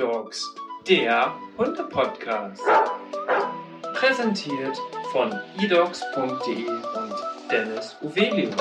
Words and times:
eDogs, 0.00 0.54
der 0.88 1.34
Hunde-Podcast. 1.58 2.62
Präsentiert 3.92 4.74
von 5.12 5.30
edogs.de 5.62 6.66
und 6.68 7.14
Dennis 7.50 7.98
Uvelius. 8.00 8.56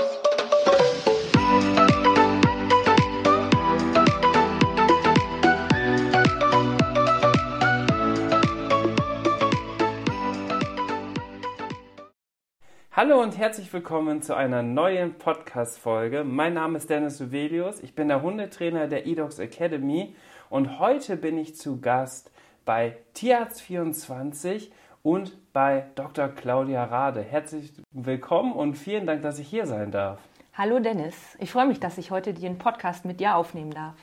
Hallo 12.92 13.22
und 13.22 13.38
herzlich 13.38 13.72
willkommen 13.72 14.22
zu 14.22 14.36
einer 14.36 14.62
neuen 14.62 15.14
Podcast-Folge. 15.14 16.26
Mein 16.26 16.56
Name 16.56 16.80
ist 16.80 16.90
Dennis 16.90 17.22
Uvelius, 17.22 17.82
ich 17.82 17.96
bin 17.96 18.10
der 18.10 18.22
Hundetrainer 18.22 18.90
der 18.90 19.08
eDogs 19.08 19.40
Academy 19.40 20.14
und 20.50 20.80
heute 20.80 21.16
bin 21.16 21.38
ich 21.38 21.56
zu 21.56 21.80
Gast 21.80 22.32
bei 22.66 22.98
Tierarzt24 23.16 24.70
und 25.04 25.38
bei 25.54 25.86
Dr. 25.96 26.28
Claudia 26.30 26.84
Rade. 26.84 27.22
Herzlich 27.22 27.74
willkommen 27.92 28.54
und 28.54 28.76
vielen 28.76 29.06
Dank, 29.06 29.22
dass 29.22 29.40
ich 29.40 29.48
hier 29.48 29.66
sein 29.66 29.92
darf. 29.92 30.20
Hallo 30.54 30.80
Dennis, 30.80 31.38
ich 31.40 31.52
freue 31.52 31.68
mich, 31.68 31.80
dass 31.80 31.98
ich 31.98 32.12
heute 32.12 32.34
den 32.34 32.58
Podcast 32.58 33.06
mit 33.06 33.20
dir 33.20 33.36
aufnehmen 33.36 33.72
darf. 33.72 33.96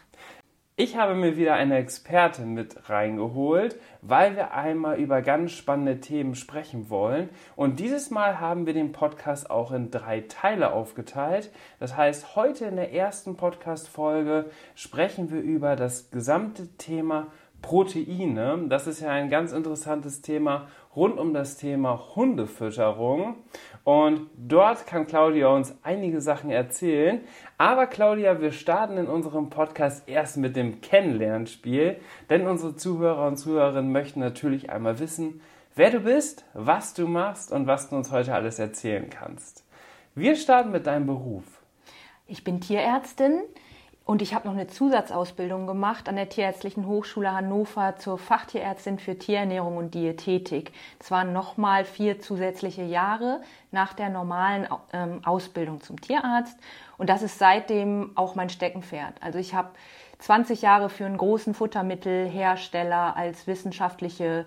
Ich 0.78 0.94
habe 0.98 1.14
mir 1.14 1.38
wieder 1.38 1.54
eine 1.54 1.78
Expertin 1.78 2.52
mit 2.52 2.90
reingeholt, 2.90 3.80
weil 4.02 4.36
wir 4.36 4.52
einmal 4.52 4.98
über 4.98 5.22
ganz 5.22 5.52
spannende 5.52 6.00
Themen 6.00 6.34
sprechen 6.34 6.90
wollen. 6.90 7.30
Und 7.56 7.80
dieses 7.80 8.10
Mal 8.10 8.40
haben 8.40 8.66
wir 8.66 8.74
den 8.74 8.92
Podcast 8.92 9.48
auch 9.48 9.72
in 9.72 9.90
drei 9.90 10.20
Teile 10.28 10.72
aufgeteilt. 10.72 11.50
Das 11.80 11.96
heißt, 11.96 12.36
heute 12.36 12.66
in 12.66 12.76
der 12.76 12.92
ersten 12.92 13.36
Podcast-Folge 13.38 14.50
sprechen 14.74 15.30
wir 15.30 15.40
über 15.40 15.76
das 15.76 16.10
gesamte 16.10 16.68
Thema 16.76 17.28
Proteine. 17.66 18.66
Das 18.68 18.86
ist 18.86 19.00
ja 19.00 19.10
ein 19.10 19.28
ganz 19.28 19.50
interessantes 19.50 20.22
Thema 20.22 20.68
rund 20.94 21.18
um 21.18 21.34
das 21.34 21.56
Thema 21.56 22.14
Hundefütterung. 22.14 23.38
Und 23.82 24.30
dort 24.36 24.86
kann 24.86 25.08
Claudia 25.08 25.48
uns 25.48 25.76
einige 25.82 26.20
Sachen 26.20 26.50
erzählen. 26.50 27.22
Aber 27.58 27.88
Claudia, 27.88 28.40
wir 28.40 28.52
starten 28.52 28.98
in 28.98 29.08
unserem 29.08 29.50
Podcast 29.50 30.08
erst 30.08 30.36
mit 30.36 30.54
dem 30.54 30.80
Kennenlernspiel, 30.80 31.96
denn 32.30 32.46
unsere 32.46 32.76
Zuhörer 32.76 33.26
und 33.26 33.36
Zuhörerinnen 33.36 33.90
möchten 33.90 34.20
natürlich 34.20 34.70
einmal 34.70 35.00
wissen, 35.00 35.40
wer 35.74 35.90
du 35.90 35.98
bist, 35.98 36.44
was 36.54 36.94
du 36.94 37.08
machst 37.08 37.50
und 37.50 37.66
was 37.66 37.88
du 37.88 37.96
uns 37.96 38.12
heute 38.12 38.32
alles 38.32 38.60
erzählen 38.60 39.10
kannst. 39.10 39.64
Wir 40.14 40.36
starten 40.36 40.70
mit 40.70 40.86
deinem 40.86 41.06
Beruf. 41.06 41.42
Ich 42.28 42.44
bin 42.44 42.60
Tierärztin. 42.60 43.40
Und 44.06 44.22
ich 44.22 44.34
habe 44.34 44.46
noch 44.46 44.54
eine 44.54 44.68
Zusatzausbildung 44.68 45.66
gemacht 45.66 46.08
an 46.08 46.14
der 46.14 46.28
Tierärztlichen 46.28 46.86
Hochschule 46.86 47.32
Hannover 47.32 47.96
zur 47.96 48.18
Fachtierärztin 48.18 49.00
für 49.00 49.18
Tierernährung 49.18 49.76
und 49.76 49.94
Diätetik. 49.94 50.72
Das 51.00 51.10
waren 51.10 51.32
nochmal 51.32 51.84
vier 51.84 52.20
zusätzliche 52.20 52.84
Jahre 52.84 53.40
nach 53.72 53.94
der 53.94 54.08
normalen 54.08 54.68
ähm, 54.92 55.22
Ausbildung 55.24 55.80
zum 55.80 56.00
Tierarzt. 56.00 56.56
Und 56.98 57.10
das 57.10 57.22
ist 57.22 57.40
seitdem 57.40 58.12
auch 58.14 58.36
mein 58.36 58.48
Steckenpferd. 58.48 59.14
Also 59.20 59.40
ich 59.40 59.54
habe 59.54 59.70
20 60.20 60.62
Jahre 60.62 60.88
für 60.88 61.04
einen 61.04 61.16
großen 61.16 61.52
Futtermittelhersteller 61.52 63.16
als 63.16 63.48
wissenschaftliche 63.48 64.46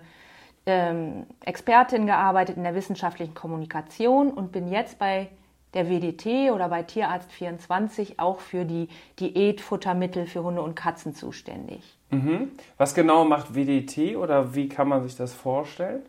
ähm, 0.64 1.26
Expertin 1.44 2.06
gearbeitet 2.06 2.56
in 2.56 2.62
der 2.62 2.74
wissenschaftlichen 2.74 3.34
Kommunikation 3.34 4.30
und 4.30 4.52
bin 4.52 4.72
jetzt 4.72 4.98
bei 4.98 5.28
der 5.74 5.88
WDT 5.88 6.50
oder 6.52 6.68
bei 6.68 6.82
Tierarzt 6.82 7.30
24 7.32 8.18
auch 8.18 8.40
für 8.40 8.64
die 8.64 8.88
Diätfuttermittel 9.18 10.26
für 10.26 10.42
Hunde 10.42 10.62
und 10.62 10.74
Katzen 10.74 11.14
zuständig. 11.14 11.96
Mhm. 12.10 12.50
Was 12.76 12.94
genau 12.94 13.24
macht 13.24 13.54
WDT 13.54 14.16
oder 14.16 14.54
wie 14.54 14.68
kann 14.68 14.88
man 14.88 15.02
sich 15.02 15.16
das 15.16 15.32
vorstellen? 15.32 16.02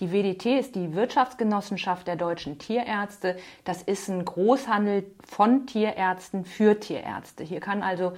Die 0.00 0.12
WDT 0.12 0.58
ist 0.58 0.74
die 0.74 0.94
Wirtschaftsgenossenschaft 0.94 2.06
der 2.06 2.16
deutschen 2.16 2.58
Tierärzte. 2.58 3.36
Das 3.64 3.82
ist 3.82 4.08
ein 4.08 4.24
Großhandel 4.24 5.04
von 5.26 5.66
Tierärzten 5.66 6.44
für 6.44 6.78
Tierärzte. 6.78 7.44
Hier 7.44 7.60
kann 7.60 7.82
also 7.82 8.12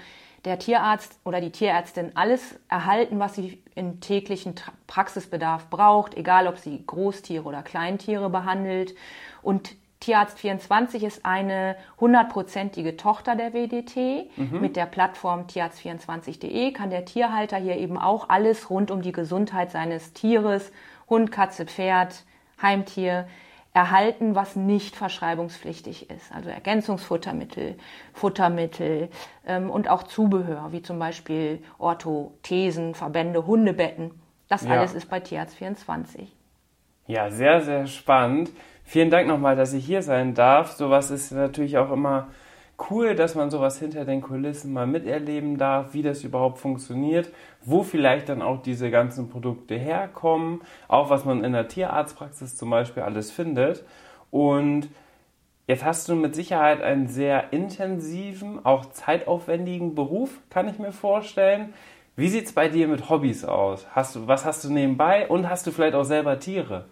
der 0.44 0.58
Tierarzt 0.58 1.18
oder 1.24 1.40
die 1.40 1.50
Tierärztin 1.50 2.12
alles 2.14 2.58
erhalten, 2.68 3.18
was 3.18 3.34
sie 3.34 3.62
im 3.74 4.00
täglichen 4.00 4.54
Praxisbedarf 4.86 5.68
braucht, 5.70 6.14
egal 6.16 6.46
ob 6.46 6.58
sie 6.58 6.84
Großtiere 6.86 7.44
oder 7.44 7.62
Kleintiere 7.62 8.30
behandelt. 8.30 8.94
Und 9.42 9.74
Tierarzt 10.06 10.38
24 10.38 11.02
ist 11.02 11.26
eine 11.26 11.74
hundertprozentige 11.98 12.96
Tochter 12.96 13.34
der 13.34 13.52
WDT. 13.52 14.30
Mhm. 14.36 14.60
Mit 14.60 14.76
der 14.76 14.86
Plattform 14.86 15.46
tierarzt24.de 15.48 16.70
kann 16.70 16.90
der 16.90 17.04
Tierhalter 17.04 17.56
hier 17.56 17.76
eben 17.76 17.98
auch 17.98 18.28
alles 18.28 18.70
rund 18.70 18.92
um 18.92 19.02
die 19.02 19.10
Gesundheit 19.10 19.72
seines 19.72 20.12
Tieres, 20.12 20.70
Hund, 21.10 21.32
Katze, 21.32 21.66
Pferd, 21.66 22.24
Heimtier, 22.62 23.26
erhalten, 23.74 24.36
was 24.36 24.54
nicht 24.54 24.94
verschreibungspflichtig 24.94 26.08
ist. 26.08 26.32
Also 26.32 26.50
Ergänzungsfuttermittel, 26.50 27.74
Futtermittel 28.14 29.08
ähm, 29.44 29.70
und 29.70 29.88
auch 29.88 30.04
Zubehör, 30.04 30.68
wie 30.70 30.82
zum 30.82 31.00
Beispiel 31.00 31.64
Orthothesen, 31.78 32.94
Verbände, 32.94 33.44
Hundebetten. 33.44 34.12
Das 34.46 34.62
ja. 34.62 34.70
alles 34.70 34.94
ist 34.94 35.10
bei 35.10 35.18
Tierarzt 35.18 35.56
24. 35.56 36.32
Ja, 37.08 37.28
sehr, 37.32 37.60
sehr 37.60 37.88
spannend. 37.88 38.50
Vielen 38.88 39.10
Dank 39.10 39.26
nochmal, 39.26 39.56
dass 39.56 39.72
ich 39.72 39.84
hier 39.84 40.00
sein 40.00 40.34
darf. 40.34 40.70
Sowas 40.70 41.10
ist 41.10 41.32
natürlich 41.32 41.76
auch 41.76 41.90
immer 41.90 42.28
cool, 42.88 43.16
dass 43.16 43.34
man 43.34 43.50
sowas 43.50 43.80
hinter 43.80 44.04
den 44.04 44.20
Kulissen 44.20 44.72
mal 44.72 44.86
miterleben 44.86 45.58
darf, 45.58 45.92
wie 45.92 46.02
das 46.02 46.22
überhaupt 46.22 46.58
funktioniert, 46.58 47.32
wo 47.64 47.82
vielleicht 47.82 48.28
dann 48.28 48.42
auch 48.42 48.62
diese 48.62 48.92
ganzen 48.92 49.28
Produkte 49.28 49.74
herkommen, 49.74 50.60
auch 50.86 51.10
was 51.10 51.24
man 51.24 51.42
in 51.42 51.52
der 51.52 51.66
Tierarztpraxis 51.66 52.56
zum 52.56 52.70
Beispiel 52.70 53.02
alles 53.02 53.32
findet. 53.32 53.84
Und 54.30 54.88
jetzt 55.66 55.84
hast 55.84 56.08
du 56.08 56.14
mit 56.14 56.36
Sicherheit 56.36 56.80
einen 56.80 57.08
sehr 57.08 57.52
intensiven, 57.52 58.64
auch 58.64 58.86
zeitaufwendigen 58.86 59.96
Beruf, 59.96 60.38
kann 60.48 60.68
ich 60.68 60.78
mir 60.78 60.92
vorstellen. 60.92 61.74
Wie 62.14 62.28
sieht 62.28 62.46
es 62.46 62.52
bei 62.52 62.68
dir 62.68 62.86
mit 62.86 63.10
Hobbys 63.10 63.44
aus? 63.44 63.84
Hast 63.90 64.14
du, 64.14 64.28
was 64.28 64.44
hast 64.44 64.62
du 64.62 64.72
nebenbei 64.72 65.26
und 65.26 65.50
hast 65.50 65.66
du 65.66 65.72
vielleicht 65.72 65.96
auch 65.96 66.04
selber 66.04 66.38
Tiere? 66.38 66.84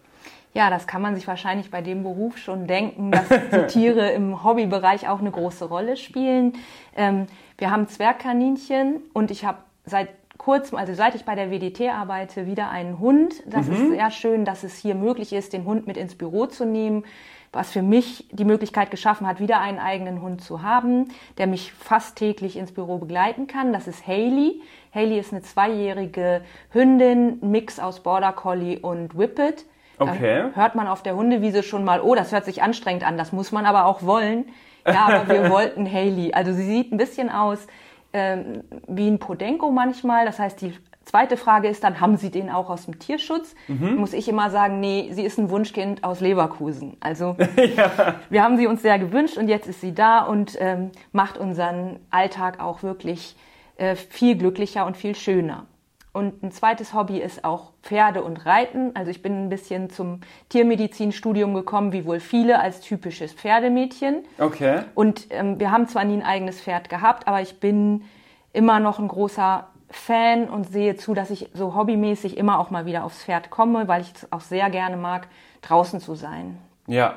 Ja, 0.54 0.70
das 0.70 0.86
kann 0.86 1.02
man 1.02 1.16
sich 1.16 1.26
wahrscheinlich 1.26 1.70
bei 1.72 1.82
dem 1.82 2.04
Beruf 2.04 2.38
schon 2.38 2.68
denken, 2.68 3.10
dass 3.10 3.28
die 3.28 3.66
Tiere 3.68 4.10
im 4.12 4.44
Hobbybereich 4.44 5.08
auch 5.08 5.18
eine 5.18 5.32
große 5.32 5.64
Rolle 5.64 5.96
spielen. 5.96 6.52
Ähm, 6.96 7.26
wir 7.58 7.72
haben 7.72 7.88
Zwergkaninchen 7.88 9.02
und 9.12 9.32
ich 9.32 9.44
habe 9.44 9.58
seit 9.84 10.08
kurzem, 10.38 10.78
also 10.78 10.94
seit 10.94 11.16
ich 11.16 11.24
bei 11.24 11.34
der 11.34 11.50
WDT 11.50 11.92
arbeite, 11.92 12.46
wieder 12.46 12.70
einen 12.70 13.00
Hund. 13.00 13.34
Das 13.46 13.66
mhm. 13.66 13.72
ist 13.72 13.90
sehr 13.90 14.10
schön, 14.12 14.44
dass 14.44 14.62
es 14.62 14.76
hier 14.76 14.94
möglich 14.94 15.32
ist, 15.32 15.52
den 15.52 15.64
Hund 15.64 15.88
mit 15.88 15.96
ins 15.96 16.14
Büro 16.14 16.46
zu 16.46 16.64
nehmen, 16.64 17.04
was 17.52 17.72
für 17.72 17.82
mich 17.82 18.28
die 18.30 18.44
Möglichkeit 18.44 18.92
geschaffen 18.92 19.26
hat, 19.26 19.40
wieder 19.40 19.60
einen 19.60 19.80
eigenen 19.80 20.22
Hund 20.22 20.40
zu 20.40 20.62
haben, 20.62 21.08
der 21.38 21.48
mich 21.48 21.72
fast 21.72 22.16
täglich 22.16 22.56
ins 22.56 22.72
Büro 22.72 22.98
begleiten 22.98 23.48
kann. 23.48 23.72
Das 23.72 23.88
ist 23.88 24.06
Haley. 24.06 24.60
Haley 24.94 25.18
ist 25.18 25.32
eine 25.32 25.42
zweijährige 25.42 26.42
Hündin, 26.70 27.38
Mix 27.40 27.80
aus 27.80 28.00
Border 28.00 28.32
Collie 28.32 28.78
und 28.78 29.18
Whippet. 29.18 29.64
Okay. 29.98 30.44
Da 30.54 30.60
hört 30.60 30.74
man 30.74 30.88
auf 30.88 31.02
der 31.02 31.16
Hundewiese 31.16 31.62
schon 31.62 31.84
mal, 31.84 32.00
oh, 32.00 32.14
das 32.14 32.32
hört 32.32 32.44
sich 32.44 32.62
anstrengend 32.62 33.06
an, 33.06 33.16
das 33.16 33.32
muss 33.32 33.52
man 33.52 33.66
aber 33.66 33.86
auch 33.86 34.02
wollen. 34.02 34.46
Ja, 34.86 35.06
aber 35.06 35.28
wir 35.28 35.50
wollten 35.50 35.90
Haley. 35.90 36.32
Also 36.32 36.52
sie 36.52 36.64
sieht 36.64 36.92
ein 36.92 36.96
bisschen 36.96 37.30
aus 37.30 37.66
ähm, 38.12 38.62
wie 38.86 39.08
ein 39.08 39.18
Podenko 39.18 39.70
manchmal. 39.70 40.24
Das 40.24 40.38
heißt, 40.38 40.60
die 40.60 40.74
zweite 41.04 41.36
Frage 41.36 41.68
ist 41.68 41.84
dann, 41.84 42.00
haben 42.00 42.16
Sie 42.16 42.30
den 42.30 42.50
auch 42.50 42.70
aus 42.70 42.86
dem 42.86 42.98
Tierschutz? 42.98 43.54
Mhm. 43.68 43.96
Muss 43.96 44.12
ich 44.12 44.28
immer 44.28 44.50
sagen, 44.50 44.80
nee, 44.80 45.08
sie 45.12 45.24
ist 45.24 45.38
ein 45.38 45.50
Wunschkind 45.50 46.04
aus 46.04 46.20
Leverkusen. 46.20 46.96
Also 47.00 47.36
ja. 47.76 48.16
wir 48.30 48.42
haben 48.42 48.56
sie 48.56 48.66
uns 48.66 48.82
sehr 48.82 48.98
gewünscht 48.98 49.36
und 49.36 49.48
jetzt 49.48 49.66
ist 49.66 49.80
sie 49.80 49.94
da 49.94 50.20
und 50.20 50.56
ähm, 50.60 50.90
macht 51.12 51.38
unseren 51.38 51.98
Alltag 52.10 52.60
auch 52.60 52.82
wirklich 52.82 53.36
äh, 53.76 53.96
viel 53.96 54.36
glücklicher 54.36 54.86
und 54.86 54.96
viel 54.96 55.14
schöner. 55.14 55.66
Und 56.14 56.44
ein 56.44 56.52
zweites 56.52 56.94
Hobby 56.94 57.18
ist 57.18 57.44
auch 57.44 57.72
Pferde 57.82 58.22
und 58.22 58.46
Reiten. 58.46 58.92
Also 58.94 59.10
ich 59.10 59.20
bin 59.20 59.46
ein 59.46 59.48
bisschen 59.48 59.90
zum 59.90 60.20
Tiermedizinstudium 60.48 61.54
gekommen, 61.54 61.92
wie 61.92 62.06
wohl 62.06 62.20
viele, 62.20 62.60
als 62.60 62.80
typisches 62.80 63.32
Pferdemädchen. 63.32 64.22
Okay. 64.38 64.82
Und 64.94 65.26
ähm, 65.30 65.58
wir 65.58 65.72
haben 65.72 65.88
zwar 65.88 66.04
nie 66.04 66.14
ein 66.14 66.22
eigenes 66.22 66.60
Pferd 66.60 66.88
gehabt, 66.88 67.26
aber 67.26 67.40
ich 67.42 67.58
bin 67.58 68.04
immer 68.52 68.78
noch 68.78 69.00
ein 69.00 69.08
großer 69.08 69.66
Fan 69.90 70.48
und 70.48 70.68
sehe 70.70 70.94
zu, 70.94 71.14
dass 71.14 71.30
ich 71.30 71.50
so 71.52 71.74
hobbymäßig 71.74 72.36
immer 72.36 72.60
auch 72.60 72.70
mal 72.70 72.86
wieder 72.86 73.02
aufs 73.02 73.24
Pferd 73.24 73.50
komme, 73.50 73.88
weil 73.88 74.02
ich 74.02 74.12
es 74.14 74.32
auch 74.32 74.40
sehr 74.40 74.70
gerne 74.70 74.96
mag, 74.96 75.26
draußen 75.62 75.98
zu 75.98 76.14
sein. 76.14 76.58
Ja. 76.86 77.16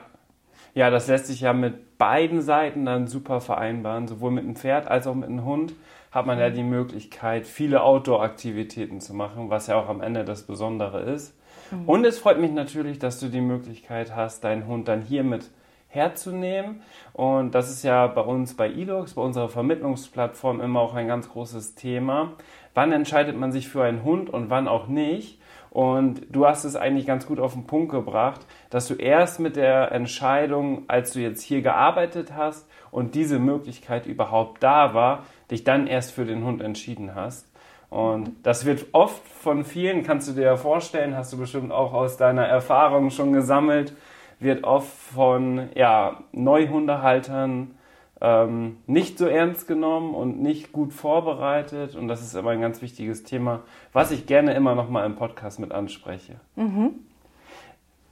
Ja, 0.73 0.89
das 0.89 1.07
lässt 1.07 1.27
sich 1.27 1.41
ja 1.41 1.53
mit 1.53 1.99
beiden 1.99 2.41
Seiten 2.41 2.85
dann 2.85 3.05
super 3.05 3.41
vereinbaren, 3.41 4.07
sowohl 4.07 4.31
mit 4.31 4.43
einem 4.43 4.55
Pferd 4.55 4.87
als 4.87 5.05
auch 5.05 5.15
mit 5.15 5.29
einem 5.29 5.45
Hund 5.45 5.73
hat 6.17 6.25
man 6.25 6.39
ja 6.39 6.49
die 6.49 6.63
Möglichkeit, 6.63 7.45
viele 7.45 7.83
Outdoor-Aktivitäten 7.83 9.01
zu 9.01 9.13
machen, 9.13 9.51
was 9.51 9.67
ja 9.67 9.79
auch 9.79 9.87
am 9.87 10.01
Ende 10.01 10.25
das 10.25 10.43
Besondere 10.43 11.01
ist. 11.01 11.37
Mhm. 11.69 11.87
Und 11.87 12.05
es 12.05 12.17
freut 12.17 12.39
mich 12.39 12.51
natürlich, 12.51 12.97
dass 12.97 13.19
du 13.19 13.27
die 13.27 13.39
Möglichkeit 13.39 14.15
hast, 14.15 14.43
deinen 14.43 14.65
Hund 14.65 14.87
dann 14.87 15.01
hier 15.03 15.23
mit 15.23 15.51
herzunehmen. 15.89 16.81
Und 17.13 17.53
das 17.53 17.69
ist 17.69 17.83
ja 17.83 18.07
bei 18.07 18.21
uns 18.21 18.55
bei 18.55 18.67
Elux, 18.67 19.13
bei 19.13 19.21
unserer 19.21 19.47
Vermittlungsplattform 19.47 20.59
immer 20.59 20.79
auch 20.79 20.95
ein 20.95 21.07
ganz 21.07 21.29
großes 21.29 21.75
Thema. 21.75 22.33
Wann 22.73 22.91
entscheidet 22.91 23.37
man 23.37 23.51
sich 23.51 23.67
für 23.69 23.83
einen 23.83 24.03
Hund 24.03 24.31
und 24.31 24.49
wann 24.49 24.67
auch 24.67 24.87
nicht? 24.87 25.39
Und 25.69 26.21
du 26.31 26.47
hast 26.47 26.63
es 26.63 26.75
eigentlich 26.75 27.05
ganz 27.05 27.27
gut 27.27 27.39
auf 27.39 27.53
den 27.53 27.67
Punkt 27.67 27.91
gebracht, 27.91 28.41
dass 28.71 28.87
du 28.87 28.95
erst 28.95 29.39
mit 29.39 29.55
der 29.55 29.91
Entscheidung, 29.91 30.85
als 30.87 31.11
du 31.11 31.19
jetzt 31.19 31.43
hier 31.43 31.61
gearbeitet 31.61 32.33
hast 32.35 32.67
und 32.89 33.13
diese 33.13 33.37
Möglichkeit 33.37 34.07
überhaupt 34.07 34.63
da 34.63 34.95
war, 34.95 35.23
dich 35.51 35.63
dann 35.63 35.87
erst 35.87 36.11
für 36.11 36.25
den 36.25 36.43
Hund 36.43 36.61
entschieden 36.61 37.15
hast. 37.15 37.47
Und 37.89 38.35
das 38.43 38.65
wird 38.65 38.87
oft 38.91 39.25
von 39.27 39.63
vielen, 39.63 40.03
kannst 40.03 40.27
du 40.27 40.33
dir 40.33 40.43
ja 40.43 40.57
vorstellen, 40.57 41.15
hast 41.15 41.31
du 41.31 41.37
bestimmt 41.37 41.71
auch 41.71 41.93
aus 41.93 42.17
deiner 42.17 42.45
Erfahrung 42.45 43.11
schon 43.11 43.31
gesammelt, 43.31 43.93
wird 44.39 44.65
oft 44.65 44.89
von 44.89 45.69
ja, 45.73 46.19
Neuhundehaltern 46.33 47.71
ähm, 48.19 48.77
nicht 48.87 49.17
so 49.17 49.25
ernst 49.25 49.67
genommen 49.67 50.15
und 50.15 50.41
nicht 50.41 50.71
gut 50.71 50.93
vorbereitet. 50.93 51.95
Und 51.95 52.07
das 52.07 52.21
ist 52.21 52.35
aber 52.35 52.51
ein 52.51 52.61
ganz 52.61 52.81
wichtiges 52.81 53.23
Thema, 53.23 53.61
was 53.93 54.11
ich 54.11 54.25
gerne 54.25 54.53
immer 54.53 54.75
noch 54.75 54.89
mal 54.89 55.05
im 55.05 55.15
Podcast 55.15 55.59
mit 55.59 55.71
anspreche. 55.71 56.35
Mhm. 56.55 56.91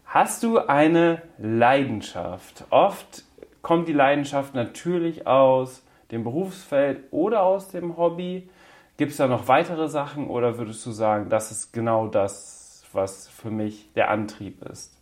Hast 0.06 0.44
du 0.44 0.60
eine 0.60 1.22
Leidenschaft? 1.38 2.64
Oft 2.70 3.24
kommt 3.62 3.88
die 3.88 3.94
Leidenschaft 3.94 4.56
natürlich 4.56 5.28
aus 5.28 5.85
dem 6.12 6.24
Berufsfeld 6.24 7.04
oder 7.12 7.44
aus 7.44 7.70
dem 7.70 7.98
Hobby. 7.98 8.50
Gibt 8.98 9.12
es 9.12 9.18
da 9.18 9.28
noch 9.28 9.48
weitere 9.48 9.90
Sachen 9.90 10.30
oder 10.30 10.58
würdest 10.58 10.86
du 10.86 10.92
sagen, 10.92 11.30
das 11.30 11.52
ist 11.52 11.74
genau 11.74 12.08
das, 12.08 12.84
was 12.94 13.28
für 13.28 13.52
mich 13.52 13.92
der 13.94 14.10
Antrieb 14.10 14.62
ist? 14.64 14.96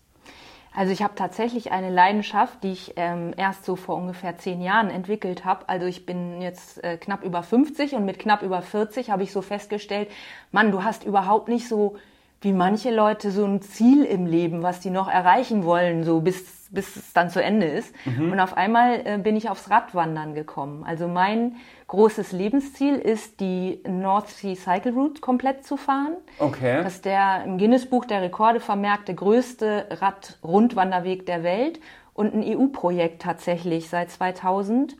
Also 0.75 0.91
ich 0.91 1.03
habe 1.03 1.13
tatsächlich 1.13 1.71
eine 1.71 1.91
Leidenschaft, 1.91 2.63
die 2.63 2.71
ich 2.71 2.94
ähm, 2.95 3.33
erst 3.38 3.63
so 3.63 3.75
vor 3.75 3.95
ungefähr 3.95 4.38
zehn 4.38 4.59
Jahren 4.59 4.89
entwickelt 4.89 5.45
habe. 5.45 5.69
Also 5.69 5.85
ich 5.85 6.07
bin 6.07 6.41
jetzt 6.41 6.83
äh, 6.83 6.97
knapp 6.97 7.23
über 7.23 7.44
50 7.44 7.94
und 7.94 8.05
mit 8.05 8.17
knapp 8.17 8.41
über 8.41 8.61
40 8.63 9.11
habe 9.11 9.21
ich 9.21 9.31
so 9.31 9.44
festgestellt, 9.44 10.09
Mann, 10.51 10.71
du 10.71 10.83
hast 10.83 11.03
überhaupt 11.03 11.47
nicht 11.47 11.67
so 11.67 11.97
wie 12.41 12.53
manche 12.53 12.94
Leute 12.94 13.31
so 13.31 13.45
ein 13.45 13.61
Ziel 13.61 14.03
im 14.03 14.25
Leben, 14.25 14.63
was 14.63 14.79
die 14.79 14.89
noch 14.89 15.07
erreichen 15.07 15.63
wollen, 15.63 16.03
so 16.03 16.21
bis 16.21 16.62
bis 16.73 16.95
es 16.95 17.13
dann 17.13 17.29
zu 17.29 17.41
Ende 17.41 17.67
ist. 17.67 17.93
Mhm. 18.05 18.31
Und 18.31 18.39
auf 18.39 18.57
einmal 18.57 19.01
äh, 19.05 19.17
bin 19.17 19.35
ich 19.35 19.49
aufs 19.49 19.69
Radwandern 19.69 20.33
gekommen. 20.33 20.83
Also 20.83 21.07
mein 21.07 21.57
großes 21.87 22.31
Lebensziel 22.31 22.95
ist, 22.95 23.39
die 23.39 23.81
North 23.87 24.29
Sea 24.29 24.55
Cycle 24.55 24.93
Route 24.93 25.21
komplett 25.21 25.65
zu 25.65 25.77
fahren. 25.77 26.15
Okay. 26.39 26.81
Das 26.83 26.95
ist 26.95 27.05
der 27.05 27.43
im 27.45 27.59
Guinness-Buch 27.59 28.05
der 28.05 28.23
Rekorde 28.23 28.59
vermerkte 28.59 29.13
größte 29.13 29.87
Radrundwanderweg 29.91 31.25
der 31.27 31.43
Welt 31.43 31.79
und 32.13 32.33
ein 32.33 32.43
EU-Projekt 32.43 33.21
tatsächlich 33.21 33.89
seit 33.89 34.09
2000. 34.09 34.97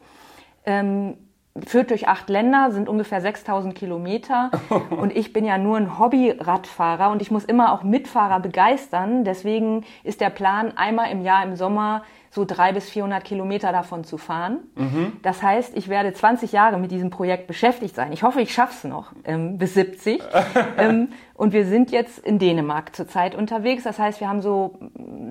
Ähm, 0.66 1.18
führt 1.66 1.92
durch 1.92 2.08
acht 2.08 2.30
Länder, 2.30 2.72
sind 2.72 2.90
ungefähr 2.90 3.22
6000 3.22 3.76
Kilometer. 3.76 4.52
und 4.90 5.16
ich 5.16 5.34
bin 5.34 5.46
ja 5.46 5.58
nur 5.58 5.78
ein 5.78 6.00
Hobby-Radfahrer 6.00 7.12
und 7.12 7.22
ich 7.22 7.32
muss 7.32 7.46
immer 7.46 7.74
auch 7.74 7.84
Mitfahrer 7.84 8.40
begeistern. 8.40 9.24
Deswegen 9.24 9.86
ist 10.04 10.22
der 10.22 10.30
Plan, 10.30 10.74
einmal 10.76 11.12
im 11.12 11.22
Jahr 11.22 11.44
im 11.44 11.56
Sommer 11.56 12.04
so 12.34 12.46
drei 12.46 12.74
bis 12.74 12.90
400 12.90 13.24
Kilometer 13.24 13.72
davon 13.72 14.04
zu 14.04 14.18
fahren. 14.18 14.58
Mhm. 14.76 15.14
Das 15.22 15.44
heißt, 15.44 15.78
ich 15.78 15.88
werde 15.88 16.14
20 16.14 16.52
Jahre 16.52 16.80
mit 16.80 16.90
diesem 16.90 17.12
Projekt 17.12 17.46
beschäftigt 17.46 17.94
sein. 17.94 18.12
Ich 18.12 18.24
hoffe, 18.24 18.42
ich 18.42 18.52
schaffe 18.52 18.74
es 18.74 18.84
noch 18.86 19.12
ähm, 19.24 19.60
bis 19.60 19.76
70. 19.76 20.20
ähm, 20.80 21.10
und 21.36 21.54
wir 21.54 21.68
sind 21.68 21.92
jetzt 21.92 22.18
in 22.18 22.40
Dänemark 22.40 22.96
zurzeit 22.96 23.36
unterwegs. 23.36 23.84
Das 23.84 24.00
heißt, 24.00 24.20
wir 24.20 24.30
haben 24.30 24.42
so 24.42 24.80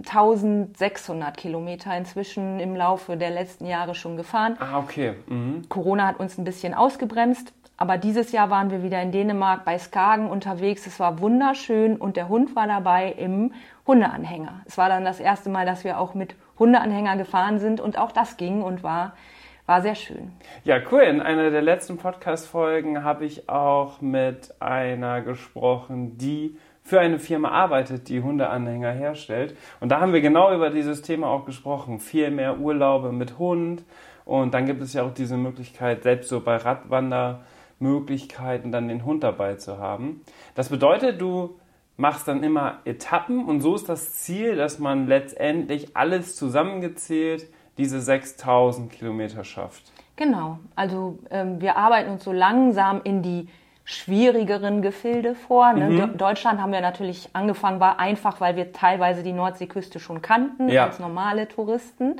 1600 0.06 1.36
Kilometer 1.36 1.96
inzwischen 1.96 2.60
im 2.60 2.76
Laufe 2.76 3.16
der 3.16 3.30
letzten 3.30 3.66
Jahre 3.66 3.96
schon 3.96 4.16
gefahren. 4.16 4.56
Ah, 4.60 4.78
okay. 4.78 5.14
Mhm. 5.26 5.68
Corona 5.68 6.06
hat 6.06 6.20
uns 6.20 6.38
ein 6.38 6.44
bisschen 6.44 6.72
ausgebremst. 6.72 7.52
Aber 7.78 7.98
dieses 7.98 8.30
Jahr 8.30 8.48
waren 8.48 8.70
wir 8.70 8.84
wieder 8.84 9.02
in 9.02 9.10
Dänemark 9.10 9.64
bei 9.64 9.76
Skagen 9.76 10.30
unterwegs. 10.30 10.86
Es 10.86 11.00
war 11.00 11.18
wunderschön 11.18 11.96
und 11.96 12.16
der 12.16 12.28
Hund 12.28 12.54
war 12.54 12.68
dabei 12.68 13.10
im 13.10 13.52
Hundeanhänger. 13.88 14.60
Es 14.66 14.78
war 14.78 14.88
dann 14.88 15.04
das 15.04 15.18
erste 15.18 15.50
Mal, 15.50 15.66
dass 15.66 15.82
wir 15.82 15.98
auch 15.98 16.14
mit 16.14 16.36
Hundeanhänger 16.62 17.16
gefahren 17.16 17.58
sind 17.58 17.80
und 17.80 17.98
auch 17.98 18.12
das 18.12 18.36
ging 18.36 18.62
und 18.62 18.84
war, 18.84 19.16
war 19.66 19.82
sehr 19.82 19.96
schön. 19.96 20.30
Ja, 20.62 20.76
cool. 20.92 21.00
In 21.00 21.20
einer 21.20 21.50
der 21.50 21.60
letzten 21.60 21.98
Podcast-Folgen 21.98 23.02
habe 23.02 23.24
ich 23.24 23.48
auch 23.48 24.00
mit 24.00 24.54
einer 24.60 25.22
gesprochen, 25.22 26.16
die 26.18 26.56
für 26.84 27.00
eine 27.00 27.18
Firma 27.18 27.50
arbeitet, 27.50 28.08
die 28.08 28.22
Hundeanhänger 28.22 28.92
herstellt. 28.92 29.56
Und 29.80 29.90
da 29.90 29.98
haben 30.00 30.12
wir 30.12 30.20
genau 30.20 30.54
über 30.54 30.70
dieses 30.70 31.02
Thema 31.02 31.26
auch 31.26 31.46
gesprochen. 31.46 31.98
Viel 31.98 32.30
mehr 32.30 32.60
Urlaube 32.60 33.10
mit 33.10 33.38
Hund. 33.38 33.82
Und 34.24 34.54
dann 34.54 34.66
gibt 34.66 34.82
es 34.82 34.92
ja 34.92 35.02
auch 35.02 35.12
diese 35.12 35.36
Möglichkeit, 35.36 36.04
selbst 36.04 36.28
so 36.28 36.38
bei 36.40 36.58
Radwandermöglichkeiten 36.58 38.70
dann 38.70 38.86
den 38.86 39.04
Hund 39.04 39.24
dabei 39.24 39.56
zu 39.56 39.78
haben. 39.78 40.20
Das 40.54 40.68
bedeutet, 40.68 41.20
du 41.20 41.58
machst 41.96 42.26
dann 42.28 42.42
immer 42.42 42.78
Etappen 42.84 43.44
und 43.44 43.60
so 43.60 43.74
ist 43.74 43.88
das 43.88 44.14
Ziel, 44.14 44.56
dass 44.56 44.78
man 44.78 45.06
letztendlich 45.06 45.96
alles 45.96 46.36
zusammengezählt 46.36 47.46
diese 47.78 48.00
6000 48.00 48.92
Kilometer 48.92 49.44
schafft. 49.44 49.92
Genau, 50.16 50.58
also 50.76 51.18
ähm, 51.30 51.60
wir 51.60 51.76
arbeiten 51.76 52.10
uns 52.10 52.24
so 52.24 52.32
langsam 52.32 53.00
in 53.04 53.22
die 53.22 53.48
schwierigeren 53.84 54.82
Gefilde 54.82 55.34
vor. 55.34 55.72
Ne? 55.72 55.88
Mhm. 55.88 56.16
Deutschland 56.16 56.60
haben 56.60 56.72
wir 56.72 56.80
natürlich 56.80 57.30
angefangen, 57.32 57.80
war 57.80 57.98
einfach, 57.98 58.40
weil 58.40 58.56
wir 58.56 58.72
teilweise 58.72 59.22
die 59.22 59.32
Nordseeküste 59.32 59.98
schon 59.98 60.22
kannten 60.22 60.68
ja. 60.68 60.86
als 60.86 60.98
normale 60.98 61.48
Touristen. 61.48 62.16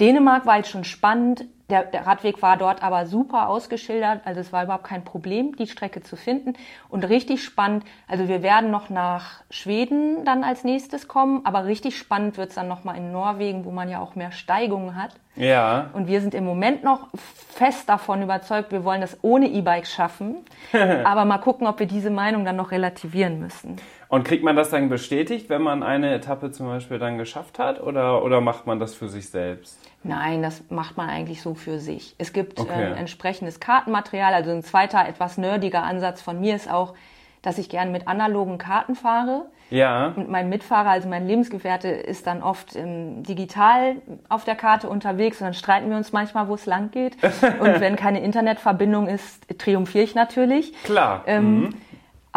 Dänemark 0.00 0.46
war 0.46 0.56
jetzt 0.56 0.70
schon 0.70 0.84
spannend. 0.84 1.46
Der, 1.70 1.82
der, 1.82 2.06
Radweg 2.06 2.40
war 2.40 2.56
dort 2.56 2.82
aber 2.82 3.04
super 3.04 3.50
ausgeschildert, 3.50 4.22
also 4.24 4.40
es 4.40 4.54
war 4.54 4.64
überhaupt 4.64 4.84
kein 4.84 5.04
Problem, 5.04 5.54
die 5.54 5.66
Strecke 5.66 6.00
zu 6.00 6.16
finden. 6.16 6.54
Und 6.88 7.04
richtig 7.04 7.44
spannend, 7.44 7.84
also 8.06 8.26
wir 8.26 8.42
werden 8.42 8.70
noch 8.70 8.88
nach 8.88 9.42
Schweden 9.50 10.24
dann 10.24 10.44
als 10.44 10.64
nächstes 10.64 11.08
kommen, 11.08 11.42
aber 11.44 11.66
richtig 11.66 11.98
spannend 11.98 12.38
wird's 12.38 12.54
dann 12.54 12.68
nochmal 12.68 12.96
in 12.96 13.12
Norwegen, 13.12 13.66
wo 13.66 13.70
man 13.70 13.90
ja 13.90 14.00
auch 14.00 14.14
mehr 14.14 14.32
Steigungen 14.32 14.96
hat. 14.96 15.10
Ja. 15.36 15.90
Und 15.92 16.08
wir 16.08 16.22
sind 16.22 16.34
im 16.34 16.46
Moment 16.46 16.84
noch 16.84 17.08
fest 17.50 17.86
davon 17.88 18.22
überzeugt, 18.22 18.72
wir 18.72 18.82
wollen 18.82 19.02
das 19.02 19.18
ohne 19.20 19.46
E-Bikes 19.48 19.92
schaffen. 19.92 20.36
aber 20.72 21.26
mal 21.26 21.36
gucken, 21.36 21.66
ob 21.66 21.78
wir 21.80 21.86
diese 21.86 22.10
Meinung 22.10 22.46
dann 22.46 22.56
noch 22.56 22.70
relativieren 22.70 23.40
müssen. 23.40 23.76
Und 24.08 24.24
kriegt 24.24 24.42
man 24.42 24.56
das 24.56 24.70
dann 24.70 24.88
bestätigt, 24.88 25.50
wenn 25.50 25.60
man 25.60 25.82
eine 25.82 26.14
Etappe 26.14 26.50
zum 26.50 26.66
Beispiel 26.66 26.98
dann 26.98 27.18
geschafft 27.18 27.58
hat, 27.58 27.78
oder, 27.82 28.24
oder 28.24 28.40
macht 28.40 28.66
man 28.66 28.80
das 28.80 28.94
für 28.94 29.08
sich 29.08 29.28
selbst? 29.28 29.78
Nein, 30.04 30.42
das 30.42 30.62
macht 30.70 30.96
man 30.96 31.08
eigentlich 31.08 31.42
so 31.42 31.54
für 31.54 31.78
sich. 31.78 32.14
Es 32.18 32.32
gibt 32.32 32.60
okay. 32.60 32.92
äh, 32.92 32.92
entsprechendes 32.94 33.60
Kartenmaterial. 33.60 34.32
Also 34.32 34.50
ein 34.50 34.62
zweiter, 34.62 35.06
etwas 35.08 35.38
nerdiger 35.38 35.82
Ansatz 35.82 36.22
von 36.22 36.40
mir 36.40 36.54
ist 36.54 36.70
auch, 36.70 36.94
dass 37.42 37.58
ich 37.58 37.68
gerne 37.68 37.90
mit 37.90 38.06
analogen 38.08 38.58
Karten 38.58 38.94
fahre. 38.94 39.46
Ja. 39.70 40.14
Und 40.16 40.30
mein 40.30 40.48
Mitfahrer, 40.48 40.90
also 40.90 41.08
mein 41.08 41.26
Lebensgefährte, 41.26 41.88
ist 41.88 42.26
dann 42.26 42.42
oft 42.42 42.74
ähm, 42.74 43.22
digital 43.22 43.96
auf 44.28 44.44
der 44.44 44.54
Karte 44.54 44.88
unterwegs 44.88 45.40
und 45.40 45.46
dann 45.46 45.54
streiten 45.54 45.90
wir 45.90 45.96
uns 45.96 46.12
manchmal, 46.12 46.48
wo 46.48 46.54
es 46.54 46.64
lang 46.64 46.90
geht. 46.90 47.16
und 47.60 47.80
wenn 47.80 47.96
keine 47.96 48.20
Internetverbindung 48.20 49.08
ist, 49.08 49.46
triumphiere 49.58 50.04
ich 50.04 50.14
natürlich. 50.14 50.72
Klar. 50.84 51.22
Ähm, 51.26 51.60
mhm. 51.60 51.74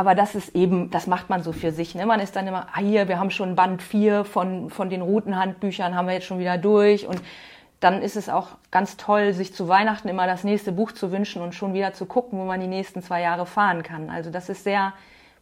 Aber 0.02 0.16
das 0.16 0.34
ist 0.34 0.56
eben, 0.56 0.90
das 0.90 1.06
macht 1.06 1.30
man 1.30 1.44
so 1.44 1.52
für 1.52 1.72
sich. 1.72 1.94
Ne? 1.94 2.08
Man 2.08 2.20
ist 2.20 2.36
dann 2.36 2.48
immer, 2.48 2.66
ah 2.74 2.80
hier, 2.80 3.08
wir 3.08 3.20
haben 3.20 3.30
schon 3.30 3.56
Band 3.56 3.84
4 3.84 4.26
von, 4.26 4.72
von 4.72 4.90
den 4.90 5.04
Routenhandbüchern, 5.04 5.94
haben 5.94 6.08
wir 6.08 6.16
jetzt 6.16 6.26
schon 6.26 6.40
wieder 6.40 6.58
durch. 6.58 7.06
Und 7.06 7.22
dann 7.82 8.02
ist 8.02 8.16
es 8.16 8.28
auch 8.28 8.58
ganz 8.72 8.98
toll, 8.98 9.34
sich 9.34 9.54
zu 9.54 9.68
Weihnachten 9.68 10.08
immer 10.08 10.26
das 10.26 10.44
nächste 10.44 10.72
Buch 10.72 10.92
zu 10.92 11.12
wünschen 11.12 11.44
und 11.44 11.54
schon 11.54 11.76
wieder 11.76 11.94
zu 11.94 12.08
gucken, 12.08 12.40
wo 12.40 12.46
man 12.46 12.60
die 12.60 12.66
nächsten 12.66 13.04
zwei 13.04 13.22
Jahre 13.22 13.46
fahren 13.46 13.84
kann. 13.84 14.10
Also 14.10 14.32
das 14.32 14.50
ist 14.50 14.64
sehr 14.64 14.94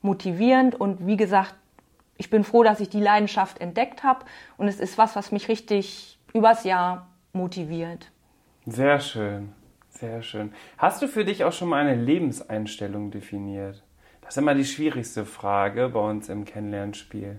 motivierend 0.02 0.76
und 0.76 1.08
wie 1.08 1.16
gesagt, 1.16 1.56
ich 2.18 2.30
bin 2.30 2.44
froh, 2.44 2.64
dass 2.64 2.82
ich 2.82 2.90
die 2.90 3.00
Leidenschaft 3.00 3.62
entdeckt 3.62 4.04
habe 4.04 4.26
und 4.58 4.68
es 4.68 4.82
ist 4.82 4.98
was, 4.98 5.16
was 5.16 5.32
mich 5.32 5.48
richtig 5.48 6.20
übers 6.34 6.66
Jahr 6.66 7.08
motiviert. 7.32 8.12
Sehr 8.66 9.00
schön, 9.00 9.54
sehr 9.88 10.22
schön. 10.22 10.52
Hast 10.78 11.02
du 11.02 11.08
für 11.08 11.24
dich 11.24 11.46
auch 11.46 11.54
schon 11.54 11.70
mal 11.70 11.88
eine 11.88 11.96
Lebenseinstellung 11.96 13.10
definiert? 13.10 13.84
Das 14.30 14.38
ist 14.38 14.44
immer 14.44 14.54
die 14.54 14.66
schwierigste 14.66 15.26
Frage 15.26 15.90
bei 15.90 16.00
uns 16.00 16.30
im 16.30 16.46
Kennenlernspiel. 16.46 17.38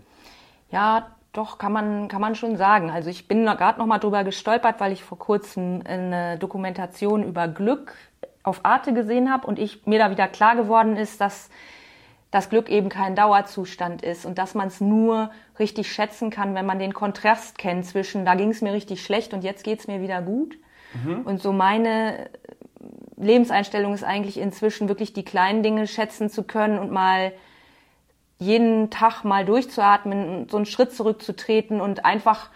Ja, 0.73 1.07
doch, 1.33 1.57
kann 1.57 1.73
man, 1.73 2.09
kann 2.09 2.21
man 2.21 2.35
schon 2.35 2.57
sagen. 2.57 2.91
Also 2.91 3.11
ich 3.11 3.29
bin 3.29 3.47
gerade 3.47 3.79
noch 3.79 3.87
mal 3.87 4.01
drüber 4.01 4.25
gestolpert, 4.25 4.81
weil 4.81 4.91
ich 4.91 5.05
vor 5.05 5.17
kurzem 5.17 5.85
eine 5.85 6.37
Dokumentation 6.37 7.23
über 7.23 7.47
Glück 7.47 7.95
auf 8.43 8.65
Arte 8.65 8.93
gesehen 8.93 9.31
habe 9.31 9.47
und 9.47 9.61
ich 9.61 9.87
mir 9.87 10.01
da 10.01 10.11
wieder 10.11 10.27
klar 10.27 10.57
geworden 10.57 10.97
ist, 10.97 11.21
dass 11.21 11.49
das 12.33 12.51
Glück 12.51 12.69
eben 12.69 12.89
kein 12.89 13.15
Dauerzustand 13.15 14.03
ist 14.03 14.27
und 14.27 14.39
dass 14.39 14.57
man 14.57 14.67
es 14.67 14.81
nur 14.81 15.31
richtig 15.61 15.93
schätzen 15.93 16.31
kann, 16.31 16.57
wenn 16.57 16.67
man 16.67 16.81
den 16.81 16.93
Kontrast 16.93 17.57
kennt 17.57 17.87
zwischen, 17.87 18.25
da 18.25 18.35
ging 18.35 18.51
es 18.51 18.63
mir 18.63 18.73
richtig 18.73 19.05
schlecht 19.05 19.33
und 19.33 19.45
jetzt 19.45 19.63
geht 19.63 19.79
es 19.79 19.87
mir 19.87 20.01
wieder 20.01 20.23
gut. 20.23 20.59
Mhm. 21.05 21.21
Und 21.21 21.41
so 21.41 21.53
meine 21.53 22.31
Lebenseinstellung 23.21 23.95
ist 23.95 24.05
eigentlich 24.05 24.39
inzwischen 24.39 24.89
wirklich 24.89 25.13
die 25.13 25.25
kleinen 25.25 25.63
Dinge 25.63 25.87
schätzen 25.87 26.31
zu 26.31 26.43
können 26.43 26.79
und 26.79 26.91
mal 26.91 27.33
jeden 28.39 28.91
Tag 28.91 29.23
mal 29.25 29.45
durchzuatmen, 29.45 30.49
so 30.49 30.57
einen 30.57 30.67
Schritt 30.67 30.95
zurückzutreten 30.95 31.81
und 31.81 32.05
einfach 32.05 32.49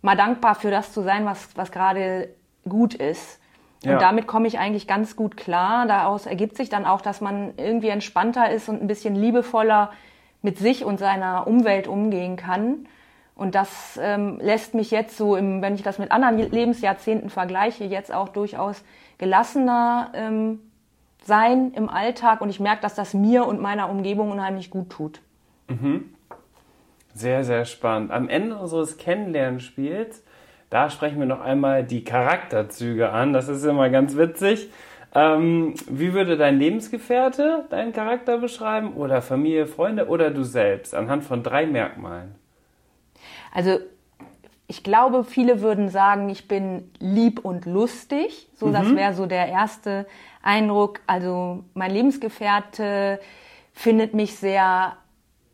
mal 0.00 0.16
dankbar 0.16 0.54
für 0.54 0.70
das 0.70 0.92
zu 0.92 1.02
sein, 1.02 1.26
was, 1.26 1.48
was 1.56 1.72
gerade 1.72 2.28
gut 2.68 2.94
ist. 2.94 3.40
Und 3.84 3.90
Ja. 3.90 3.98
damit 3.98 4.26
komme 4.26 4.46
ich 4.46 4.58
eigentlich 4.58 4.86
ganz 4.86 5.16
gut 5.16 5.36
klar. 5.36 5.86
Daraus 5.86 6.26
ergibt 6.26 6.56
sich 6.56 6.68
dann 6.68 6.84
auch, 6.86 7.00
dass 7.00 7.20
man 7.20 7.54
irgendwie 7.56 7.88
entspannter 7.88 8.50
ist 8.50 8.68
und 8.68 8.80
ein 8.80 8.86
bisschen 8.86 9.16
liebevoller 9.16 9.90
mit 10.42 10.58
sich 10.58 10.84
und 10.84 10.98
seiner 10.98 11.46
Umwelt 11.46 11.88
umgehen 11.88 12.36
kann. 12.36 12.86
Und 13.34 13.54
das 13.54 13.98
ähm, 14.00 14.38
lässt 14.40 14.74
mich 14.74 14.90
jetzt 14.90 15.16
so, 15.16 15.36
im, 15.36 15.60
wenn 15.60 15.74
ich 15.74 15.82
das 15.82 15.98
mit 15.98 16.10
anderen 16.10 16.38
Lebensjahrzehnten 16.38 17.28
vergleiche, 17.28 17.84
jetzt 17.84 18.12
auch 18.12 18.28
durchaus 18.30 18.82
gelassener 19.18 20.10
ähm, 20.14 20.60
sein 21.22 21.72
im 21.74 21.88
Alltag. 21.88 22.40
Und 22.40 22.50
ich 22.50 22.60
merke, 22.60 22.82
dass 22.82 22.94
das 22.94 23.14
mir 23.14 23.46
und 23.46 23.60
meiner 23.60 23.90
Umgebung 23.90 24.30
unheimlich 24.30 24.70
gut 24.70 24.90
tut. 24.90 25.20
Sehr, 27.14 27.44
sehr 27.44 27.64
spannend. 27.64 28.10
Am 28.10 28.28
Ende 28.28 28.56
unseres 28.56 28.98
Kennenlernspiels, 28.98 30.22
da 30.70 30.90
sprechen 30.90 31.18
wir 31.18 31.26
noch 31.26 31.40
einmal 31.40 31.82
die 31.84 32.04
Charakterzüge 32.04 33.10
an. 33.10 33.32
Das 33.32 33.48
ist 33.48 33.64
immer 33.64 33.88
ganz 33.88 34.16
witzig. 34.16 34.70
Ähm, 35.14 35.74
wie 35.88 36.12
würde 36.12 36.36
dein 36.36 36.58
Lebensgefährte 36.58 37.64
deinen 37.70 37.94
Charakter 37.94 38.36
beschreiben? 38.36 38.92
Oder 38.94 39.22
Familie, 39.22 39.66
Freunde 39.66 40.08
oder 40.08 40.30
du 40.30 40.42
selbst? 40.42 40.94
Anhand 40.94 41.24
von 41.24 41.42
drei 41.42 41.66
Merkmalen. 41.66 42.34
Also 43.54 43.78
ich 44.68 44.82
glaube, 44.82 45.24
viele 45.24 45.60
würden 45.60 45.88
sagen, 45.88 46.28
ich 46.28 46.48
bin 46.48 46.90
lieb 46.98 47.44
und 47.44 47.66
lustig. 47.66 48.48
So, 48.54 48.70
das 48.70 48.94
wäre 48.94 49.14
so 49.14 49.26
der 49.26 49.48
erste 49.48 50.06
Eindruck. 50.42 51.00
Also 51.06 51.64
mein 51.74 51.92
Lebensgefährte 51.92 53.20
findet 53.72 54.14
mich 54.14 54.36
sehr 54.36 54.96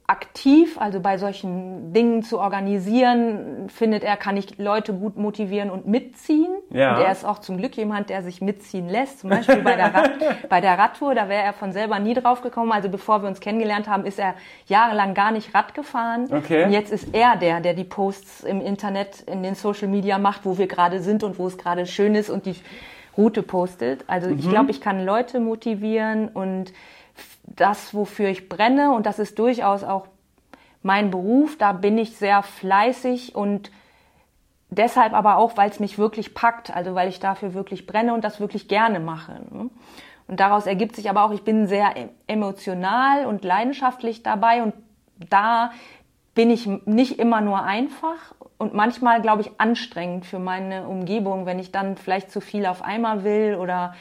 aktiv, 0.07 0.79
also 0.79 1.01
bei 1.01 1.17
solchen 1.17 1.93
Dingen 1.93 2.23
zu 2.23 2.39
organisieren, 2.39 3.69
findet 3.69 4.03
er, 4.03 4.17
kann 4.17 4.37
ich 4.37 4.59
Leute 4.59 4.93
gut 4.93 5.17
motivieren 5.17 5.71
und 5.71 5.87
mitziehen. 5.87 6.53
Ja. 6.71 6.97
Und 6.97 7.03
er 7.05 7.13
ist 7.13 7.25
auch 7.25 7.39
zum 7.39 7.57
Glück 7.57 7.77
jemand, 7.77 8.11
der 8.11 8.23
sich 8.23 8.41
mitziehen 8.41 8.89
lässt. 8.89 9.21
Zum 9.21 9.31
Beispiel 9.31 9.63
bei 9.63 9.77
der, 9.77 9.95
Rad, 9.95 10.11
bei 10.49 10.61
der 10.61 10.77
Radtour, 10.77 11.15
da 11.15 11.29
wäre 11.29 11.43
er 11.43 11.53
von 11.53 11.73
selber 11.73 11.99
nie 11.99 12.15
drauf 12.15 12.43
gekommen. 12.43 12.73
Also 12.73 12.89
bevor 12.89 13.23
wir 13.23 13.29
uns 13.29 13.41
kennengelernt 13.41 13.89
haben, 13.89 14.05
ist 14.05 14.19
er 14.19 14.35
jahrelang 14.67 15.15
gar 15.15 15.31
nicht 15.31 15.55
Rad 15.55 15.73
gefahren. 15.73 16.29
Okay. 16.31 16.65
Und 16.65 16.73
jetzt 16.73 16.93
ist 16.93 17.15
er 17.15 17.37
der, 17.37 17.61
der 17.61 17.75
die 17.75 17.85
Posts 17.85 18.45
im 18.45 18.61
Internet, 18.61 19.23
in 19.23 19.43
den 19.43 19.55
Social 19.55 19.89
Media 19.89 20.19
macht, 20.19 20.45
wo 20.45 20.59
wir 20.59 20.67
gerade 20.67 21.01
sind 21.01 21.23
und 21.23 21.39
wo 21.39 21.47
es 21.47 21.57
gerade 21.57 21.87
schön 21.87 22.15
ist 22.17 22.29
und 22.29 22.45
die 22.45 22.57
Route 23.17 23.43
postet. 23.43 24.05
Also 24.09 24.31
ich 24.31 24.49
glaube, 24.49 24.71
ich 24.71 24.81
kann 24.81 25.05
Leute 25.05 25.39
motivieren 25.39 26.29
und 26.29 26.73
das, 27.45 27.95
wofür 27.95 28.29
ich 28.29 28.49
brenne, 28.49 28.93
und 28.93 29.07
das 29.07 29.19
ist 29.19 29.39
durchaus 29.39 29.85
auch 29.85 30.07
mein 30.83 31.11
Beruf, 31.11 31.57
da 31.59 31.73
bin 31.73 31.99
ich 31.99 32.17
sehr 32.17 32.43
fleißig 32.43 33.35
und 33.35 33.71
deshalb 34.71 35.13
aber 35.13 35.37
auch, 35.37 35.57
weil 35.57 35.71
es 35.71 35.81
mich 35.81 35.99
wirklich 35.99 36.35
packt, 36.35 36.75
also 36.75 36.95
weil 36.95 37.09
ich 37.09 37.21
dafür 37.21 37.55
wirklich 37.55 37.87
brenne 37.87 38.15
und 38.15 38.25
das 38.25 38.41
wirklich 38.41 38.69
gerne 38.69 39.01
mache. 39.01 39.41
ne? 39.51 39.71
Und 40.29 40.41
daraus 40.41 40.67
ergibt 40.67 40.97
sich 40.97 41.11
aber 41.11 41.25
auch, 41.25 41.33
ich 41.33 41.43
bin 41.43 41.67
sehr 41.67 41.97
e- 41.97 42.09
emotional 42.27 43.27
und 43.27 43.45
leidenschaftlich 43.45 44.23
dabei 44.23 44.63
und 44.63 44.75
da 45.29 45.73
bin 46.35 46.51
ich 46.51 46.67
nicht 46.67 47.19
immer 47.19 47.41
nur 47.41 47.63
einfach 47.63 48.35
und 48.57 48.75
manchmal, 48.75 49.21
glaube 49.21 49.43
ich, 49.43 49.61
anstrengend 49.61 50.25
für 50.25 50.39
meine 50.39 50.87
Umgebung, 50.87 51.47
wenn 51.47 51.59
ich 51.59 51.73
dann 51.73 51.97
vielleicht 51.97 52.31
zu 52.31 52.41
viel 52.41 52.65
auf 52.65 52.83
einmal 52.83 53.25
will 53.25 53.57
oder 53.57 53.95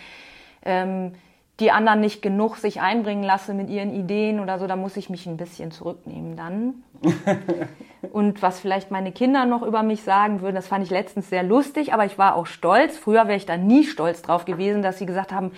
ähm, 0.63 1.13
die 1.61 1.71
anderen 1.71 2.01
nicht 2.01 2.21
genug 2.21 2.57
sich 2.57 2.81
einbringen 2.81 3.23
lasse 3.23 3.53
mit 3.53 3.69
ihren 3.69 3.93
Ideen 3.93 4.39
oder 4.39 4.59
so, 4.59 4.67
da 4.67 4.75
muss 4.75 4.97
ich 4.97 5.09
mich 5.09 5.27
ein 5.27 5.37
bisschen 5.37 5.71
zurücknehmen 5.71 6.35
dann. 6.35 6.83
Und 8.11 8.41
was 8.41 8.59
vielleicht 8.59 8.89
meine 8.89 9.11
Kinder 9.11 9.45
noch 9.45 9.61
über 9.61 9.83
mich 9.83 10.01
sagen 10.01 10.41
würden, 10.41 10.55
das 10.55 10.67
fand 10.67 10.83
ich 10.83 10.89
letztens 10.89 11.29
sehr 11.29 11.43
lustig, 11.43 11.93
aber 11.93 12.05
ich 12.05 12.17
war 12.17 12.35
auch 12.35 12.47
stolz. 12.47 12.97
Früher 12.97 13.27
wäre 13.27 13.37
ich 13.37 13.45
da 13.45 13.57
nie 13.57 13.83
stolz 13.83 14.23
drauf 14.23 14.45
gewesen, 14.45 14.81
dass 14.81 14.97
sie 14.97 15.05
gesagt 15.05 15.31
haben, 15.31 15.51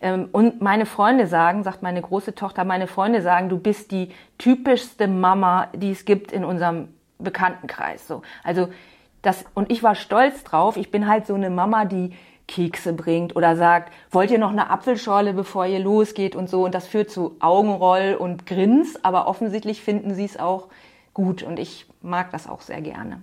ähm, 0.00 0.30
und 0.32 0.62
meine 0.62 0.86
Freunde 0.86 1.26
sagen, 1.26 1.62
sagt 1.62 1.82
meine 1.82 2.00
große 2.00 2.34
Tochter, 2.34 2.64
meine 2.64 2.86
Freunde 2.86 3.20
sagen, 3.20 3.50
du 3.50 3.58
bist 3.58 3.92
die 3.92 4.08
typischste 4.38 5.08
Mama, 5.08 5.68
die 5.74 5.90
es 5.90 6.06
gibt 6.06 6.32
in 6.32 6.44
unserem 6.44 6.88
Bekanntenkreis. 7.18 8.08
So. 8.08 8.22
Also 8.42 8.68
das, 9.20 9.44
und 9.52 9.70
ich 9.70 9.82
war 9.82 9.94
stolz 9.94 10.42
drauf. 10.42 10.78
Ich 10.78 10.90
bin 10.90 11.06
halt 11.06 11.26
so 11.26 11.34
eine 11.34 11.50
Mama, 11.50 11.84
die 11.84 12.14
Kekse 12.50 12.92
bringt 12.92 13.36
oder 13.36 13.54
sagt, 13.54 13.92
wollt 14.10 14.30
ihr 14.32 14.38
noch 14.38 14.50
eine 14.50 14.70
Apfelschorle, 14.70 15.32
bevor 15.32 15.66
ihr 15.66 15.78
losgeht 15.78 16.34
und 16.34 16.50
so. 16.50 16.64
Und 16.64 16.74
das 16.74 16.86
führt 16.86 17.08
zu 17.08 17.36
Augenroll 17.38 18.16
und 18.18 18.44
Grins, 18.44 19.02
aber 19.04 19.28
offensichtlich 19.28 19.82
finden 19.82 20.14
sie 20.14 20.24
es 20.24 20.38
auch 20.38 20.68
gut 21.14 21.42
und 21.42 21.58
ich 21.58 21.86
mag 22.02 22.32
das 22.32 22.48
auch 22.48 22.60
sehr 22.60 22.80
gerne. 22.80 23.22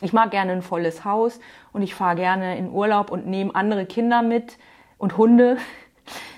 Ich 0.00 0.12
mag 0.12 0.30
gerne 0.30 0.52
ein 0.52 0.62
volles 0.62 1.04
Haus 1.04 1.40
und 1.72 1.82
ich 1.82 1.94
fahre 1.94 2.16
gerne 2.16 2.56
in 2.56 2.70
Urlaub 2.70 3.10
und 3.10 3.26
nehme 3.26 3.54
andere 3.54 3.86
Kinder 3.86 4.22
mit 4.22 4.56
und 4.98 5.16
Hunde. 5.18 5.58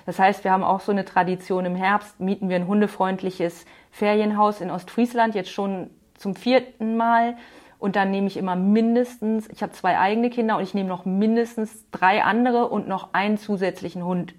Das 0.06 0.18
heißt, 0.18 0.42
wir 0.42 0.52
haben 0.52 0.64
auch 0.64 0.80
so 0.80 0.90
eine 0.90 1.04
Tradition. 1.04 1.66
Im 1.66 1.75
Herbst 1.75 2.18
mieten 2.18 2.48
wir 2.48 2.56
ein 2.56 2.66
hundefreundliches 2.66 3.66
Ferienhaus 3.90 4.62
in 4.62 4.70
Ostfriesland, 4.70 5.34
jetzt 5.34 5.50
schon 5.50 5.90
zum 6.16 6.34
vierten 6.34 6.96
Mal. 6.96 7.37
Und 7.78 7.94
dann 7.94 8.11
nehme 8.11 8.26
ich 8.26 8.37
immer 8.37 8.56
mindestens, 8.56 9.49
ich 9.49 9.62
habe 9.62 9.73
zwei 9.73 9.99
eigene 9.99 10.30
Kinder 10.30 10.56
und 10.56 10.62
ich 10.62 10.75
nehme 10.75 10.88
noch 10.88 11.04
mindestens 11.04 11.88
drei 11.92 12.25
andere 12.25 12.68
und 12.68 12.88
noch 12.88 13.14
einen 13.14 13.38
zusätzlichen 13.38 14.04
Hund 14.04 14.35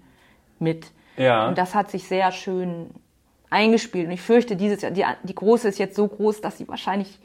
mit. 0.58 0.92
Ja. 1.16 1.48
Und 1.48 1.56
das 1.56 1.74
hat 1.74 1.90
sich 1.90 2.06
sehr 2.06 2.32
schön 2.32 2.90
eingespielt. 3.48 4.06
Und 4.06 4.12
ich 4.12 4.20
fürchte, 4.20 4.56
dieses 4.56 4.82
Jahr, 4.82 4.90
die, 4.90 5.04
die 5.22 5.34
große 5.34 5.68
ist 5.68 5.78
jetzt 5.78 5.96
so 5.96 6.06
groß, 6.06 6.42
dass 6.42 6.58
sie 6.58 6.68
wahrscheinlich 6.68 7.18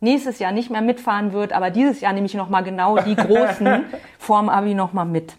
nächstes 0.00 0.38
Jahr 0.38 0.52
nicht 0.52 0.70
mehr 0.70 0.82
mitfahren 0.82 1.32
wird, 1.32 1.52
aber 1.52 1.70
dieses 1.70 2.00
Jahr 2.00 2.12
nehme 2.12 2.26
ich 2.26 2.34
nochmal 2.34 2.62
genau 2.62 2.98
die 2.98 3.16
großen 3.16 3.84
vorm 4.18 4.48
Abi 4.48 4.74
nochmal 4.74 5.06
mit. 5.06 5.34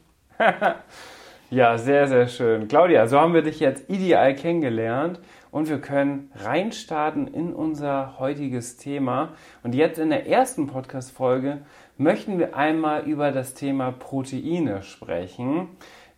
Ja, 1.49 1.77
sehr, 1.77 2.07
sehr 2.07 2.27
schön. 2.27 2.67
Claudia, 2.67 3.07
so 3.07 3.19
haben 3.19 3.33
wir 3.33 3.41
dich 3.41 3.59
jetzt 3.59 3.89
ideal 3.89 4.35
kennengelernt 4.35 5.19
und 5.51 5.69
wir 5.69 5.79
können 5.79 6.31
reinstarten 6.35 7.27
in 7.27 7.53
unser 7.53 8.19
heutiges 8.19 8.77
Thema. 8.77 9.33
Und 9.63 9.75
jetzt 9.75 9.99
in 9.99 10.09
der 10.09 10.27
ersten 10.27 10.67
Podcast-Folge 10.67 11.61
möchten 11.97 12.39
wir 12.39 12.55
einmal 12.55 13.03
über 13.03 13.31
das 13.31 13.53
Thema 13.53 13.91
Proteine 13.91 14.83
sprechen. 14.83 15.69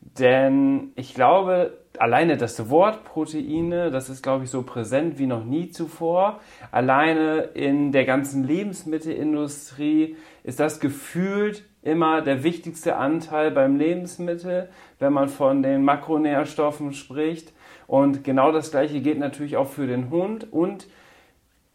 Denn 0.01 0.91
ich 0.95 1.13
glaube, 1.13 1.77
alleine 1.97 2.37
das 2.37 2.69
Wort 2.69 3.03
Proteine, 3.03 3.91
das 3.91 4.09
ist, 4.09 4.23
glaube 4.23 4.43
ich, 4.43 4.49
so 4.49 4.63
präsent 4.63 5.19
wie 5.19 5.27
noch 5.27 5.45
nie 5.45 5.69
zuvor. 5.69 6.39
Alleine 6.71 7.41
in 7.53 7.91
der 7.91 8.05
ganzen 8.05 8.43
Lebensmittelindustrie 8.43 10.15
ist 10.43 10.59
das 10.59 10.79
gefühlt 10.79 11.63
immer 11.83 12.21
der 12.21 12.43
wichtigste 12.43 12.95
Anteil 12.95 13.51
beim 13.51 13.75
Lebensmittel, 13.75 14.69
wenn 14.99 15.13
man 15.13 15.29
von 15.29 15.63
den 15.63 15.83
Makronährstoffen 15.83 16.93
spricht. 16.93 17.53
Und 17.91 18.23
genau 18.23 18.53
das 18.53 18.71
gleiche 18.71 19.01
gilt 19.01 19.19
natürlich 19.19 19.57
auch 19.57 19.67
für 19.67 19.85
den 19.85 20.09
Hund 20.11 20.47
und 20.53 20.87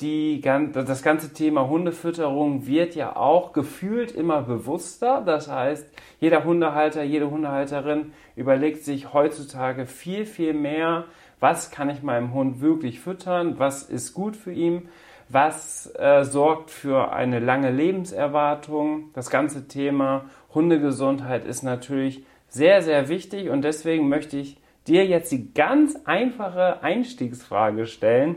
die, 0.01 0.41
das 0.41 1.03
ganze 1.03 1.35
Thema 1.35 1.69
Hundefütterung 1.69 2.67
wird 2.67 2.95
ja 2.95 3.17
auch 3.17 3.53
gefühlt 3.53 4.13
immer 4.13 4.41
bewusster. 4.41 5.23
Das 5.27 5.51
heißt, 5.51 5.87
jeder 6.19 6.45
Hundehalter, 6.45 7.03
jede 7.03 7.31
Hundehalterin 7.31 8.15
überlegt 8.35 8.83
sich 8.83 9.13
heutzutage 9.13 9.85
viel, 9.85 10.25
viel 10.25 10.55
mehr, 10.55 11.05
was 11.39 11.71
kann 11.71 11.91
ich 11.91 12.03
meinem 12.03 12.33
Hund 12.33 12.63
wirklich 12.63 12.99
füttern, 12.99 13.59
was 13.59 13.83
ist 13.83 14.15
gut 14.15 14.37
für 14.37 14.53
ihn, 14.53 14.89
was 15.29 15.93
äh, 15.99 16.25
sorgt 16.25 16.71
für 16.71 17.13
eine 17.13 17.41
lange 17.41 17.71
Lebenserwartung. 17.71 19.11
Das 19.13 19.29
ganze 19.29 19.69
Thema 19.69 20.25
Hundegesundheit 20.55 21.45
ist 21.45 21.63
natürlich 21.63 22.25
sehr, 22.49 22.81
sehr 22.81 23.11
wichtig 23.11 23.51
und 23.51 23.61
deswegen 23.61 24.09
möchte 24.09 24.39
ich 24.39 24.57
dir 24.87 25.07
jetzt 25.07 25.33
die 25.33 25.53
ganz 25.53 25.97
einfache 26.05 26.83
Einstiegsfrage 26.83 27.87
stellen. 27.87 28.37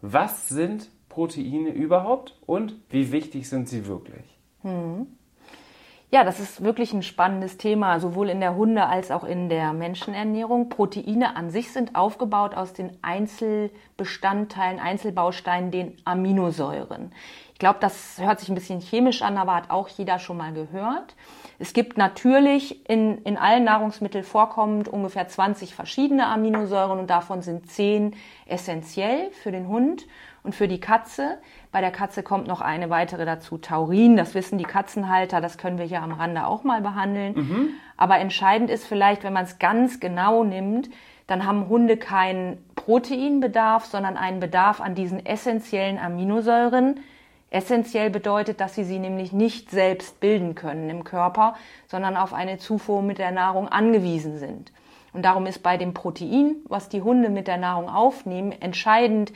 Was 0.00 0.48
sind 0.48 0.88
Proteine 1.08 1.70
überhaupt 1.70 2.36
und 2.46 2.74
wie 2.90 3.12
wichtig 3.12 3.48
sind 3.48 3.68
sie 3.68 3.86
wirklich? 3.86 4.24
Ja, 6.10 6.24
das 6.24 6.40
ist 6.40 6.62
wirklich 6.62 6.92
ein 6.92 7.02
spannendes 7.02 7.56
Thema, 7.56 7.98
sowohl 7.98 8.28
in 8.28 8.40
der 8.40 8.54
Hunde- 8.54 8.86
als 8.86 9.10
auch 9.10 9.24
in 9.24 9.48
der 9.48 9.72
Menschenernährung. 9.72 10.68
Proteine 10.68 11.36
an 11.36 11.50
sich 11.50 11.72
sind 11.72 11.96
aufgebaut 11.96 12.54
aus 12.54 12.74
den 12.74 12.90
Einzelbestandteilen, 13.00 14.78
Einzelbausteinen, 14.78 15.70
den 15.70 15.96
Aminosäuren. 16.04 17.12
Ich 17.54 17.58
glaube, 17.58 17.78
das 17.80 18.18
hört 18.18 18.40
sich 18.40 18.48
ein 18.48 18.54
bisschen 18.54 18.80
chemisch 18.80 19.22
an, 19.22 19.38
aber 19.38 19.54
hat 19.54 19.70
auch 19.70 19.88
jeder 19.88 20.18
schon 20.18 20.36
mal 20.36 20.52
gehört. 20.52 21.14
Es 21.62 21.74
gibt 21.74 21.96
natürlich 21.96 22.88
in, 22.90 23.18
in 23.18 23.36
allen 23.36 23.62
Nahrungsmitteln 23.62 24.24
vorkommend 24.24 24.88
ungefähr 24.88 25.28
20 25.28 25.76
verschiedene 25.76 26.26
Aminosäuren 26.26 26.98
und 26.98 27.08
davon 27.08 27.40
sind 27.40 27.70
10 27.70 28.16
essentiell 28.46 29.30
für 29.30 29.52
den 29.52 29.68
Hund 29.68 30.08
und 30.42 30.56
für 30.56 30.66
die 30.66 30.80
Katze. 30.80 31.38
Bei 31.70 31.80
der 31.80 31.92
Katze 31.92 32.24
kommt 32.24 32.48
noch 32.48 32.62
eine 32.62 32.90
weitere 32.90 33.24
dazu, 33.24 33.58
Taurin. 33.58 34.16
Das 34.16 34.34
wissen 34.34 34.58
die 34.58 34.64
Katzenhalter, 34.64 35.40
das 35.40 35.56
können 35.56 35.78
wir 35.78 35.84
hier 35.84 36.02
am 36.02 36.10
Rande 36.10 36.48
auch 36.48 36.64
mal 36.64 36.80
behandeln. 36.80 37.36
Aber 37.96 38.18
entscheidend 38.18 38.68
ist 38.68 38.84
vielleicht, 38.84 39.22
wenn 39.22 39.32
man 39.32 39.44
es 39.44 39.60
ganz 39.60 40.00
genau 40.00 40.42
nimmt, 40.42 40.90
dann 41.28 41.46
haben 41.46 41.68
Hunde 41.68 41.96
keinen 41.96 42.58
Proteinbedarf, 42.74 43.84
sondern 43.84 44.16
einen 44.16 44.40
Bedarf 44.40 44.80
an 44.80 44.96
diesen 44.96 45.24
essentiellen 45.24 46.00
Aminosäuren, 46.00 46.98
Essentiell 47.52 48.08
bedeutet, 48.08 48.60
dass 48.60 48.74
sie 48.74 48.84
sie 48.84 48.98
nämlich 48.98 49.32
nicht 49.32 49.70
selbst 49.70 50.20
bilden 50.20 50.54
können 50.54 50.88
im 50.88 51.04
Körper, 51.04 51.54
sondern 51.86 52.16
auf 52.16 52.32
eine 52.32 52.56
Zufuhr 52.56 53.02
mit 53.02 53.18
der 53.18 53.30
Nahrung 53.30 53.68
angewiesen 53.68 54.38
sind. 54.38 54.72
Und 55.12 55.24
darum 55.26 55.44
ist 55.44 55.62
bei 55.62 55.76
dem 55.76 55.92
Protein, 55.92 56.56
was 56.64 56.88
die 56.88 57.02
Hunde 57.02 57.28
mit 57.28 57.46
der 57.48 57.58
Nahrung 57.58 57.90
aufnehmen, 57.90 58.52
entscheidend, 58.52 59.32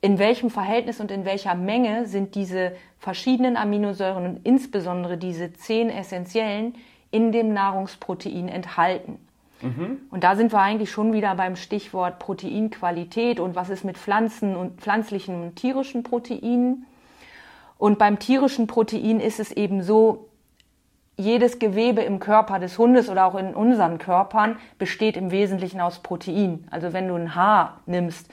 in 0.00 0.20
welchem 0.20 0.50
Verhältnis 0.50 1.00
und 1.00 1.10
in 1.10 1.24
welcher 1.24 1.56
Menge 1.56 2.06
sind 2.06 2.36
diese 2.36 2.72
verschiedenen 2.98 3.56
Aminosäuren 3.56 4.24
und 4.24 4.46
insbesondere 4.46 5.18
diese 5.18 5.52
zehn 5.52 5.90
essentiellen 5.90 6.76
in 7.10 7.32
dem 7.32 7.52
Nahrungsprotein 7.52 8.48
enthalten. 8.48 9.18
Mhm. 9.60 9.98
Und 10.10 10.22
da 10.22 10.36
sind 10.36 10.52
wir 10.52 10.60
eigentlich 10.60 10.90
schon 10.90 11.12
wieder 11.12 11.34
beim 11.34 11.56
Stichwort 11.56 12.20
Proteinqualität 12.20 13.40
und 13.40 13.56
was 13.56 13.70
ist 13.70 13.84
mit 13.84 13.98
Pflanzen 13.98 14.54
und 14.56 14.80
pflanzlichen 14.80 15.42
und 15.42 15.56
tierischen 15.56 16.04
Proteinen. 16.04 16.86
Und 17.80 17.98
beim 17.98 18.18
tierischen 18.18 18.66
Protein 18.66 19.20
ist 19.20 19.40
es 19.40 19.52
eben 19.52 19.82
so, 19.82 20.28
jedes 21.16 21.58
Gewebe 21.58 22.02
im 22.02 22.18
Körper 22.18 22.58
des 22.58 22.78
Hundes 22.78 23.08
oder 23.08 23.24
auch 23.24 23.34
in 23.34 23.54
unseren 23.54 23.96
Körpern 23.96 24.56
besteht 24.78 25.16
im 25.16 25.30
Wesentlichen 25.30 25.80
aus 25.80 25.98
Protein. 26.00 26.66
Also 26.70 26.92
wenn 26.92 27.08
du 27.08 27.14
ein 27.14 27.34
Haar 27.34 27.80
nimmst, 27.86 28.30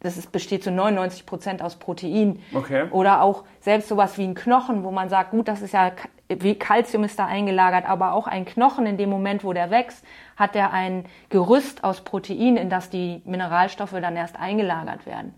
das 0.00 0.16
ist, 0.16 0.32
besteht 0.32 0.64
zu 0.64 0.72
99 0.72 1.26
Prozent 1.26 1.62
aus 1.62 1.76
Protein. 1.76 2.40
Okay. 2.52 2.86
Oder 2.90 3.22
auch 3.22 3.44
selbst 3.60 3.88
sowas 3.88 4.18
wie 4.18 4.24
ein 4.24 4.34
Knochen, 4.34 4.82
wo 4.82 4.90
man 4.90 5.08
sagt, 5.08 5.30
gut, 5.30 5.46
das 5.46 5.62
ist 5.62 5.74
ja, 5.74 5.92
wie 6.28 6.56
Kalzium 6.56 7.04
ist 7.04 7.20
da 7.20 7.26
eingelagert, 7.26 7.88
aber 7.88 8.12
auch 8.12 8.26
ein 8.26 8.44
Knochen 8.44 8.86
in 8.86 8.96
dem 8.96 9.10
Moment, 9.10 9.44
wo 9.44 9.52
der 9.52 9.70
wächst, 9.70 10.04
hat 10.36 10.56
er 10.56 10.72
ein 10.72 11.04
Gerüst 11.28 11.84
aus 11.84 12.00
Protein, 12.02 12.56
in 12.56 12.68
das 12.68 12.90
die 12.90 13.22
Mineralstoffe 13.24 13.94
dann 14.00 14.16
erst 14.16 14.38
eingelagert 14.38 15.06
werden. 15.06 15.34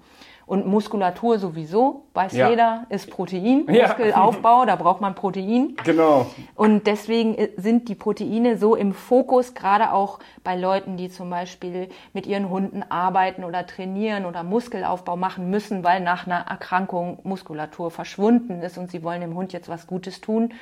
Und 0.51 0.67
Muskulatur 0.67 1.39
sowieso, 1.39 2.07
weiß 2.13 2.33
ja. 2.33 2.51
jeder, 2.51 2.85
ist 2.89 3.09
Protein. 3.09 3.67
Ja. 3.69 3.87
Muskelaufbau, 3.87 4.65
da 4.65 4.75
braucht 4.75 5.01
man 5.01 5.15
Protein. 5.15 5.77
Genau. 5.85 6.27
Und 6.57 6.89
deswegen 6.89 7.37
sind 7.57 7.89
die 7.89 7.95
Proteine 7.95 8.59
so 8.59 8.75
im 8.75 8.93
Fokus, 8.93 9.55
gerade 9.55 9.93
auch 9.93 10.19
bei 10.43 10.57
Leuten, 10.57 10.97
die 10.97 11.09
zum 11.09 11.31
Beispiel 11.31 11.89
mit 12.15 12.27
ihren 12.27 12.51
Hunden 12.51 12.83
arbeiten 12.83 13.45
oder 13.45 13.65
trainieren 13.65 14.27
oder 14.27 14.43
Muskelaufbau 14.43 15.15
machen 15.15 15.51
müssen, 15.51 15.85
weil 15.85 16.01
nach 16.01 16.27
einer 16.27 16.41
Erkrankung 16.49 17.21
Muskulatur 17.23 17.93
verschwunden 17.93 18.61
ist 18.61 18.77
und 18.77 18.91
sie 18.91 19.05
wollen 19.05 19.21
dem 19.21 19.37
Hund 19.37 19.53
jetzt 19.53 19.69
was 19.69 19.87
Gutes 19.87 20.21
tun. 20.21 20.53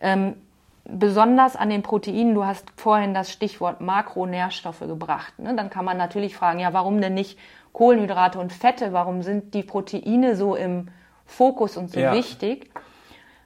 Ähm, 0.00 0.34
besonders 0.84 1.54
an 1.54 1.70
den 1.70 1.82
Proteinen, 1.82 2.34
du 2.34 2.44
hast 2.44 2.66
vorhin 2.74 3.14
das 3.14 3.30
Stichwort 3.30 3.80
Makronährstoffe 3.80 4.80
gebracht. 4.80 5.38
Ne? 5.38 5.54
Dann 5.54 5.70
kann 5.70 5.84
man 5.84 5.96
natürlich 5.96 6.34
fragen, 6.34 6.58
ja, 6.58 6.72
warum 6.72 7.00
denn 7.00 7.14
nicht 7.14 7.38
Kohlenhydrate 7.72 8.38
und 8.38 8.52
Fette, 8.52 8.92
warum 8.92 9.22
sind 9.22 9.54
die 9.54 9.62
Proteine 9.62 10.36
so 10.36 10.54
im 10.54 10.88
Fokus 11.24 11.76
und 11.76 11.90
so 11.90 12.00
ja. 12.00 12.12
wichtig? 12.12 12.70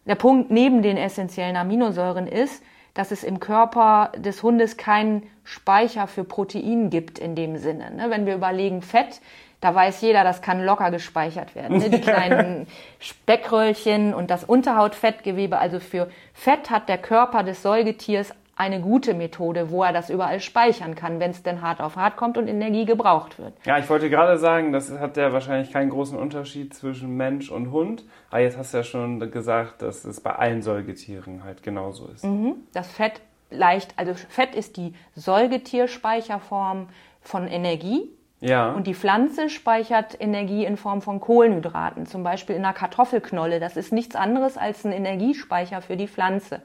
Der 0.06 0.14
Punkt 0.16 0.50
neben 0.50 0.82
den 0.82 0.96
essentiellen 0.96 1.56
Aminosäuren 1.56 2.26
ist, 2.26 2.62
dass 2.94 3.10
es 3.10 3.24
im 3.24 3.40
Körper 3.40 4.12
des 4.16 4.42
Hundes 4.42 4.76
keinen 4.76 5.24
Speicher 5.42 6.06
für 6.06 6.24
Protein 6.24 6.90
gibt 6.90 7.18
in 7.18 7.34
dem 7.34 7.56
Sinne. 7.56 7.90
Ne? 7.90 8.06
Wenn 8.08 8.24
wir 8.24 8.34
überlegen, 8.34 8.82
Fett, 8.82 9.20
da 9.60 9.74
weiß 9.74 10.00
jeder, 10.00 10.24
das 10.24 10.42
kann 10.42 10.64
locker 10.64 10.90
gespeichert 10.90 11.54
werden. 11.54 11.78
Ne? 11.78 11.90
Die 11.90 12.00
kleinen 12.02 12.66
Speckröllchen 13.00 14.14
und 14.14 14.30
das 14.30 14.44
Unterhautfettgewebe. 14.44 15.58
Also 15.58 15.80
für 15.80 16.08
Fett 16.32 16.70
hat 16.70 16.88
der 16.88 16.98
Körper 16.98 17.42
des 17.42 17.62
Säugetiers 17.62 18.32
eine 18.56 18.80
gute 18.80 19.14
Methode, 19.14 19.70
wo 19.70 19.82
er 19.82 19.92
das 19.92 20.10
überall 20.10 20.40
speichern 20.40 20.94
kann, 20.94 21.18
wenn 21.20 21.30
es 21.30 21.42
denn 21.42 21.60
hart 21.60 21.80
auf 21.80 21.96
hart 21.96 22.16
kommt 22.16 22.38
und 22.38 22.46
Energie 22.46 22.84
gebraucht 22.84 23.38
wird. 23.38 23.54
Ja, 23.64 23.78
ich 23.78 23.88
wollte 23.88 24.10
gerade 24.10 24.38
sagen, 24.38 24.72
das 24.72 24.90
hat 24.98 25.16
ja 25.16 25.32
wahrscheinlich 25.32 25.72
keinen 25.72 25.90
großen 25.90 26.16
Unterschied 26.16 26.74
zwischen 26.74 27.16
Mensch 27.16 27.50
und 27.50 27.72
Hund. 27.72 28.04
Aber 28.30 28.40
jetzt 28.40 28.56
hast 28.56 28.72
du 28.72 28.78
ja 28.78 28.84
schon 28.84 29.18
gesagt, 29.30 29.82
dass 29.82 30.04
es 30.04 30.20
bei 30.20 30.34
allen 30.34 30.62
Säugetieren 30.62 31.42
halt 31.44 31.62
genauso 31.62 32.08
ist. 32.08 32.24
Mhm. 32.24 32.54
Das 32.72 32.90
Fett 32.90 33.20
leicht, 33.50 33.94
also 33.96 34.14
Fett 34.14 34.54
ist 34.54 34.76
die 34.76 34.94
Säugetierspeicherform 35.16 36.88
von 37.22 37.48
Energie. 37.48 38.08
Ja. 38.40 38.72
Und 38.72 38.86
die 38.86 38.94
Pflanze 38.94 39.48
speichert 39.48 40.20
Energie 40.20 40.66
in 40.66 40.76
Form 40.76 41.00
von 41.00 41.18
Kohlenhydraten, 41.18 42.04
zum 42.04 42.22
Beispiel 42.22 42.56
in 42.56 42.64
einer 42.64 42.74
Kartoffelknolle. 42.74 43.58
Das 43.58 43.76
ist 43.76 43.90
nichts 43.90 44.16
anderes 44.16 44.58
als 44.58 44.84
ein 44.84 44.92
Energiespeicher 44.92 45.80
für 45.80 45.96
die 45.96 46.08
Pflanze 46.08 46.60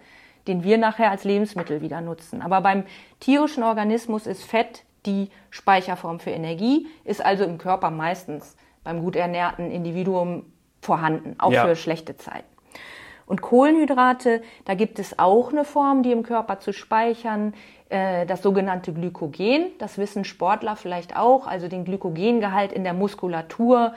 den 0.49 0.63
wir 0.63 0.77
nachher 0.77 1.11
als 1.11 1.23
Lebensmittel 1.23 1.79
wieder 1.81 2.01
nutzen. 2.01 2.41
Aber 2.41 2.59
beim 2.59 2.83
tierischen 3.21 3.63
Organismus 3.63 4.27
ist 4.27 4.43
Fett 4.43 4.83
die 5.05 5.29
Speicherform 5.49 6.19
für 6.19 6.31
Energie, 6.31 6.87
ist 7.05 7.23
also 7.23 7.45
im 7.45 7.57
Körper 7.57 7.91
meistens 7.91 8.57
beim 8.83 9.01
gut 9.01 9.15
ernährten 9.15 9.71
Individuum 9.71 10.43
vorhanden, 10.81 11.35
auch 11.39 11.51
ja. 11.51 11.65
für 11.65 11.75
schlechte 11.75 12.17
Zeiten. 12.17 12.47
Und 13.25 13.41
Kohlenhydrate, 13.41 14.41
da 14.65 14.73
gibt 14.73 14.97
es 14.97 15.19
auch 15.19 15.51
eine 15.51 15.63
Form, 15.63 16.01
die 16.01 16.11
im 16.11 16.23
Körper 16.23 16.59
zu 16.59 16.73
speichern, 16.73 17.53
äh, 17.89 18.25
das 18.25 18.41
sogenannte 18.41 18.91
Glykogen. 18.91 19.67
Das 19.77 19.99
wissen 19.99 20.25
Sportler 20.25 20.75
vielleicht 20.75 21.15
auch, 21.15 21.45
also 21.45 21.67
den 21.67 21.85
Glykogengehalt 21.85 22.71
in 22.71 22.83
der 22.83 22.93
Muskulatur 22.93 23.93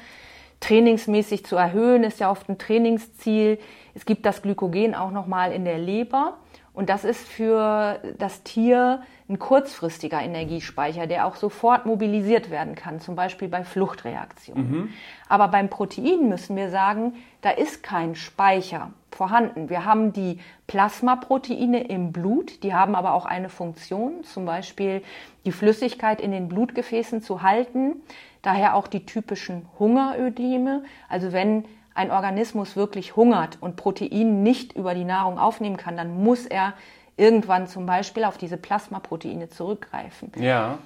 trainingsmäßig 0.61 1.47
zu 1.47 1.57
erhöhen, 1.57 2.05
ist 2.05 2.21
ja 2.21 2.31
oft 2.31 2.49
ein 2.49 2.59
Trainingsziel. 2.59 3.59
Es 3.95 4.05
gibt 4.05 4.27
das 4.27 4.43
Glykogen 4.43 4.95
auch 4.95 5.11
nochmal 5.11 5.53
in 5.53 5.65
der 5.65 5.79
Leber. 5.79 6.37
Und 6.75 6.89
das 6.89 7.05
ist 7.05 7.29
für 7.29 8.01
das 8.19 8.43
Tier 8.45 9.03
ein 9.29 9.39
kurzfristiger 9.39 10.21
Energiespeicher, 10.21 11.07
der 11.07 11.27
auch 11.27 11.37
sofort 11.37 11.85
mobilisiert 11.85 12.51
werden 12.51 12.75
kann, 12.75 13.01
zum 13.01 13.15
Beispiel 13.15 13.49
bei 13.49 13.63
Fluchtreaktionen. 13.63 14.71
Mhm. 14.71 14.89
Aber 15.29 15.49
beim 15.49 15.69
Protein 15.69 16.29
müssen 16.29 16.57
wir 16.57 16.71
sagen, 16.71 17.15
da 17.43 17.51
ist 17.51 17.83
kein 17.83 18.15
Speicher 18.15 18.93
vorhanden. 19.11 19.69
Wir 19.69 19.85
haben 19.85 20.13
die 20.13 20.39
Plasmaproteine 20.67 21.85
im 21.85 22.13
Blut, 22.13 22.63
die 22.63 22.73
haben 22.73 22.95
aber 22.95 23.13
auch 23.13 23.27
eine 23.27 23.51
Funktion, 23.51 24.25
zum 24.25 24.47
Beispiel 24.47 25.03
die 25.45 25.53
Flüssigkeit 25.53 26.21
in 26.21 26.31
den 26.31 26.49
Blutgefäßen 26.49 27.23
zu 27.23 27.43
halten. 27.43 27.97
Daher 28.41 28.75
auch 28.75 28.89
die 28.89 29.05
typischen 29.05 29.67
Hungerödeme. 29.79 30.85
Also 31.09 31.33
wenn 31.33 31.65
ein 31.95 32.11
Organismus 32.11 32.77
wirklich 32.77 33.17
hungert 33.17 33.59
und 33.61 33.77
Protein 33.77 34.43
nicht 34.43 34.75
über 34.75 34.95
die 34.95 35.05
Nahrung 35.05 35.39
aufnehmen 35.39 35.77
kann, 35.77 35.97
dann 35.97 36.23
muss 36.23 36.47
er 36.47 36.75
irgendwann 37.17 37.67
zum 37.67 37.87
Beispiel 37.87 38.25
auf 38.25 38.39
diese 38.39 38.57
Plasmaproteine 38.57 39.49
zurückgreifen. 39.49 40.33
Ja. 40.37 40.79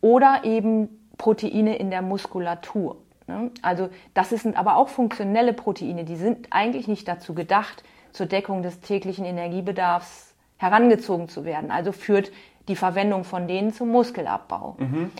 Oder 0.00 0.40
eben 0.44 0.88
Proteine 1.18 1.76
in 1.76 1.90
der 1.90 2.02
Muskulatur. 2.02 2.96
Ne? 3.26 3.50
Also 3.62 3.88
das 4.14 4.30
sind 4.30 4.56
aber 4.56 4.76
auch 4.76 4.88
funktionelle 4.88 5.52
Proteine, 5.52 6.04
die 6.04 6.16
sind 6.16 6.48
eigentlich 6.50 6.88
nicht 6.88 7.06
dazu 7.08 7.34
gedacht, 7.34 7.82
zur 8.12 8.26
Deckung 8.26 8.62
des 8.62 8.80
täglichen 8.80 9.24
Energiebedarfs 9.24 10.34
herangezogen 10.56 11.28
zu 11.28 11.44
werden. 11.44 11.70
Also 11.70 11.92
führt 11.92 12.32
die 12.68 12.76
Verwendung 12.76 13.24
von 13.24 13.46
denen 13.46 13.72
zum 13.72 13.90
Muskelabbau. 13.90 14.76
Mhm. 14.78 15.10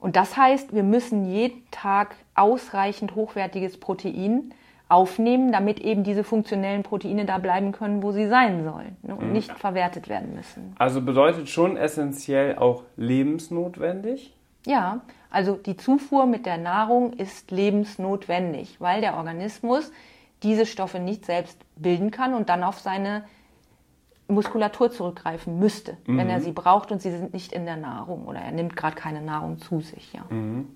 Und 0.00 0.16
das 0.16 0.36
heißt, 0.36 0.74
wir 0.74 0.82
müssen 0.82 1.26
jeden 1.26 1.70
Tag 1.70 2.16
ausreichend 2.34 3.14
hochwertiges 3.14 3.78
Protein 3.78 4.52
aufnehmen, 4.90 5.52
damit 5.52 5.80
eben 5.80 6.02
diese 6.02 6.24
funktionellen 6.24 6.82
Proteine 6.82 7.24
da 7.24 7.38
bleiben 7.38 7.72
können, 7.72 8.02
wo 8.02 8.12
sie 8.12 8.26
sein 8.26 8.64
sollen 8.64 8.96
ne, 9.02 9.14
und 9.14 9.28
mhm. 9.28 9.32
nicht 9.32 9.52
verwertet 9.52 10.08
werden 10.08 10.34
müssen. 10.34 10.74
Also 10.78 11.00
bedeutet 11.00 11.48
schon 11.48 11.76
essentiell 11.76 12.56
auch 12.56 12.82
lebensnotwendig? 12.96 14.34
Ja, 14.66 15.00
also 15.30 15.54
die 15.54 15.76
Zufuhr 15.76 16.26
mit 16.26 16.44
der 16.44 16.58
Nahrung 16.58 17.12
ist 17.12 17.50
lebensnotwendig, 17.50 18.80
weil 18.80 19.00
der 19.00 19.16
Organismus 19.16 19.92
diese 20.42 20.66
Stoffe 20.66 20.98
nicht 20.98 21.24
selbst 21.24 21.58
bilden 21.76 22.10
kann 22.10 22.34
und 22.34 22.48
dann 22.48 22.64
auf 22.64 22.80
seine 22.80 23.24
Muskulatur 24.30 24.90
zurückgreifen 24.90 25.58
müsste, 25.58 25.96
mhm. 26.06 26.18
wenn 26.18 26.28
er 26.28 26.38
mhm. 26.38 26.42
sie 26.42 26.52
braucht 26.52 26.92
und 26.92 27.00
sie 27.00 27.10
sind 27.10 27.32
nicht 27.32 27.52
in 27.52 27.64
der 27.64 27.76
Nahrung 27.76 28.26
oder 28.26 28.40
er 28.40 28.52
nimmt 28.52 28.76
gerade 28.76 28.96
keine 28.96 29.20
Nahrung 29.22 29.58
zu 29.58 29.80
sich. 29.80 30.12
Ja. 30.12 30.24
Mhm. 30.30 30.68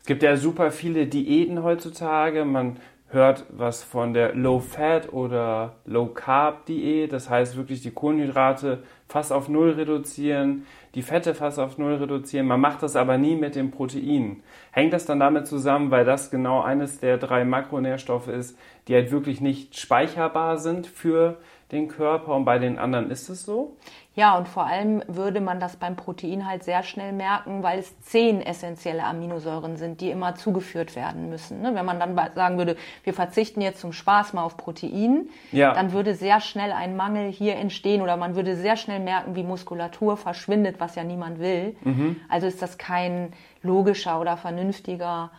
Es 0.00 0.06
gibt 0.06 0.22
ja 0.22 0.36
super 0.36 0.70
viele 0.70 1.06
Diäten 1.06 1.62
heutzutage. 1.62 2.44
Man 2.44 2.76
hört 3.12 3.44
was 3.50 3.82
von 3.82 4.14
der 4.14 4.34
Low-Fat 4.34 5.12
oder 5.12 5.76
Low-Carb-Diät. 5.84 7.12
Das 7.12 7.28
heißt 7.28 7.56
wirklich 7.56 7.82
die 7.82 7.90
Kohlenhydrate 7.90 8.82
fast 9.08 9.32
auf 9.32 9.48
Null 9.48 9.72
reduzieren, 9.72 10.66
die 10.94 11.02
Fette 11.02 11.34
fast 11.34 11.58
auf 11.58 11.76
Null 11.78 11.94
reduzieren. 11.96 12.46
Man 12.46 12.60
macht 12.60 12.82
das 12.82 12.96
aber 12.96 13.18
nie 13.18 13.34
mit 13.34 13.56
den 13.56 13.70
Proteinen. 13.70 14.42
Hängt 14.70 14.92
das 14.92 15.06
dann 15.06 15.20
damit 15.20 15.46
zusammen, 15.46 15.90
weil 15.90 16.04
das 16.04 16.30
genau 16.30 16.62
eines 16.62 17.00
der 17.00 17.18
drei 17.18 17.44
Makronährstoffe 17.44 18.28
ist, 18.28 18.56
die 18.86 18.94
halt 18.94 19.10
wirklich 19.10 19.40
nicht 19.40 19.78
speicherbar 19.78 20.58
sind 20.58 20.86
für 20.86 21.38
den 21.72 21.88
Körper 21.88 22.34
und 22.34 22.44
bei 22.44 22.58
den 22.58 22.78
anderen 22.78 23.10
ist 23.10 23.28
es 23.28 23.44
so? 23.44 23.76
Ja, 24.20 24.36
und 24.36 24.48
vor 24.48 24.66
allem 24.66 25.02
würde 25.06 25.40
man 25.40 25.60
das 25.60 25.76
beim 25.76 25.96
Protein 25.96 26.46
halt 26.46 26.62
sehr 26.62 26.82
schnell 26.82 27.14
merken, 27.14 27.62
weil 27.62 27.78
es 27.78 27.98
zehn 28.02 28.42
essentielle 28.42 29.02
Aminosäuren 29.02 29.78
sind, 29.78 30.02
die 30.02 30.10
immer 30.10 30.34
zugeführt 30.34 30.94
werden 30.94 31.30
müssen. 31.30 31.62
Ne? 31.62 31.74
Wenn 31.74 31.86
man 31.86 31.98
dann 31.98 32.14
sagen 32.34 32.58
würde, 32.58 32.76
wir 33.02 33.14
verzichten 33.14 33.62
jetzt 33.62 33.80
zum 33.80 33.94
Spaß 33.94 34.34
mal 34.34 34.42
auf 34.42 34.58
Protein, 34.58 35.30
ja. 35.52 35.72
dann 35.72 35.92
würde 35.92 36.14
sehr 36.14 36.42
schnell 36.42 36.70
ein 36.70 36.96
Mangel 36.96 37.32
hier 37.32 37.56
entstehen 37.56 38.02
oder 38.02 38.18
man 38.18 38.34
würde 38.34 38.56
sehr 38.56 38.76
schnell 38.76 39.00
merken, 39.00 39.36
wie 39.36 39.42
Muskulatur 39.42 40.18
verschwindet, 40.18 40.80
was 40.80 40.96
ja 40.96 41.02
niemand 41.02 41.38
will. 41.38 41.74
Mhm. 41.82 42.16
Also 42.28 42.46
ist 42.46 42.60
das 42.60 42.76
kein 42.76 43.32
logischer 43.62 44.20
oder 44.20 44.36
vernünftiger 44.36 45.30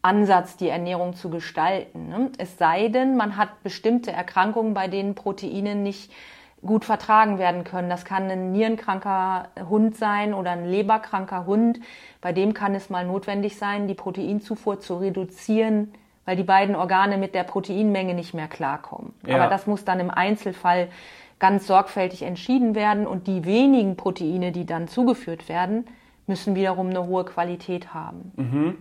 Ansatz, 0.00 0.56
die 0.56 0.70
Ernährung 0.70 1.14
zu 1.14 1.28
gestalten. 1.28 2.08
Ne? 2.08 2.30
Es 2.38 2.56
sei 2.56 2.88
denn, 2.88 3.18
man 3.18 3.36
hat 3.36 3.62
bestimmte 3.62 4.12
Erkrankungen, 4.12 4.72
bei 4.72 4.88
denen 4.88 5.14
Proteine 5.14 5.74
nicht 5.74 6.10
gut 6.64 6.84
vertragen 6.84 7.38
werden 7.38 7.64
können. 7.64 7.90
Das 7.90 8.04
kann 8.04 8.30
ein 8.30 8.52
nierenkranker 8.52 9.48
Hund 9.68 9.96
sein 9.96 10.34
oder 10.34 10.52
ein 10.52 10.66
leberkranker 10.66 11.46
Hund. 11.46 11.80
Bei 12.20 12.32
dem 12.32 12.54
kann 12.54 12.74
es 12.74 12.90
mal 12.90 13.06
notwendig 13.06 13.56
sein, 13.56 13.86
die 13.86 13.94
Proteinzufuhr 13.94 14.80
zu 14.80 14.96
reduzieren, 14.96 15.92
weil 16.24 16.36
die 16.36 16.42
beiden 16.42 16.74
Organe 16.74 17.18
mit 17.18 17.34
der 17.34 17.44
Proteinmenge 17.44 18.14
nicht 18.14 18.34
mehr 18.34 18.48
klarkommen. 18.48 19.12
Ja. 19.26 19.36
Aber 19.36 19.48
das 19.48 19.66
muss 19.66 19.84
dann 19.84 20.00
im 20.00 20.10
Einzelfall 20.10 20.88
ganz 21.38 21.66
sorgfältig 21.66 22.22
entschieden 22.22 22.74
werden 22.74 23.06
und 23.06 23.26
die 23.26 23.44
wenigen 23.44 23.96
Proteine, 23.96 24.52
die 24.52 24.64
dann 24.64 24.88
zugeführt 24.88 25.48
werden, 25.48 25.84
müssen 26.26 26.54
wiederum 26.54 26.88
eine 26.88 27.06
hohe 27.06 27.24
Qualität 27.24 27.92
haben. 27.92 28.32
Mhm. 28.36 28.78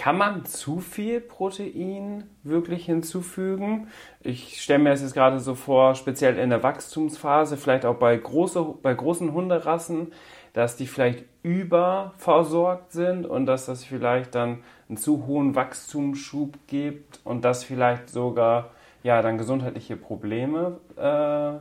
Kann 0.00 0.16
man 0.16 0.46
zu 0.46 0.80
viel 0.80 1.20
Protein 1.20 2.24
wirklich 2.42 2.86
hinzufügen? 2.86 3.88
Ich 4.22 4.62
stelle 4.62 4.78
mir 4.78 4.88
das 4.88 5.02
jetzt 5.02 5.12
gerade 5.12 5.38
so 5.40 5.54
vor, 5.54 5.94
speziell 5.94 6.38
in 6.38 6.48
der 6.48 6.62
Wachstumsphase, 6.62 7.58
vielleicht 7.58 7.84
auch 7.84 7.96
bei, 7.96 8.16
große, 8.16 8.64
bei 8.80 8.94
großen 8.94 9.34
Hunderassen, 9.34 10.14
dass 10.54 10.76
die 10.76 10.86
vielleicht 10.86 11.24
überversorgt 11.42 12.92
sind 12.92 13.26
und 13.26 13.44
dass 13.44 13.66
das 13.66 13.84
vielleicht 13.84 14.34
dann 14.34 14.64
einen 14.88 14.96
zu 14.96 15.26
hohen 15.26 15.54
Wachstumsschub 15.54 16.56
gibt 16.66 17.20
und 17.24 17.44
das 17.44 17.62
vielleicht 17.62 18.08
sogar 18.08 18.70
ja 19.02 19.20
dann 19.20 19.36
gesundheitliche 19.36 19.98
Probleme 19.98 20.78
äh, 20.96 21.58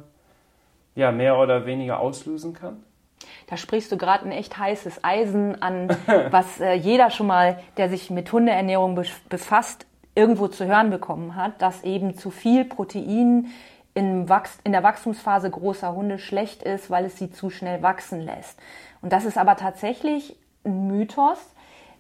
ja 0.97 1.11
mehr 1.11 1.37
oder 1.37 1.65
weniger 1.65 1.99
auslösen 1.99 2.53
kann? 2.53 2.85
Da 3.47 3.57
sprichst 3.57 3.91
du 3.91 3.97
gerade 3.97 4.25
ein 4.25 4.31
echt 4.31 4.57
heißes 4.57 5.03
Eisen 5.03 5.61
an, 5.61 5.89
was 6.31 6.59
äh, 6.59 6.73
jeder 6.73 7.09
schon 7.09 7.27
mal, 7.27 7.59
der 7.77 7.89
sich 7.89 8.09
mit 8.09 8.31
Hundeernährung 8.31 8.95
be 8.95 9.05
befasst, 9.29 9.85
irgendwo 10.15 10.47
zu 10.47 10.65
hören 10.65 10.89
bekommen 10.89 11.35
hat, 11.35 11.61
dass 11.61 11.83
eben 11.83 12.17
zu 12.17 12.29
viel 12.29 12.65
Protein 12.65 13.47
in, 13.93 14.27
in 14.63 14.71
der 14.71 14.83
Wachstumsphase 14.83 15.49
großer 15.49 15.93
Hunde 15.93 16.19
schlecht 16.19 16.63
ist, 16.63 16.89
weil 16.89 17.05
es 17.05 17.17
sie 17.17 17.31
zu 17.31 17.49
schnell 17.49 17.81
wachsen 17.81 18.21
lässt. 18.21 18.59
Und 19.01 19.13
das 19.13 19.25
ist 19.25 19.37
aber 19.37 19.55
tatsächlich 19.55 20.35
ein 20.65 20.87
Mythos, 20.87 21.39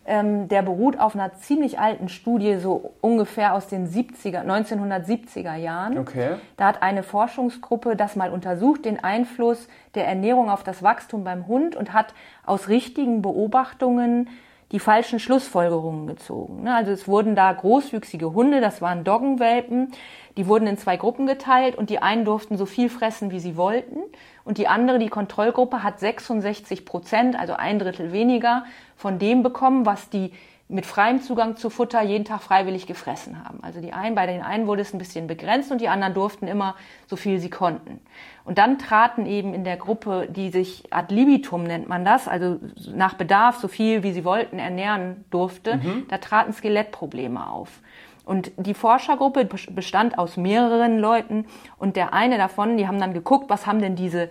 der 0.09 0.63
beruht 0.63 0.99
auf 0.99 1.13
einer 1.13 1.33
ziemlich 1.35 1.77
alten 1.77 2.09
Studie, 2.09 2.57
so 2.57 2.93
ungefähr 2.99 3.53
aus 3.53 3.67
den 3.67 3.87
70er, 3.87 4.43
1970er 4.43 5.55
Jahren. 5.55 5.99
Okay. 5.99 6.37
Da 6.57 6.65
hat 6.65 6.81
eine 6.81 7.03
Forschungsgruppe 7.03 7.95
das 7.95 8.15
mal 8.15 8.31
untersucht, 8.31 8.85
den 8.85 9.03
Einfluss 9.03 9.67
der 9.93 10.07
Ernährung 10.07 10.49
auf 10.49 10.63
das 10.63 10.81
Wachstum 10.81 11.23
beim 11.23 11.45
Hund 11.45 11.75
und 11.75 11.93
hat 11.93 12.15
aus 12.43 12.69
richtigen 12.69 13.21
Beobachtungen 13.21 14.29
die 14.71 14.79
falschen 14.79 15.19
Schlussfolgerungen 15.19 16.05
gezogen. 16.05 16.63
Ne? 16.63 16.75
Also 16.75 16.91
es 16.91 17.07
wurden 17.07 17.35
da 17.35 17.51
großwüchsige 17.51 18.33
Hunde, 18.33 18.61
das 18.61 18.81
waren 18.81 19.03
Doggenwelpen, 19.03 19.91
die 20.37 20.47
wurden 20.47 20.67
in 20.67 20.77
zwei 20.77 20.95
Gruppen 20.95 21.25
geteilt 21.25 21.75
und 21.75 21.89
die 21.89 21.99
einen 22.01 22.23
durften 22.23 22.57
so 22.57 22.65
viel 22.65 22.89
fressen, 22.89 23.31
wie 23.31 23.39
sie 23.39 23.57
wollten. 23.57 23.97
Und 24.43 24.57
die 24.57 24.67
andere, 24.67 24.99
die 24.99 25.09
Kontrollgruppe, 25.09 25.83
hat 25.83 25.99
66 25.99 26.85
Prozent, 26.85 27.39
also 27.39 27.53
ein 27.53 27.79
Drittel 27.79 28.11
weniger 28.11 28.63
von 28.95 29.17
dem 29.19 29.43
bekommen, 29.43 29.85
was 29.85 30.09
die 30.09 30.33
mit 30.71 30.85
freiem 30.85 31.19
Zugang 31.19 31.57
zu 31.57 31.71
Futter 31.71 32.03
jeden 32.03 32.25
Tag 32.25 32.43
freiwillig 32.43 32.85
gefressen 32.85 33.43
haben. 33.43 33.57
Also 33.63 33.81
die 33.81 33.91
einen, 33.91 34.13
bei 34.13 34.27
den 34.27 34.43
einen 34.43 34.67
wurde 34.67 34.83
es 34.83 34.93
ein 34.93 34.99
bisschen 34.99 35.25
begrenzt 35.25 35.71
und 35.71 35.81
die 35.81 35.89
anderen 35.89 36.13
durften 36.13 36.47
immer 36.47 36.75
so 37.07 37.15
viel 37.15 37.39
sie 37.39 37.49
konnten. 37.49 37.99
Und 38.45 38.59
dann 38.59 38.77
traten 38.77 39.25
eben 39.25 39.55
in 39.55 39.63
der 39.63 39.77
Gruppe, 39.77 40.27
die 40.29 40.51
sich 40.51 40.83
ad 40.91 41.13
libitum 41.13 41.63
nennt 41.63 41.89
man 41.89 42.05
das, 42.05 42.27
also 42.27 42.59
nach 42.93 43.15
Bedarf 43.15 43.57
so 43.57 43.67
viel 43.67 44.03
wie 44.03 44.11
sie 44.11 44.23
wollten 44.23 44.59
ernähren 44.59 45.25
durfte, 45.31 45.77
mhm. 45.77 46.05
da 46.07 46.19
traten 46.19 46.53
Skelettprobleme 46.53 47.49
auf. 47.49 47.81
Und 48.23 48.51
die 48.57 48.75
Forschergruppe 48.75 49.45
bestand 49.45 50.19
aus 50.19 50.37
mehreren 50.37 50.99
Leuten 50.99 51.47
und 51.79 51.95
der 51.95 52.13
eine 52.13 52.37
davon, 52.37 52.77
die 52.77 52.87
haben 52.87 52.99
dann 52.99 53.15
geguckt, 53.15 53.49
was 53.49 53.65
haben 53.65 53.79
denn 53.79 53.95
diese 53.95 54.29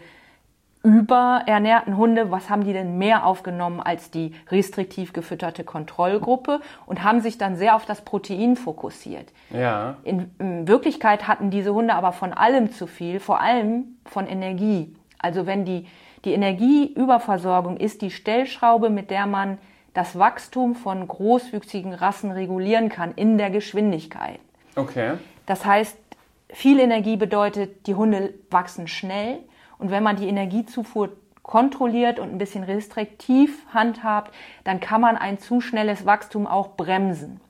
überernährten 0.88 1.96
Hunde, 1.96 2.30
was 2.30 2.48
haben 2.48 2.64
die 2.64 2.72
denn 2.72 2.98
mehr 2.98 3.26
aufgenommen 3.26 3.80
als 3.80 4.10
die 4.10 4.34
restriktiv 4.50 5.12
gefütterte 5.12 5.64
Kontrollgruppe 5.64 6.60
und 6.86 7.04
haben 7.04 7.20
sich 7.20 7.38
dann 7.38 7.56
sehr 7.56 7.76
auf 7.76 7.84
das 7.84 8.02
Protein 8.02 8.56
fokussiert. 8.56 9.32
Ja. 9.50 9.96
In, 10.02 10.30
in 10.38 10.66
Wirklichkeit 10.66 11.28
hatten 11.28 11.50
diese 11.50 11.74
Hunde 11.74 11.94
aber 11.94 12.12
von 12.12 12.32
allem 12.32 12.72
zu 12.72 12.86
viel, 12.86 13.20
vor 13.20 13.40
allem 13.40 13.98
von 14.06 14.26
Energie. 14.26 14.96
Also 15.18 15.46
wenn 15.46 15.64
die, 15.64 15.86
die 16.24 16.32
Energieüberversorgung 16.32 17.76
ist 17.76 18.02
die 18.02 18.10
Stellschraube, 18.10 18.90
mit 18.90 19.10
der 19.10 19.26
man 19.26 19.58
das 19.94 20.18
Wachstum 20.18 20.74
von 20.74 21.06
großwüchsigen 21.06 21.92
Rassen 21.92 22.30
regulieren 22.30 22.88
kann 22.88 23.12
in 23.14 23.36
der 23.36 23.50
Geschwindigkeit. 23.50 24.38
Okay. 24.76 25.14
Das 25.46 25.64
heißt, 25.64 25.98
viel 26.50 26.78
Energie 26.78 27.16
bedeutet, 27.16 27.86
die 27.86 27.94
Hunde 27.94 28.34
wachsen 28.50 28.88
schnell 28.88 29.40
und 29.78 29.90
wenn 29.90 30.02
man 30.02 30.16
die 30.16 30.28
Energiezufuhr 30.28 31.10
kontrolliert 31.42 32.18
und 32.18 32.30
ein 32.30 32.38
bisschen 32.38 32.62
restriktiv 32.62 33.64
handhabt, 33.72 34.34
dann 34.64 34.80
kann 34.80 35.00
man 35.00 35.16
ein 35.16 35.38
zu 35.38 35.60
schnelles 35.60 36.04
Wachstum 36.04 36.46
auch 36.46 36.76
bremsen. 36.76 37.40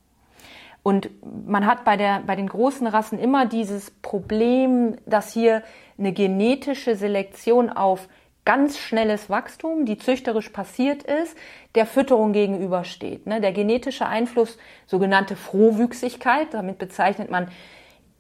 Und 0.84 1.10
man 1.46 1.66
hat 1.66 1.84
bei, 1.84 1.96
der, 1.96 2.22
bei 2.24 2.36
den 2.36 2.48
großen 2.48 2.86
Rassen 2.86 3.18
immer 3.18 3.44
dieses 3.44 3.90
Problem, 3.90 4.96
dass 5.04 5.32
hier 5.32 5.62
eine 5.98 6.12
genetische 6.12 6.94
Selektion 6.94 7.70
auf 7.70 8.08
ganz 8.44 8.78
schnelles 8.78 9.28
Wachstum, 9.28 9.84
die 9.84 9.98
züchterisch 9.98 10.48
passiert 10.48 11.02
ist, 11.02 11.36
der 11.74 11.84
Fütterung 11.84 12.32
gegenübersteht. 12.32 13.26
Ne? 13.26 13.42
Der 13.42 13.52
genetische 13.52 14.06
Einfluss, 14.06 14.56
sogenannte 14.86 15.36
Frohwüchsigkeit, 15.36 16.54
damit 16.54 16.78
bezeichnet 16.78 17.30
man 17.30 17.48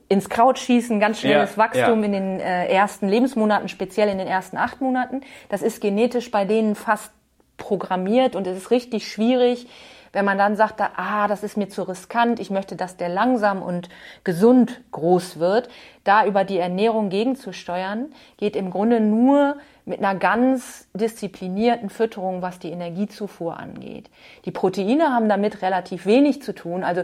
ins 0.08 0.28
Kraut 0.28 0.58
schießen, 0.58 1.00
ganz 1.00 1.20
schnelles 1.20 1.52
ja, 1.52 1.56
Wachstum 1.58 2.00
ja. 2.00 2.06
in 2.06 2.12
den 2.12 2.40
äh, 2.40 2.66
ersten 2.68 3.08
Lebensmonaten, 3.08 3.68
speziell 3.68 4.08
in 4.08 4.18
den 4.18 4.26
ersten 4.26 4.56
acht 4.56 4.80
Monaten. 4.80 5.20
Das 5.48 5.62
ist 5.62 5.80
genetisch 5.80 6.30
bei 6.30 6.44
denen 6.44 6.74
fast 6.74 7.12
programmiert 7.56 8.34
und 8.34 8.46
es 8.46 8.56
ist 8.56 8.70
richtig 8.70 9.10
schwierig, 9.10 9.66
wenn 10.12 10.24
man 10.24 10.38
dann 10.38 10.56
sagt, 10.56 10.80
ah, 10.80 11.28
das 11.28 11.42
ist 11.42 11.56
mir 11.58 11.68
zu 11.68 11.82
riskant, 11.82 12.40
ich 12.40 12.50
möchte, 12.50 12.76
dass 12.76 12.96
der 12.96 13.10
langsam 13.10 13.62
und 13.62 13.90
gesund 14.24 14.80
groß 14.90 15.38
wird, 15.38 15.68
da 16.04 16.24
über 16.24 16.44
die 16.44 16.58
Ernährung 16.58 17.10
gegenzusteuern, 17.10 18.06
geht 18.38 18.56
im 18.56 18.70
Grunde 18.70 19.00
nur 19.00 19.58
mit 19.84 19.98
einer 19.98 20.18
ganz 20.18 20.88
disziplinierten 20.94 21.90
Fütterung, 21.90 22.40
was 22.40 22.58
die 22.58 22.70
Energiezufuhr 22.70 23.58
angeht. 23.58 24.08
Die 24.46 24.50
Proteine 24.50 25.10
haben 25.10 25.28
damit 25.28 25.60
relativ 25.60 26.06
wenig 26.06 26.42
zu 26.42 26.54
tun, 26.54 26.84
also 26.84 27.02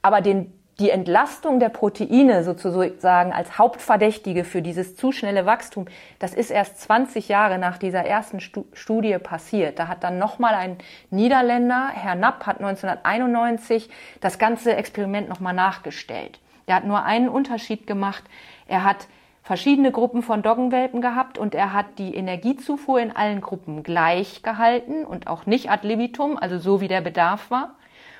aber 0.00 0.20
den 0.22 0.52
die 0.78 0.90
Entlastung 0.90 1.58
der 1.58 1.70
Proteine 1.70 2.44
sozusagen 2.44 3.32
als 3.32 3.58
Hauptverdächtige 3.58 4.44
für 4.44 4.62
dieses 4.62 4.94
zu 4.94 5.10
schnelle 5.10 5.44
Wachstum, 5.44 5.86
das 6.20 6.34
ist 6.34 6.50
erst 6.50 6.80
20 6.80 7.28
Jahre 7.28 7.58
nach 7.58 7.78
dieser 7.78 8.04
ersten 8.04 8.38
Studie 8.40 9.18
passiert. 9.18 9.80
Da 9.80 9.88
hat 9.88 10.04
dann 10.04 10.18
nochmal 10.18 10.54
ein 10.54 10.78
Niederländer, 11.10 11.88
Herr 11.92 12.14
Napp, 12.14 12.46
hat 12.46 12.60
1991 12.60 13.90
das 14.20 14.38
ganze 14.38 14.76
Experiment 14.76 15.28
nochmal 15.28 15.54
nachgestellt. 15.54 16.38
Er 16.66 16.76
hat 16.76 16.84
nur 16.84 17.02
einen 17.02 17.28
Unterschied 17.28 17.88
gemacht. 17.88 18.22
Er 18.68 18.84
hat 18.84 19.08
verschiedene 19.42 19.90
Gruppen 19.90 20.22
von 20.22 20.42
Doggenwelpen 20.42 21.00
gehabt 21.00 21.38
und 21.38 21.56
er 21.56 21.72
hat 21.72 21.86
die 21.98 22.14
Energiezufuhr 22.14 23.00
in 23.00 23.10
allen 23.10 23.40
Gruppen 23.40 23.82
gleich 23.82 24.42
gehalten 24.44 25.04
und 25.04 25.26
auch 25.26 25.46
nicht 25.46 25.70
ad 25.70 25.88
libitum, 25.88 26.36
also 26.36 26.58
so 26.58 26.80
wie 26.80 26.88
der 26.88 27.00
Bedarf 27.00 27.50
war 27.50 27.74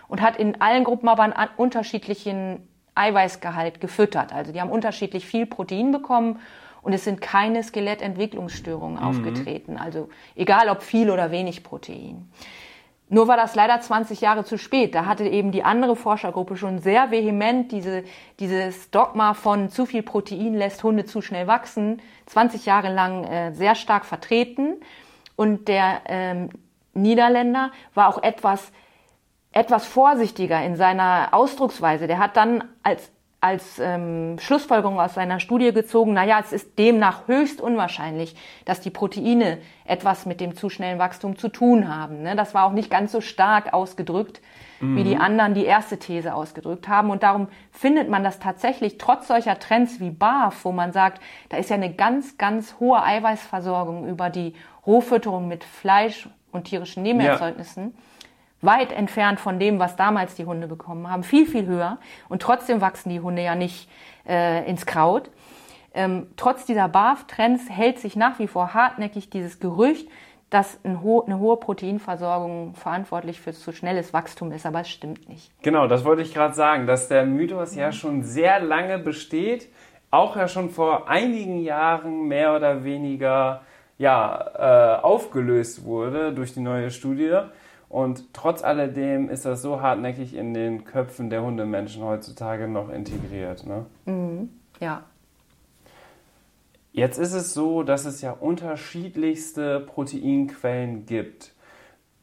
und 0.09 0.21
hat 0.21 0.37
in 0.37 0.61
allen 0.61 0.85
Gruppen 0.85 1.09
aber 1.09 1.23
einen 1.23 1.35
unterschiedlichen 1.57 2.67
Eiweißgehalt 2.95 3.81
gefüttert. 3.81 4.33
Also 4.33 4.53
die 4.53 4.61
haben 4.61 4.71
unterschiedlich 4.71 5.27
viel 5.27 5.47
Protein 5.47 5.93
bekommen 5.93 6.41
und 6.83 6.93
es 6.93 7.05
sind 7.05 7.21
keine 7.21 7.63
Skelettentwicklungsstörungen 7.63 8.99
mhm. 8.99 9.05
aufgetreten. 9.05 9.77
Also 9.77 10.09
egal 10.35 10.69
ob 10.69 10.83
viel 10.83 11.11
oder 11.11 11.31
wenig 11.31 11.63
Protein. 11.63 12.29
Nur 13.11 13.27
war 13.27 13.39
das 13.39 13.55
leider 13.55 13.81
20 13.81 14.21
Jahre 14.21 14.45
zu 14.45 14.59
spät. 14.59 14.95
Da 14.95 15.07
hatte 15.07 15.25
eben 15.25 15.51
die 15.51 15.65
andere 15.65 15.97
Forschergruppe 15.97 16.57
schon 16.57 16.79
sehr 16.79 17.11
vehement 17.11 17.73
diese, 17.73 18.05
dieses 18.39 18.91
Dogma 18.91 19.33
von 19.33 19.71
zu 19.71 19.87
viel 19.87 20.03
Protein 20.03 20.55
lässt 20.55 20.83
Hunde 20.85 21.07
zu 21.07 21.23
schnell 21.23 21.47
wachsen, 21.47 22.03
20 22.27 22.67
Jahre 22.67 22.93
lang 22.93 23.25
äh, 23.25 23.53
sehr 23.53 23.75
stark 23.77 24.05
vertreten. 24.05 24.77
Und 25.37 25.69
der 25.69 26.03
ähm, 26.07 26.51
Niederländer 26.93 27.71
war 27.95 28.09
auch 28.09 28.23
etwas 28.23 28.73
etwas 29.53 29.87
vorsichtiger 29.87 30.63
in 30.63 30.77
seiner 30.77 31.29
Ausdrucksweise. 31.33 32.07
Der 32.07 32.19
hat 32.19 32.37
dann 32.37 32.65
als 32.83 33.11
als 33.41 33.79
ähm, 33.79 34.37
Schlussfolgerung 34.41 34.99
aus 34.99 35.15
seiner 35.15 35.39
Studie 35.39 35.73
gezogen, 35.73 36.13
naja, 36.13 36.41
es 36.41 36.53
ist 36.53 36.77
demnach 36.77 37.29
höchst 37.29 37.61
unwahrscheinlich, 37.61 38.35
dass 38.65 38.81
die 38.81 38.91
Proteine 38.91 39.59
etwas 39.85 40.27
mit 40.27 40.41
dem 40.41 40.57
zu 40.57 40.69
schnellen 40.69 40.99
Wachstum 40.99 41.39
zu 41.39 41.49
tun 41.49 41.89
haben. 41.89 42.23
Ne? 42.23 42.35
Das 42.35 42.53
war 42.53 42.65
auch 42.65 42.73
nicht 42.73 42.91
ganz 42.91 43.13
so 43.13 43.21
stark 43.21 43.73
ausgedrückt, 43.73 44.41
mhm. 44.81 44.97
wie 44.97 45.05
die 45.05 45.15
mhm. 45.15 45.21
anderen 45.21 45.55
die 45.55 45.65
erste 45.65 46.01
These 46.01 46.35
ausgedrückt 46.35 46.89
haben. 46.89 47.11
Und 47.11 47.23
darum 47.23 47.47
findet 47.71 48.09
man 48.09 48.25
das 48.25 48.41
tatsächlich 48.41 48.99
trotz 48.99 49.29
solcher 49.29 49.61
Trends 49.61 50.01
wie 50.01 50.11
BAF, 50.11 50.65
wo 50.65 50.73
man 50.73 50.93
sagt, 50.93 51.23
da 51.49 51.59
ist 51.59 51.71
ja 51.71 51.77
eine 51.77 51.95
ganz, 51.95 52.39
ganz 52.39 52.75
hohe 52.81 53.01
Eiweißversorgung 53.01 54.09
über 54.09 54.31
die 54.31 54.55
Rohfütterung 54.85 55.47
mit 55.47 55.63
Fleisch 55.63 56.29
und 56.51 56.65
tierischen 56.65 57.05
Nebenerzeugnissen. 57.05 57.95
Ja 57.95 58.03
weit 58.61 58.93
entfernt 58.93 59.41
von 59.41 59.59
dem, 59.59 59.79
was 59.79 59.97
damals 59.97 60.35
die 60.35 60.45
Hunde 60.45 60.67
bekommen 60.67 61.11
haben, 61.11 61.23
viel, 61.23 61.47
viel 61.47 61.67
höher. 61.67 61.99
Und 62.29 62.43
trotzdem 62.43 62.81
wachsen 62.81 63.11
die 63.11 63.21
Hunde 63.21 63.43
ja 63.43 63.55
nicht 63.55 63.89
äh, 64.27 64.69
ins 64.69 64.87
Kraut. 64.87 65.31
Ähm, 65.95 66.27
trotz 66.37 66.65
dieser 66.65 66.89
BAF-Trends 66.89 67.71
hält 67.71 67.99
sich 67.99 68.17
nach 68.17 68.39
wie 68.39 68.47
vor 68.47 68.75
hartnäckig 68.75 69.31
dieses 69.31 69.59
Gerücht, 69.59 70.09
dass 70.51 70.81
ein 70.85 71.03
ho 71.03 71.23
eine 71.23 71.39
hohe 71.39 71.57
Proteinversorgung 71.57 72.75
verantwortlich 72.75 73.41
für 73.41 73.53
zu 73.53 73.73
schnelles 73.73 74.13
Wachstum 74.13 74.51
ist, 74.53 74.65
aber 74.65 74.81
es 74.81 74.89
stimmt 74.89 75.29
nicht. 75.29 75.51
Genau, 75.63 75.87
das 75.87 76.05
wollte 76.05 76.23
ich 76.23 76.33
gerade 76.33 76.55
sagen, 76.55 76.87
dass 76.87 77.09
der 77.09 77.27
Mythos 77.27 77.75
ja 77.75 77.93
schon 77.93 78.23
sehr 78.23 78.61
lange 78.61 78.99
besteht, 78.99 79.69
auch 80.11 80.37
ja 80.37 80.49
schon 80.49 80.71
vor 80.71 81.09
einigen 81.09 81.59
Jahren 81.59 82.29
mehr 82.29 82.57
oder 82.57 82.83
weniger 82.83 83.63
ja, 83.99 84.97
äh, 84.99 85.03
aufgelöst 85.03 85.85
wurde 85.85 86.33
durch 86.33 86.55
die 86.55 86.61
neue 86.61 86.91
Studie. 86.91 87.41
Und 87.89 88.35
trotz 88.35 88.63
alledem 88.63 89.31
ist 89.31 89.45
das 89.45 89.63
so 89.63 89.81
hartnäckig 89.81 90.35
in 90.35 90.53
den 90.53 90.85
Köpfen 90.85 91.31
der 91.31 91.43
Hundemenschen 91.43 92.03
heutzutage 92.05 92.69
noch 92.69 92.91
integriert. 92.91 93.67
Ne? 93.67 93.87
Mhm. 94.05 94.51
Ja, 94.81 95.05
Jetzt 96.99 97.19
ist 97.19 97.33
es 97.33 97.55
so, 97.55 97.85
dass 97.85 98.07
es 98.07 98.23
ja 98.23 98.33
unterschiedlichste 98.33 99.79
Proteinquellen 99.79 101.07
gibt. 101.07 101.53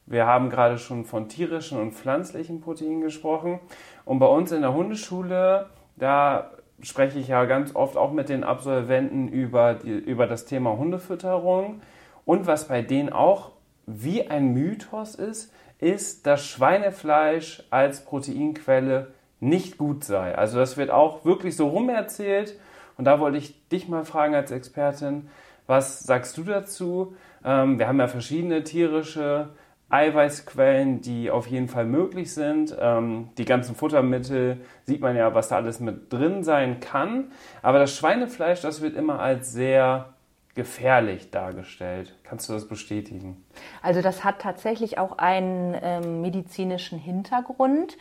Wir 0.06 0.26
haben 0.26 0.50
gerade 0.50 0.78
schon 0.78 1.06
von 1.06 1.30
tierischen 1.30 1.80
und 1.80 1.94
pflanzlichen 1.94 2.60
Proteinen 2.60 3.00
gesprochen. 3.00 3.62
Und 4.04 4.20
bei 4.20 4.26
uns 4.26 4.52
in 4.52 4.64
der 4.64 4.74
Hundeschule, 4.74 5.70
da 5.96 6.52
spreche 6.82 7.20
ich 7.20 7.30
ja 7.30 7.46
ganz 7.46 7.74
oft 7.74 7.96
auch 7.96 8.12
mit 8.12 8.28
den 8.28 8.44
Absolventen 8.44 9.30
über, 9.30 9.76
die, 9.76 9.92
über 9.92 10.28
das 10.28 10.44
Thema 10.44 10.76
Hundefütterung. 10.76 11.80
Und 12.26 12.46
was 12.46 12.68
bei 12.68 12.82
denen 12.82 13.14
auch 13.14 13.52
wie 13.86 14.28
ein 14.28 14.54
Mythos 14.54 15.16
ist, 15.16 15.54
ist, 15.80 16.26
dass 16.26 16.46
Schweinefleisch 16.46 17.64
als 17.70 18.06
Proteinquelle 18.06 19.14
nicht 19.40 19.78
gut 19.78 20.04
sei. 20.04 20.36
Also 20.36 20.58
das 20.58 20.78
wird 20.78 20.90
auch 20.90 21.26
wirklich 21.26 21.56
so 21.56 21.68
rumerzählt 21.68 22.58
und 22.98 23.06
da 23.06 23.20
wollte 23.20 23.38
ich 23.38 23.68
dich 23.70 23.88
mal 23.88 24.06
fragen 24.06 24.36
als 24.36 24.52
Expertin, 24.52 25.30
was 25.68 26.02
sagst 26.02 26.38
du 26.38 26.44
dazu? 26.44 27.16
Ähm, 27.44 27.80
wir 27.80 27.88
haben 27.88 28.00
ja 28.00 28.08
verschiedene 28.08 28.64
tierische 28.64 29.50
Eiweißquellen, 29.90 31.02
die 31.02 31.30
auf 31.30 31.48
jeden 31.48 31.68
Fall 31.68 31.86
möglich 31.86 32.34
sind. 32.34 32.76
Ähm, 32.80 33.30
die 33.38 33.46
ganzen 33.46 33.76
Futtermittel 33.76 34.62
sieht 34.84 35.02
man 35.02 35.16
ja, 35.16 35.34
was 35.34 35.50
da 35.50 35.58
alles 35.58 35.80
mit 35.80 36.12
drin 36.12 36.44
sein 36.44 36.80
kann. 36.80 37.32
Aber 37.62 37.80
das 37.80 37.96
Schweinefleisch, 37.96 38.62
das 38.62 38.82
wird 38.82 38.96
immer 38.96 39.20
als 39.20 39.52
sehr 39.52 40.15
gefährlich 40.56 41.32
dargestellt. 41.32 42.16
Kannst 42.24 42.50
du 42.50 42.54
das 42.54 42.68
bestätigen? 42.68 43.46
Also 43.82 44.02
das 44.02 44.24
hat 44.24 44.40
tatsächlich 44.40 44.98
auch 44.98 45.18
einen 45.18 45.78
ähm, 45.82 46.22
medizinischen 46.22 46.98
Hintergrund. 46.98 47.98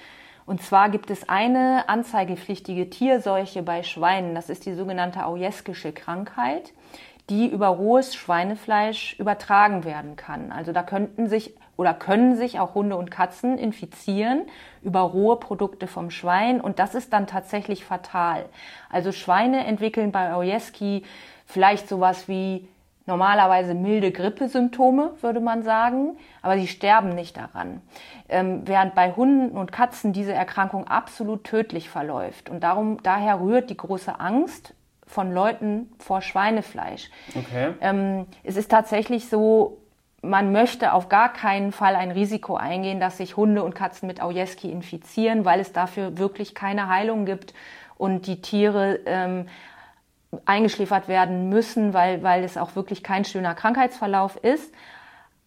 Und 0.46 0.62
zwar 0.62 0.88
gibt 0.88 1.10
es 1.10 1.28
eine 1.28 1.88
anzeigepflichtige 1.88 2.90
Tierseuche 2.90 3.62
bei 3.62 3.82
Schweinen. 3.82 4.34
Das 4.34 4.50
ist 4.50 4.66
die 4.66 4.74
sogenannte 4.74 5.26
Aujeskische 5.26 5.92
Krankheit, 5.92 6.72
die 7.30 7.48
über 7.48 7.68
rohes 7.68 8.14
Schweinefleisch 8.14 9.18
übertragen 9.18 9.84
werden 9.84 10.16
kann. 10.16 10.52
Also 10.52 10.72
da 10.72 10.82
könnten 10.82 11.28
sich 11.28 11.54
oder 11.76 11.94
können 11.94 12.36
sich 12.36 12.60
auch 12.60 12.74
Hunde 12.74 12.96
und 12.96 13.10
Katzen 13.10 13.58
infizieren 13.58 14.42
über 14.82 15.00
rohe 15.00 15.36
Produkte 15.36 15.86
vom 15.88 16.10
Schwein 16.10 16.60
und 16.60 16.78
das 16.78 16.94
ist 16.94 17.12
dann 17.12 17.26
tatsächlich 17.26 17.84
fatal. 17.84 18.44
Also 18.90 19.10
Schweine 19.10 19.66
entwickeln 19.66 20.12
bei 20.12 20.32
Aujeski 20.34 21.02
vielleicht 21.54 21.88
sowas 21.88 22.26
wie 22.26 22.68
normalerweise 23.06 23.74
milde 23.74 24.10
Grippesymptome, 24.10 25.12
würde 25.20 25.38
man 25.38 25.62
sagen, 25.62 26.16
aber 26.42 26.58
sie 26.58 26.66
sterben 26.66 27.10
nicht 27.10 27.36
daran. 27.36 27.80
Ähm, 28.28 28.62
während 28.64 28.96
bei 28.96 29.12
Hunden 29.12 29.56
und 29.56 29.70
Katzen 29.70 30.12
diese 30.12 30.32
Erkrankung 30.32 30.88
absolut 30.88 31.44
tödlich 31.44 31.88
verläuft. 31.88 32.50
Und 32.50 32.64
darum, 32.64 33.00
daher 33.04 33.40
rührt 33.40 33.70
die 33.70 33.76
große 33.76 34.18
Angst 34.18 34.74
von 35.06 35.32
Leuten 35.32 35.92
vor 35.98 36.22
Schweinefleisch. 36.22 37.08
Okay. 37.36 37.74
Ähm, 37.80 38.26
es 38.42 38.56
ist 38.56 38.70
tatsächlich 38.70 39.28
so, 39.28 39.78
man 40.20 40.50
möchte 40.50 40.92
auf 40.92 41.08
gar 41.08 41.32
keinen 41.32 41.70
Fall 41.70 41.94
ein 41.94 42.10
Risiko 42.10 42.56
eingehen, 42.56 42.98
dass 42.98 43.18
sich 43.18 43.36
Hunde 43.36 43.62
und 43.62 43.76
Katzen 43.76 44.08
mit 44.08 44.20
Aujeski 44.20 44.72
infizieren, 44.72 45.44
weil 45.44 45.60
es 45.60 45.72
dafür 45.72 46.18
wirklich 46.18 46.54
keine 46.54 46.88
Heilung 46.88 47.26
gibt 47.26 47.54
und 47.96 48.26
die 48.26 48.40
Tiere 48.40 48.98
ähm, 49.06 49.46
eingeschläfert 50.44 51.08
werden 51.08 51.48
müssen, 51.48 51.94
weil, 51.94 52.22
weil 52.22 52.44
es 52.44 52.56
auch 52.56 52.76
wirklich 52.76 53.02
kein 53.02 53.24
schöner 53.24 53.54
Krankheitsverlauf 53.54 54.36
ist. 54.36 54.72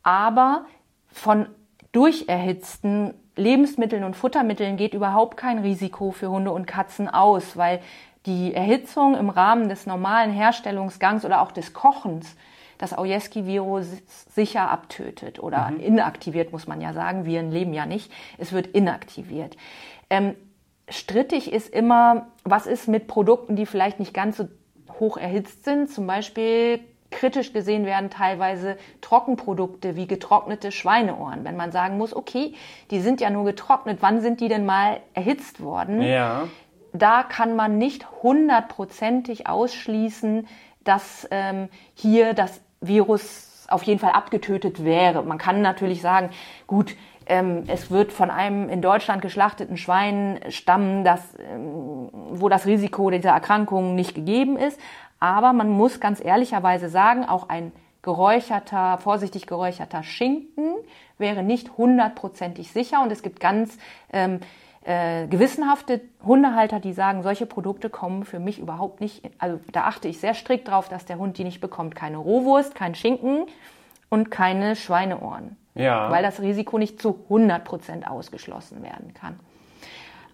Aber 0.03 0.65
von 1.11 1.47
durcherhitzten 1.91 3.13
Lebensmitteln 3.35 4.03
und 4.03 4.15
Futtermitteln 4.15 4.77
geht 4.77 4.93
überhaupt 4.93 5.37
kein 5.37 5.59
Risiko 5.59 6.11
für 6.11 6.29
Hunde 6.29 6.51
und 6.51 6.65
Katzen 6.65 7.07
aus, 7.07 7.57
weil 7.57 7.79
die 8.25 8.53
Erhitzung 8.53 9.15
im 9.15 9.29
Rahmen 9.29 9.69
des 9.69 9.85
normalen 9.85 10.31
Herstellungsgangs 10.31 11.23
oder 11.23 11.41
auch 11.41 11.51
des 11.51 11.73
Kochens 11.73 12.35
das 12.77 12.95
Aujeski-Virus 12.95 13.87
sicher 14.33 14.69
abtötet 14.69 15.39
oder 15.39 15.71
mhm. 15.71 15.79
inaktiviert, 15.79 16.51
muss 16.51 16.67
man 16.67 16.81
ja 16.81 16.93
sagen. 16.93 17.25
Viren 17.25 17.51
leben 17.51 17.73
ja 17.73 17.85
nicht. 17.85 18.11
Es 18.37 18.51
wird 18.53 18.67
inaktiviert. 18.67 19.57
Ähm, 20.09 20.35
strittig 20.89 21.51
ist 21.51 21.69
immer, 21.69 22.27
was 22.43 22.67
ist 22.67 22.87
mit 22.87 23.07
Produkten, 23.07 23.55
die 23.55 23.65
vielleicht 23.65 23.99
nicht 23.99 24.13
ganz 24.13 24.37
so 24.37 24.47
hoch 24.99 25.17
erhitzt 25.17 25.65
sind. 25.65 25.91
Zum 25.91 26.07
Beispiel 26.07 26.79
kritisch 27.11 27.53
gesehen 27.53 27.85
werden 27.85 28.09
teilweise 28.09 28.77
Trockenprodukte 29.01 29.95
wie 29.95 30.07
getrocknete 30.07 30.71
Schweineohren. 30.71 31.43
Wenn 31.43 31.55
man 31.55 31.71
sagen 31.71 31.97
muss, 31.97 32.15
okay, 32.15 32.53
die 32.91 32.99
sind 32.99 33.21
ja 33.21 33.29
nur 33.29 33.45
getrocknet, 33.45 33.99
wann 34.01 34.21
sind 34.21 34.41
die 34.41 34.49
denn 34.49 34.65
mal 34.65 34.99
erhitzt 35.13 35.61
worden? 35.61 36.01
Ja. 36.01 36.47
Da 36.93 37.23
kann 37.23 37.55
man 37.55 37.77
nicht 37.77 38.07
hundertprozentig 38.23 39.47
ausschließen, 39.47 40.47
dass 40.83 41.27
ähm, 41.31 41.69
hier 41.93 42.33
das 42.33 42.61
Virus 42.81 43.65
auf 43.69 43.83
jeden 43.83 43.99
Fall 43.99 44.11
abgetötet 44.11 44.83
wäre. 44.83 45.23
Man 45.23 45.37
kann 45.37 45.61
natürlich 45.61 46.01
sagen, 46.01 46.29
gut, 46.67 46.95
ähm, 47.27 47.63
es 47.67 47.91
wird 47.91 48.11
von 48.11 48.29
einem 48.29 48.69
in 48.69 48.81
Deutschland 48.81 49.21
geschlachteten 49.21 49.77
Schwein 49.77 50.39
stammen, 50.49 51.03
das, 51.03 51.21
ähm, 51.39 52.09
wo 52.11 52.49
das 52.49 52.65
Risiko 52.65 53.09
dieser 53.09 53.31
Erkrankung 53.31 53.95
nicht 53.95 54.15
gegeben 54.15 54.57
ist. 54.57 54.79
Aber 55.19 55.53
man 55.53 55.69
muss 55.69 55.99
ganz 55.99 56.23
ehrlicherweise 56.23 56.89
sagen, 56.89 57.25
auch 57.25 57.49
ein 57.49 57.71
geräucherter, 58.01 58.97
vorsichtig 58.99 59.47
geräucherter 59.47 60.03
Schinken 60.03 60.75
wäre 61.17 61.43
nicht 61.43 61.77
hundertprozentig 61.77 62.71
sicher. 62.71 63.01
Und 63.01 63.11
es 63.11 63.23
gibt 63.23 63.39
ganz 63.39 63.77
ähm, 64.13 64.39
äh, 64.85 65.27
gewissenhafte 65.27 66.01
Hundehalter, 66.25 66.79
die 66.79 66.93
sagen, 66.93 67.23
solche 67.23 67.45
Produkte 67.45 67.89
kommen 67.89 68.23
für 68.23 68.39
mich 68.39 68.59
überhaupt 68.59 69.01
nicht. 69.01 69.23
Also 69.39 69.59
da 69.73 69.83
achte 69.83 70.07
ich 70.07 70.19
sehr 70.19 70.33
strikt 70.33 70.69
drauf, 70.69 70.87
dass 70.87 71.05
der 71.05 71.17
Hund 71.17 71.37
die 71.37 71.43
nicht 71.43 71.59
bekommt. 71.59 71.95
Keine 71.95 72.17
Rohwurst, 72.17 72.75
kein 72.75 72.95
Schinken 72.95 73.47
und 74.09 74.31
keine 74.31 74.77
Schweineohren 74.77 75.57
ja. 75.77 76.11
weil 76.11 76.23
das 76.23 76.41
Risiko 76.41 76.77
nicht 76.77 77.01
zu 77.01 77.19
100 77.23 77.63
Prozent 77.63 78.07
ausgeschlossen 78.07 78.83
werden 78.83 79.13
kann. 79.13 79.39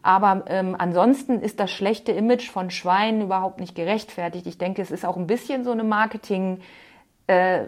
Aber 0.01 0.43
ähm, 0.47 0.75
ansonsten 0.77 1.39
ist 1.39 1.59
das 1.59 1.71
schlechte 1.71 2.11
Image 2.11 2.49
von 2.49 2.69
Schweinen 2.71 3.21
überhaupt 3.21 3.59
nicht 3.59 3.73
gerechtfertigt. 3.73 4.45
Ich 4.47 4.57
denke, 4.57 4.81
es 4.81 4.91
ist 4.91 5.05
auch 5.05 5.15
ein 5.15 5.27
bisschen 5.27 5.63
so 5.63 5.71
eine 5.71 5.83
Marketing- 5.83 6.59
äh, 7.27 7.61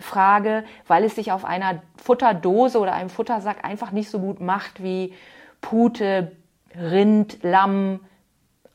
weil 0.87 1.03
es 1.05 1.15
sich 1.15 1.31
auf 1.31 1.45
einer 1.45 1.81
Futterdose 1.95 2.79
oder 2.79 2.93
einem 2.93 3.09
Futtersack 3.09 3.63
einfach 3.63 3.91
nicht 3.91 4.09
so 4.09 4.19
gut 4.19 4.41
macht 4.41 4.83
wie 4.83 5.13
Pute, 5.61 6.33
Rind, 6.77 7.39
Lamm, 7.41 8.01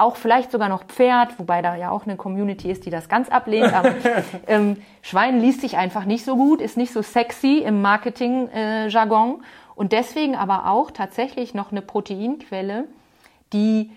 auch 0.00 0.16
vielleicht 0.16 0.50
sogar 0.50 0.68
noch 0.68 0.84
Pferd, 0.84 1.38
wobei 1.38 1.62
da 1.62 1.76
ja 1.76 1.90
auch 1.90 2.04
eine 2.04 2.16
Community 2.16 2.70
ist, 2.70 2.86
die 2.86 2.90
das 2.90 3.08
ganz 3.08 3.28
ablehnt. 3.28 3.72
Aber 3.72 3.94
ähm, 4.46 4.76
Schwein 5.02 5.40
liest 5.40 5.60
sich 5.60 5.76
einfach 5.76 6.04
nicht 6.04 6.24
so 6.24 6.36
gut, 6.36 6.60
ist 6.60 6.76
nicht 6.76 6.92
so 6.92 7.02
sexy 7.02 7.58
im 7.58 7.82
Marketing-Jargon 7.82 9.40
äh, 9.40 9.44
und 9.74 9.92
deswegen 9.92 10.36
aber 10.36 10.66
auch 10.70 10.90
tatsächlich 10.90 11.54
noch 11.54 11.70
eine 11.70 11.82
Proteinquelle, 11.82 12.84
die 13.52 13.90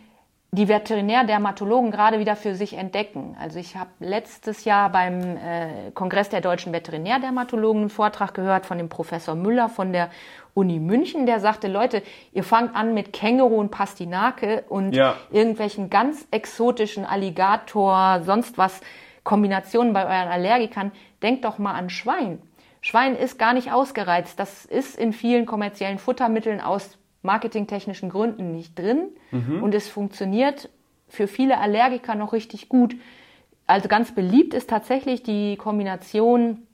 die 0.53 0.67
Veterinärdermatologen 0.67 1.89
gerade 1.89 2.19
wieder 2.19 2.35
für 2.35 2.53
sich 2.53 2.77
entdecken. 2.77 3.35
Also 3.39 3.57
ich 3.57 3.75
habe 3.75 3.89
letztes 3.99 4.65
Jahr 4.65 4.91
beim 4.91 5.35
äh, 5.35 5.89
Kongress 5.95 6.29
der 6.29 6.41
deutschen 6.41 6.71
Veterinärdermatologen 6.71 7.81
einen 7.81 7.89
Vortrag 7.89 8.35
gehört 8.35 8.67
von 8.67 8.77
dem 8.77 8.87
Professor 8.87 9.33
Müller 9.33 9.67
von 9.67 9.91
der 9.91 10.11
Uni 10.53 10.77
München, 10.77 11.25
der 11.25 11.39
sagte, 11.39 11.67
Leute, 11.67 12.03
ihr 12.33 12.43
fangt 12.43 12.75
an 12.75 12.93
mit 12.93 13.13
Känguru 13.13 13.55
und 13.55 13.71
Pastinake 13.71 14.63
und 14.69 14.93
ja. 14.93 15.15
irgendwelchen 15.31 15.89
ganz 15.89 16.27
exotischen 16.29 17.03
Alligator, 17.03 18.21
sonst 18.23 18.59
was 18.59 18.79
Kombinationen 19.23 19.91
bei 19.91 20.03
euren 20.03 20.31
Allergikern. 20.31 20.91
Denkt 21.23 21.45
doch 21.45 21.57
mal 21.57 21.73
an 21.73 21.89
Schwein. 21.89 22.39
Schwein 22.81 23.15
ist 23.15 23.39
gar 23.39 23.53
nicht 23.53 23.71
ausgereizt. 23.71 24.39
Das 24.39 24.65
ist 24.65 24.99
in 24.99 25.13
vielen 25.13 25.47
kommerziellen 25.47 25.97
Futtermitteln 25.97 26.61
aus 26.61 26.99
marketingtechnischen 27.23 28.09
Gründen 28.09 28.51
nicht 28.51 28.77
drin. 28.77 29.07
Mhm. 29.31 29.63
Und 29.63 29.73
es 29.73 29.87
funktioniert 29.87 30.69
für 31.09 31.27
viele 31.27 31.57
Allergiker 31.59 32.15
noch 32.15 32.33
richtig 32.33 32.69
gut. 32.69 32.95
Also 33.65 33.87
ganz 33.87 34.13
beliebt 34.13 34.53
ist 34.53 34.69
tatsächlich 34.69 35.23
die 35.23 35.55
Kombination 35.57 36.67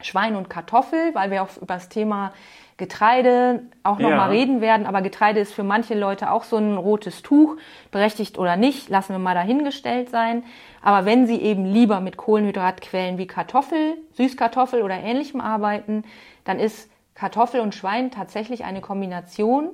Schwein 0.00 0.34
und 0.34 0.50
Kartoffel, 0.50 1.14
weil 1.14 1.30
wir 1.30 1.42
auch 1.42 1.56
über 1.58 1.74
das 1.74 1.88
Thema 1.88 2.32
Getreide 2.76 3.62
auch 3.84 4.00
noch 4.00 4.10
Ja. 4.10 4.16
mal 4.16 4.30
reden 4.30 4.60
werden. 4.60 4.86
Aber 4.86 5.02
Getreide 5.02 5.38
ist 5.38 5.52
für 5.54 5.62
manche 5.62 5.94
Leute 5.94 6.32
auch 6.32 6.42
so 6.42 6.56
ein 6.56 6.76
rotes 6.76 7.22
Tuch, 7.22 7.56
berechtigt 7.92 8.38
oder 8.38 8.56
nicht, 8.56 8.88
lassen 8.88 9.12
wir 9.12 9.20
mal 9.20 9.34
dahingestellt 9.34 10.10
sein. 10.10 10.42
Aber 10.80 11.06
wenn 11.06 11.28
Sie 11.28 11.40
eben 11.40 11.64
lieber 11.64 12.00
mit 12.00 12.16
Kohlenhydratquellen 12.16 13.18
wie 13.18 13.28
Kartoffel, 13.28 13.98
Süßkartoffel 14.14 14.82
oder 14.82 14.98
ähnlichem 14.98 15.40
arbeiten, 15.40 16.02
dann 16.42 16.58
ist 16.58 16.90
Kartoffel 17.14 17.60
und 17.60 17.74
Schwein 17.74 18.10
tatsächlich 18.10 18.64
eine 18.64 18.80
Kombination, 18.80 19.70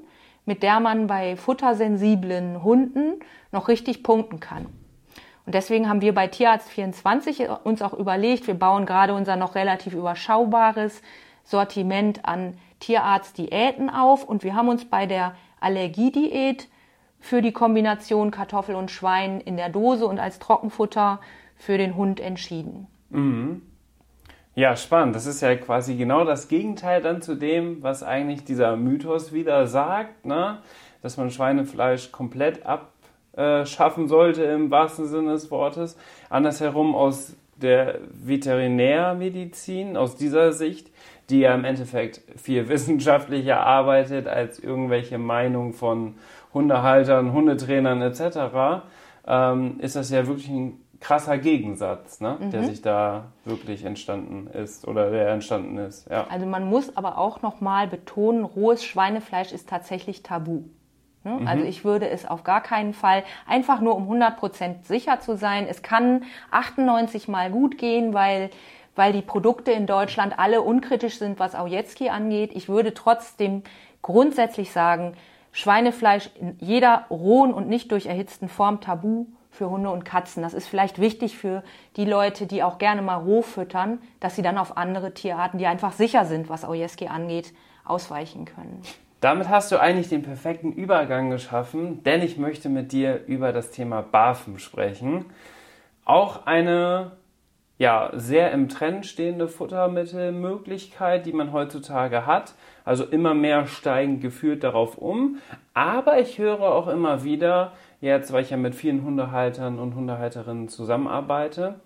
mit 0.49 0.63
der 0.63 0.81
man 0.81 1.09
bei 1.09 1.37
futtersensiblen 1.37 2.63
Hunden 2.63 3.21
noch 3.53 3.69
richtig 3.69 4.03
punkten 4.03 4.41
kann. 4.41 4.65
Und 5.45 5.55
deswegen 5.55 5.91
haben 5.91 6.01
wir 6.01 6.15
bei 6.15 6.27
Tierarzt 6.27 6.71
24 6.71 7.51
uns 7.65 7.83
auch 7.83 7.93
überlegt, 7.93 8.47
wir 8.47 8.55
bauen 8.55 8.87
gerade 8.87 9.13
unser 9.13 9.37
noch 9.37 9.55
relativ 9.55 9.93
überschaubares 9.93 11.03
Sortiment 11.45 12.25
an 12.25 12.57
Tierarztdiäten 12.81 13.91
auf 13.91 14.25
und 14.25 14.43
wir 14.43 14.55
haben 14.55 14.69
uns 14.69 14.87
bei 14.87 15.05
der 15.05 15.35
Allergiediät 15.61 16.69
für 17.21 17.43
die 17.43 17.53
Kombination 17.53 18.31
Kartoffel 18.31 18.75
und 18.75 18.91
Schwein 18.91 19.43
in 19.43 19.59
der 19.59 19.69
Dose 19.69 20.07
und 20.07 20.19
als 20.19 20.39
Trockenfutter 20.39 21.21
für 21.57 21.77
den 21.77 21.95
Hund 21.95 22.21
entschieden. 22.21 22.87
Ja, 24.59 24.75
spannend. 24.75 25.15
Das 25.15 25.27
ist 25.27 25.41
ja 25.41 25.55
quasi 25.55 25.95
genau 25.95 26.25
das 26.25 26.49
Gegenteil 26.49 27.01
dann 27.01 27.23
zu 27.23 27.37
dem, 27.37 27.81
was 27.81 28.03
eigentlich 28.03 28.43
dieser 28.43 28.77
Mythos 28.77 29.33
wieder 29.33 29.69
sagt, 29.69 30.27
ne? 30.27 30.59
dass 31.01 31.17
man 31.17 31.31
Schweinefleisch 31.31 32.11
komplett 32.11 32.63
abschaffen 32.67 34.09
sollte 34.09 34.43
im 34.43 34.69
wahrsten 34.73 35.07
Sinne 35.07 35.31
des 35.31 35.53
Wortes. 35.53 35.97
Andersherum 36.29 36.97
aus 36.97 37.37
der 37.55 38.01
Veterinärmedizin, 38.11 39.97
aus 39.97 40.17
dieser 40.17 40.53
Sicht, 40.53 40.91
die 41.31 41.39
ja 41.39 41.55
im 41.55 41.65
Endeffekt 41.65 42.23
viel 42.35 42.69
wissenschaftlicher 42.69 43.61
arbeitet 43.61 44.27
als 44.27 44.59
irgendwelche 44.59 45.19
Meinungen 45.19 45.73
von 45.73 46.17
Hundehaltern, 46.53 47.33
Hundetrainern 47.33 48.03
etc., 48.03 48.83
ähm, 49.25 49.79
ist 49.79 49.95
das 49.95 50.11
ja 50.11 50.27
wirklich 50.27 50.49
ein 50.49 50.81
krasser 51.01 51.39
Gegensatz, 51.39 52.21
ne? 52.21 52.39
der 52.53 52.65
sich 52.65 52.83
da 52.83 53.27
wirklich 53.45 53.85
entstanden 53.85 54.49
ist 54.49 54.87
oder 54.87 55.11
der 55.11 55.29
entstanden 55.29 55.79
ist. 55.79 56.09
Ja. 56.11 56.27
Also 56.29 56.47
man 56.47 56.69
muss 56.69 56.97
aber 56.97 57.19
auch 57.19 57.41
nochmal 57.41 57.87
betonen, 57.87 58.45
rohes 58.45 58.85
Schweinefleisch 58.85 59.53
ist 59.53 59.69
tatsächlich 59.69 60.23
tabu. 60.23 60.65
Ne? 61.23 61.41
Also 61.47 61.65
ich 61.65 61.85
würde 61.85 62.09
es 62.09 62.27
auf 62.27 62.43
gar 62.43 62.63
keinen 62.63 62.95
Fall, 62.95 63.23
einfach 63.47 63.81
nur 63.81 63.95
um 63.95 64.11
100% 64.11 64.83
sicher 64.83 65.21
zu 65.21 65.37
sein, 65.37 65.67
es 65.69 65.83
kann 65.83 66.25
98 66.51 67.29
Mal 67.29 67.51
gut 67.51 67.79
gehen, 67.79 68.13
weil, 68.13 68.51
weil 68.97 69.13
die 69.13 69.23
Produkte 69.23 69.71
in 69.71 69.87
Deutschland 69.87 70.39
alle 70.39 70.63
unkritisch 70.63 71.19
sind, 71.19 71.39
was 71.39 71.55
Aujetski 71.55 72.09
angeht. 72.09 72.51
Ich 72.55 72.69
würde 72.69 72.93
trotzdem 72.93 73.63
grundsätzlich 74.03 74.73
sagen, 74.73 75.15
Schweinefleisch 75.53 76.31
in 76.39 76.57
jeder 76.61 77.07
rohen 77.09 77.55
und 77.55 77.69
nicht 77.69 77.91
durch 77.93 78.07
erhitzten 78.07 78.49
Form 78.49 78.81
tabu 78.81 79.27
für 79.59 79.69
Hunde 79.69 79.91
und 79.91 80.05
Katzen. 80.05 80.43
Das 80.43 80.55
ist 80.55 80.69
vielleicht 80.69 81.01
wichtig 81.01 81.37
für 81.37 81.65
die 81.97 82.05
Leute, 82.05 82.47
die 82.47 82.63
auch 82.63 82.79
gerne 82.79 83.03
mal 83.03 83.17
roh 83.17 83.43
füttern, 83.43 83.99
dass 84.21 84.37
sie 84.37 84.43
dann 84.43 84.57
auf 84.57 84.77
andere 84.77 85.13
Tierarten, 85.13 85.59
die 85.59 85.67
einfach 85.67 85.93
sicher 85.93 86.25
sind, 86.25 86.49
was 86.49 86.65
Aujeski 86.65 87.09
angeht, 87.09 87.53
ausweichen 87.85 88.45
können. 88.45 88.81
Damit 89.21 89.49
hast 89.49 89.73
du 89.73 89.81
eigentlich 89.81 90.09
den 90.09 90.23
perfekten 90.23 90.73
Übergang 90.73 91.31
geschaffen, 91.31 92.05
denn 92.05 92.23
ich 92.23 92.39
möchte 92.39 92.69
mit 92.69 92.93
dir 92.93 93.25
über 93.27 93.53
das 93.53 93.73
Thema 93.73 94.01
Barfen 94.01 94.61
sprechen. 94.61 95.25
Auch 96.05 96.47
eine 96.47 97.13
ja, 97.79 98.11
sehr 98.13 98.51
im 98.53 98.69
Trend 98.69 99.07
stehende 99.07 99.49
Futtermittelmöglichkeit, 99.49 101.27
die 101.27 101.33
man 101.33 101.53
heutzutage 101.53 102.27
hat. 102.27 102.55
Also 102.85 103.05
immer 103.05 103.35
mehr 103.35 103.67
steigen 103.67 104.21
geführt 104.21 104.65
darauf 104.65 104.99
um. 104.99 105.39
Aber 105.75 106.19
ich 106.19 106.39
höre 106.39 106.63
auch 106.63 106.89
immer 106.89 107.23
wieder, 107.23 107.73
jetzt 108.01 108.33
weil 108.33 108.43
ich 108.43 108.51
ja 108.51 108.57
mit 108.57 108.75
vielen 108.75 109.05
Hundehaltern 109.05 109.79
und 109.79 109.95
Hundehalterinnen 109.95 110.69
zusammenarbeite, 110.69 111.81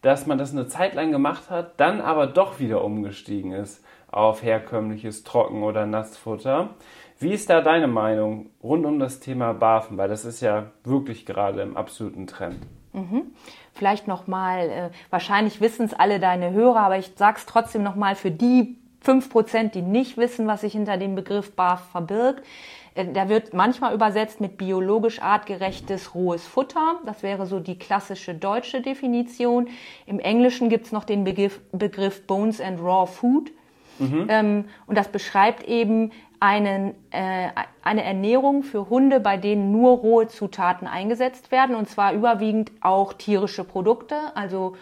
dass 0.00 0.26
man 0.26 0.38
das 0.38 0.52
eine 0.52 0.66
Zeit 0.66 0.94
lang 0.94 1.12
gemacht 1.12 1.50
hat, 1.50 1.78
dann 1.78 2.00
aber 2.00 2.26
doch 2.26 2.58
wieder 2.58 2.84
umgestiegen 2.84 3.52
ist 3.52 3.84
auf 4.10 4.42
herkömmliches 4.42 5.24
Trocken- 5.24 5.62
oder 5.62 5.86
Nassfutter. 5.86 6.70
Wie 7.18 7.32
ist 7.32 7.48
da 7.48 7.60
deine 7.60 7.86
Meinung 7.86 8.50
rund 8.62 8.84
um 8.84 8.98
das 8.98 9.20
Thema 9.20 9.54
Barfen? 9.54 9.96
Weil 9.96 10.08
das 10.08 10.24
ist 10.24 10.40
ja 10.40 10.72
wirklich 10.84 11.24
gerade 11.24 11.62
im 11.62 11.76
absoluten 11.76 12.26
Trend. 12.26 12.58
Vielleicht 13.72 14.08
nochmal, 14.08 14.68
äh, 14.68 14.90
wahrscheinlich 15.10 15.60
wissen 15.60 15.86
es 15.86 15.94
alle 15.94 16.20
deine 16.20 16.52
Hörer, 16.52 16.80
aber 16.80 16.98
ich 16.98 17.12
sag's 17.16 17.46
trotzdem 17.46 17.82
nochmal 17.82 18.16
für 18.16 18.30
die 18.30 18.76
5%, 19.02 19.74
die 19.74 19.82
nicht 19.82 20.16
wissen, 20.16 20.46
was 20.46 20.60
sich 20.60 20.72
hinter 20.72 20.96
dem 20.96 21.14
Begriff 21.14 21.56
BAF 21.56 21.90
verbirgt. 21.90 22.42
Äh, 22.94 23.06
Der 23.06 23.28
wird 23.28 23.54
manchmal 23.54 23.94
übersetzt 23.94 24.40
mit 24.40 24.56
biologisch 24.56 25.20
artgerechtes 25.20 26.14
rohes 26.14 26.46
Futter. 26.46 27.00
Das 27.06 27.22
wäre 27.22 27.46
so 27.46 27.60
die 27.60 27.78
klassische 27.78 28.34
deutsche 28.34 28.80
Definition. 28.80 29.68
Im 30.06 30.18
Englischen 30.20 30.68
gibt's 30.68 30.92
noch 30.92 31.04
den 31.04 31.24
Begriff, 31.24 31.60
Begriff 31.72 32.26
Bones 32.26 32.60
and 32.60 32.80
Raw 32.80 33.06
Food. 33.06 33.52
Ähm, 34.28 34.64
und 34.86 34.98
das 34.98 35.08
beschreibt 35.08 35.64
eben 35.64 36.12
einen, 36.40 36.94
äh, 37.10 37.50
eine 37.84 38.02
Ernährung 38.02 38.64
für 38.64 38.88
Hunde, 38.90 39.20
bei 39.20 39.36
denen 39.36 39.70
nur 39.70 39.98
rohe 39.98 40.26
Zutaten 40.26 40.88
eingesetzt 40.88 41.52
werden, 41.52 41.76
und 41.76 41.88
zwar 41.88 42.12
überwiegend 42.12 42.72
auch 42.80 43.12
tierische 43.12 43.62
Produkte, 43.62 44.16
also 44.34 44.74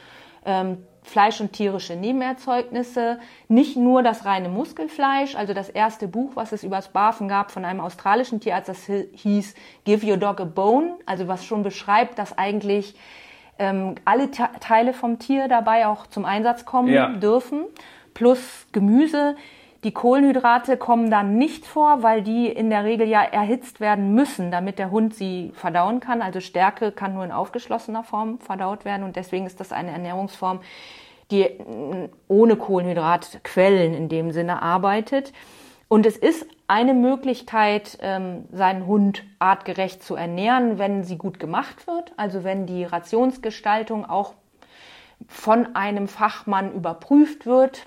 ähm, 0.46 0.78
Fleisch 1.10 1.40
und 1.40 1.52
tierische 1.52 1.96
Nebenerzeugnisse, 1.96 3.18
nicht 3.48 3.76
nur 3.76 4.02
das 4.02 4.24
reine 4.24 4.48
Muskelfleisch, 4.48 5.34
also 5.34 5.54
das 5.54 5.68
erste 5.68 6.06
Buch, 6.06 6.32
was 6.36 6.52
es 6.52 6.62
übers 6.62 6.88
Barfen 6.88 7.26
gab 7.26 7.50
von 7.50 7.64
einem 7.64 7.80
australischen 7.80 8.38
Tierarzt, 8.38 8.68
das 8.68 8.84
hieß 8.86 9.54
Give 9.84 10.06
Your 10.08 10.16
Dog 10.16 10.40
a 10.40 10.44
Bone, 10.44 10.94
also 11.06 11.26
was 11.26 11.44
schon 11.44 11.64
beschreibt, 11.64 12.18
dass 12.18 12.38
eigentlich 12.38 12.94
ähm, 13.58 13.96
alle 14.04 14.30
Te 14.30 14.48
Teile 14.60 14.92
vom 14.92 15.18
Tier 15.18 15.48
dabei 15.48 15.86
auch 15.88 16.06
zum 16.06 16.24
Einsatz 16.24 16.64
kommen 16.64 16.92
Ja. 16.92 17.08
dürfen, 17.08 17.64
plus 18.14 18.66
Gemüse. 18.72 19.34
Die 19.82 19.92
Kohlenhydrate 19.92 20.76
kommen 20.76 21.10
dann 21.10 21.38
nicht 21.38 21.64
vor, 21.64 22.02
weil 22.02 22.20
die 22.22 22.48
in 22.48 22.68
der 22.68 22.84
Regel 22.84 23.08
ja 23.08 23.22
erhitzt 23.22 23.80
werden 23.80 24.14
müssen, 24.14 24.50
damit 24.50 24.78
der 24.78 24.90
Hund 24.90 25.14
sie 25.14 25.52
verdauen 25.54 26.00
kann. 26.00 26.20
Also 26.20 26.40
Stärke 26.40 26.92
kann 26.92 27.14
nur 27.14 27.24
in 27.24 27.32
aufgeschlossener 27.32 28.04
Form 28.04 28.40
verdaut 28.40 28.84
werden 28.84 29.04
und 29.04 29.16
deswegen 29.16 29.46
ist 29.46 29.58
das 29.58 29.72
eine 29.72 29.90
Ernährungsform, 29.90 30.60
die 31.30 31.48
ohne 32.28 32.56
Kohlenhydratquellen 32.56 33.94
in 33.94 34.08
dem 34.10 34.32
Sinne 34.32 34.60
arbeitet. 34.60 35.32
Und 35.88 36.04
es 36.04 36.16
ist 36.16 36.46
eine 36.68 36.92
Möglichkeit, 36.92 37.98
ähm, 38.00 38.44
seinen 38.52 38.86
Hund 38.86 39.24
artgerecht 39.38 40.04
zu 40.04 40.14
ernähren, 40.14 40.78
wenn 40.78 41.04
sie 41.04 41.16
gut 41.16 41.40
gemacht 41.40 41.86
wird. 41.86 42.12
Also 42.16 42.44
wenn 42.44 42.66
die 42.66 42.84
Rationsgestaltung 42.84 44.04
auch 44.04 44.34
von 45.26 45.74
einem 45.74 46.06
Fachmann 46.06 46.72
überprüft 46.72 47.46
wird, 47.46 47.86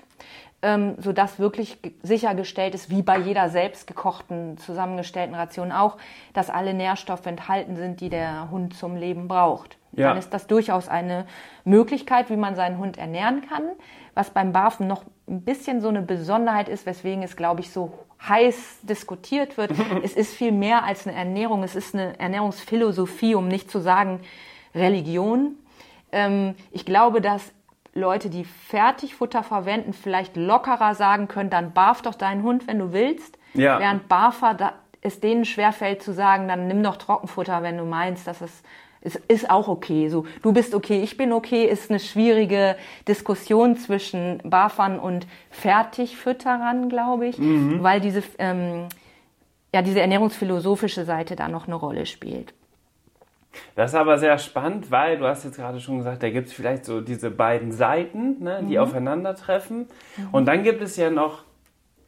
ähm, 0.64 0.94
sodass 0.98 1.38
wirklich 1.38 1.82
ge- 1.82 1.92
sichergestellt 2.02 2.74
ist, 2.74 2.88
wie 2.88 3.02
bei 3.02 3.18
jeder 3.18 3.50
selbst 3.50 3.86
gekochten, 3.86 4.56
zusammengestellten 4.56 5.34
Ration 5.34 5.70
auch, 5.70 5.98
dass 6.32 6.48
alle 6.48 6.72
Nährstoffe 6.72 7.26
enthalten 7.26 7.76
sind, 7.76 8.00
die 8.00 8.08
der 8.08 8.50
Hund 8.50 8.74
zum 8.74 8.96
Leben 8.96 9.28
braucht. 9.28 9.76
Ja. 9.92 10.08
Dann 10.08 10.16
ist 10.18 10.32
das 10.32 10.46
durchaus 10.46 10.88
eine 10.88 11.26
Möglichkeit, 11.64 12.30
wie 12.30 12.36
man 12.36 12.56
seinen 12.56 12.78
Hund 12.78 12.96
ernähren 12.98 13.42
kann. 13.46 13.62
Was 14.14 14.30
beim 14.30 14.52
Barfen 14.52 14.88
noch 14.88 15.04
ein 15.28 15.42
bisschen 15.42 15.80
so 15.80 15.88
eine 15.88 16.02
Besonderheit 16.02 16.68
ist, 16.68 16.86
weswegen 16.86 17.22
es, 17.22 17.36
glaube 17.36 17.60
ich, 17.60 17.70
so 17.70 17.92
heiß 18.26 18.80
diskutiert 18.82 19.56
wird. 19.58 19.72
es 20.02 20.14
ist 20.14 20.34
viel 20.34 20.50
mehr 20.52 20.84
als 20.84 21.06
eine 21.06 21.16
Ernährung. 21.16 21.62
Es 21.62 21.76
ist 21.76 21.94
eine 21.94 22.18
Ernährungsphilosophie, 22.18 23.34
um 23.34 23.48
nicht 23.48 23.70
zu 23.70 23.80
sagen 23.80 24.20
Religion. 24.74 25.56
Ähm, 26.10 26.54
ich 26.72 26.84
glaube, 26.84 27.20
dass 27.20 27.52
Leute, 27.94 28.28
die 28.28 28.44
Fertigfutter 28.44 29.42
verwenden, 29.42 29.92
vielleicht 29.92 30.36
lockerer 30.36 30.94
sagen 30.94 31.28
können, 31.28 31.50
dann 31.50 31.72
barf 31.72 32.02
doch 32.02 32.14
deinen 32.14 32.42
Hund, 32.42 32.66
wenn 32.66 32.78
du 32.78 32.92
willst. 32.92 33.38
Ja. 33.54 33.78
Während 33.78 34.08
Barfer 34.08 34.54
da, 34.54 34.72
es 35.00 35.20
denen 35.20 35.44
schwerfällt 35.44 36.02
zu 36.02 36.12
sagen, 36.12 36.48
dann 36.48 36.66
nimm 36.66 36.82
doch 36.82 36.96
Trockenfutter, 36.96 37.62
wenn 37.62 37.78
du 37.78 37.84
meinst, 37.84 38.26
dass 38.26 38.40
es 38.40 38.62
es 39.04 39.16
ist 39.28 39.50
auch 39.50 39.68
okay. 39.68 40.08
So, 40.08 40.24
du 40.42 40.52
bist 40.52 40.74
okay, 40.74 41.02
ich 41.02 41.16
bin 41.16 41.32
okay, 41.32 41.66
ist 41.66 41.90
eine 41.90 42.00
schwierige 42.00 42.76
Diskussion 43.06 43.76
zwischen 43.76 44.40
Barfern 44.42 44.98
und 44.98 45.26
Fertigfütterern, 45.50 46.88
glaube 46.88 47.26
ich, 47.26 47.38
weil 47.38 48.00
diese, 48.00 48.22
ähm, 48.38 48.86
ja, 49.74 49.82
diese 49.82 50.00
ernährungsphilosophische 50.00 51.04
Seite 51.04 51.36
da 51.36 51.48
noch 51.48 51.66
eine 51.66 51.74
Rolle 51.74 52.06
spielt. 52.06 52.54
Das 53.74 53.92
ist 53.92 53.96
aber 53.96 54.18
sehr 54.18 54.38
spannend, 54.38 54.90
weil 54.90 55.18
du 55.18 55.26
hast 55.26 55.44
jetzt 55.44 55.56
gerade 55.56 55.80
schon 55.80 55.98
gesagt, 55.98 56.22
da 56.22 56.30
gibt 56.30 56.48
es 56.48 56.54
vielleicht 56.54 56.84
so 56.84 57.00
diese 57.00 57.30
beiden 57.30 57.72
Seiten, 57.72 58.42
ne, 58.42 58.64
die 58.68 58.78
aufeinandertreffen. 58.78 59.88
Und 60.32 60.46
dann 60.46 60.62
gibt 60.62 60.82
es 60.82 60.96
ja 60.96 61.10
noch 61.10 61.44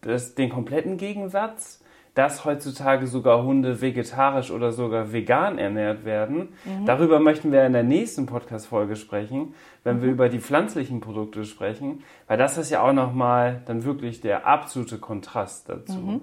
das, 0.01 0.35
den 0.35 0.51
kompletten 0.51 0.97
Gegensatz, 0.97 1.83
dass 2.17 2.47
heutzutage 2.47 3.07
sogar 3.07 3.43
Hunde 3.43 3.83
vegetarisch 3.83 4.51
oder 4.51 4.73
sogar 4.73 5.13
vegan 5.13 5.59
ernährt 5.59 6.07
werden. 6.07 6.55
Mhm. 6.65 6.87
Darüber 6.87 7.21
möchten 7.21 7.53
wir 7.53 7.67
in 7.67 7.75
der 7.75 7.83
nächsten 7.83 8.25
Podcast-Folge 8.25 8.97
sprechen, 8.97 9.55
wenn 9.85 9.99
mhm. 9.99 10.03
wir 10.03 10.11
über 10.13 10.29
die 10.31 10.41
pflanzlichen 10.41 11.01
Produkte 11.01 11.45
sprechen, 11.45 12.05
weil 12.27 12.39
das 12.39 12.57
ist 12.57 12.71
ja 12.71 12.81
auch 12.81 12.95
nochmal 12.95 13.61
dann 13.67 13.85
wirklich 13.85 14.23
der 14.23 14.47
absolute 14.47 14.99
Kontrast 14.99 15.69
dazu. 15.69 15.99
Mhm. 15.99 16.21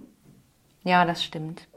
Ja, 0.84 1.05
das 1.05 1.24
stimmt. 1.24 1.67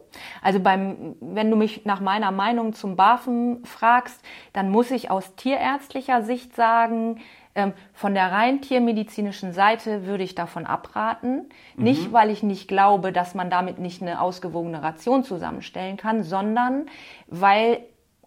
Also 0.42 0.60
beim, 0.60 1.16
wenn 1.20 1.50
du 1.50 1.56
mich 1.56 1.84
nach 1.84 2.00
meiner 2.00 2.30
Meinung 2.30 2.72
zum 2.72 2.96
Barfen 2.96 3.64
fragst, 3.64 4.20
dann 4.52 4.70
muss 4.70 4.90
ich 4.90 5.10
aus 5.10 5.34
tierärztlicher 5.36 6.22
Sicht 6.22 6.54
sagen, 6.54 7.20
ähm, 7.56 7.72
von 7.94 8.14
der 8.14 8.30
rein 8.32 8.60
tiermedizinischen 8.60 9.52
Seite 9.52 10.04
würde 10.04 10.22
ich 10.22 10.34
davon 10.34 10.66
abraten. 10.66 11.48
Mhm. 11.76 11.84
Nicht, 11.84 12.12
weil 12.12 12.30
ich 12.30 12.42
nicht 12.42 12.68
glaube, 12.68 13.12
dass 13.12 13.34
man 13.34 13.50
damit 13.50 13.78
nicht 13.78 14.02
eine 14.02 14.20
ausgewogene 14.20 14.82
Ration 14.82 15.24
zusammenstellen 15.24 15.96
kann, 15.96 16.22
sondern 16.22 16.86
weil 17.28 17.80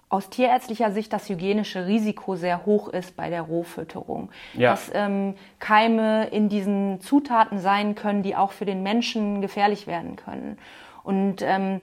aus 0.09 0.31
tierärztlicher 0.31 0.91
Sicht 0.91 1.13
das 1.13 1.29
hygienische 1.29 1.85
Risiko 1.85 2.35
sehr 2.35 2.65
hoch 2.65 2.87
ist 2.87 3.15
bei 3.15 3.29
der 3.29 3.43
Rohfütterung. 3.43 4.31
Ja. 4.55 4.71
Dass 4.71 4.89
ähm, 4.93 5.35
Keime 5.59 6.27
in 6.29 6.49
diesen 6.49 6.99
Zutaten 6.99 7.59
sein 7.59 7.93
können, 7.93 8.23
die 8.23 8.35
auch 8.35 8.51
für 8.51 8.65
den 8.65 8.81
Menschen 8.81 9.41
gefährlich 9.41 9.85
werden 9.85 10.15
können. 10.15 10.57
Und 11.10 11.41
ähm, 11.41 11.82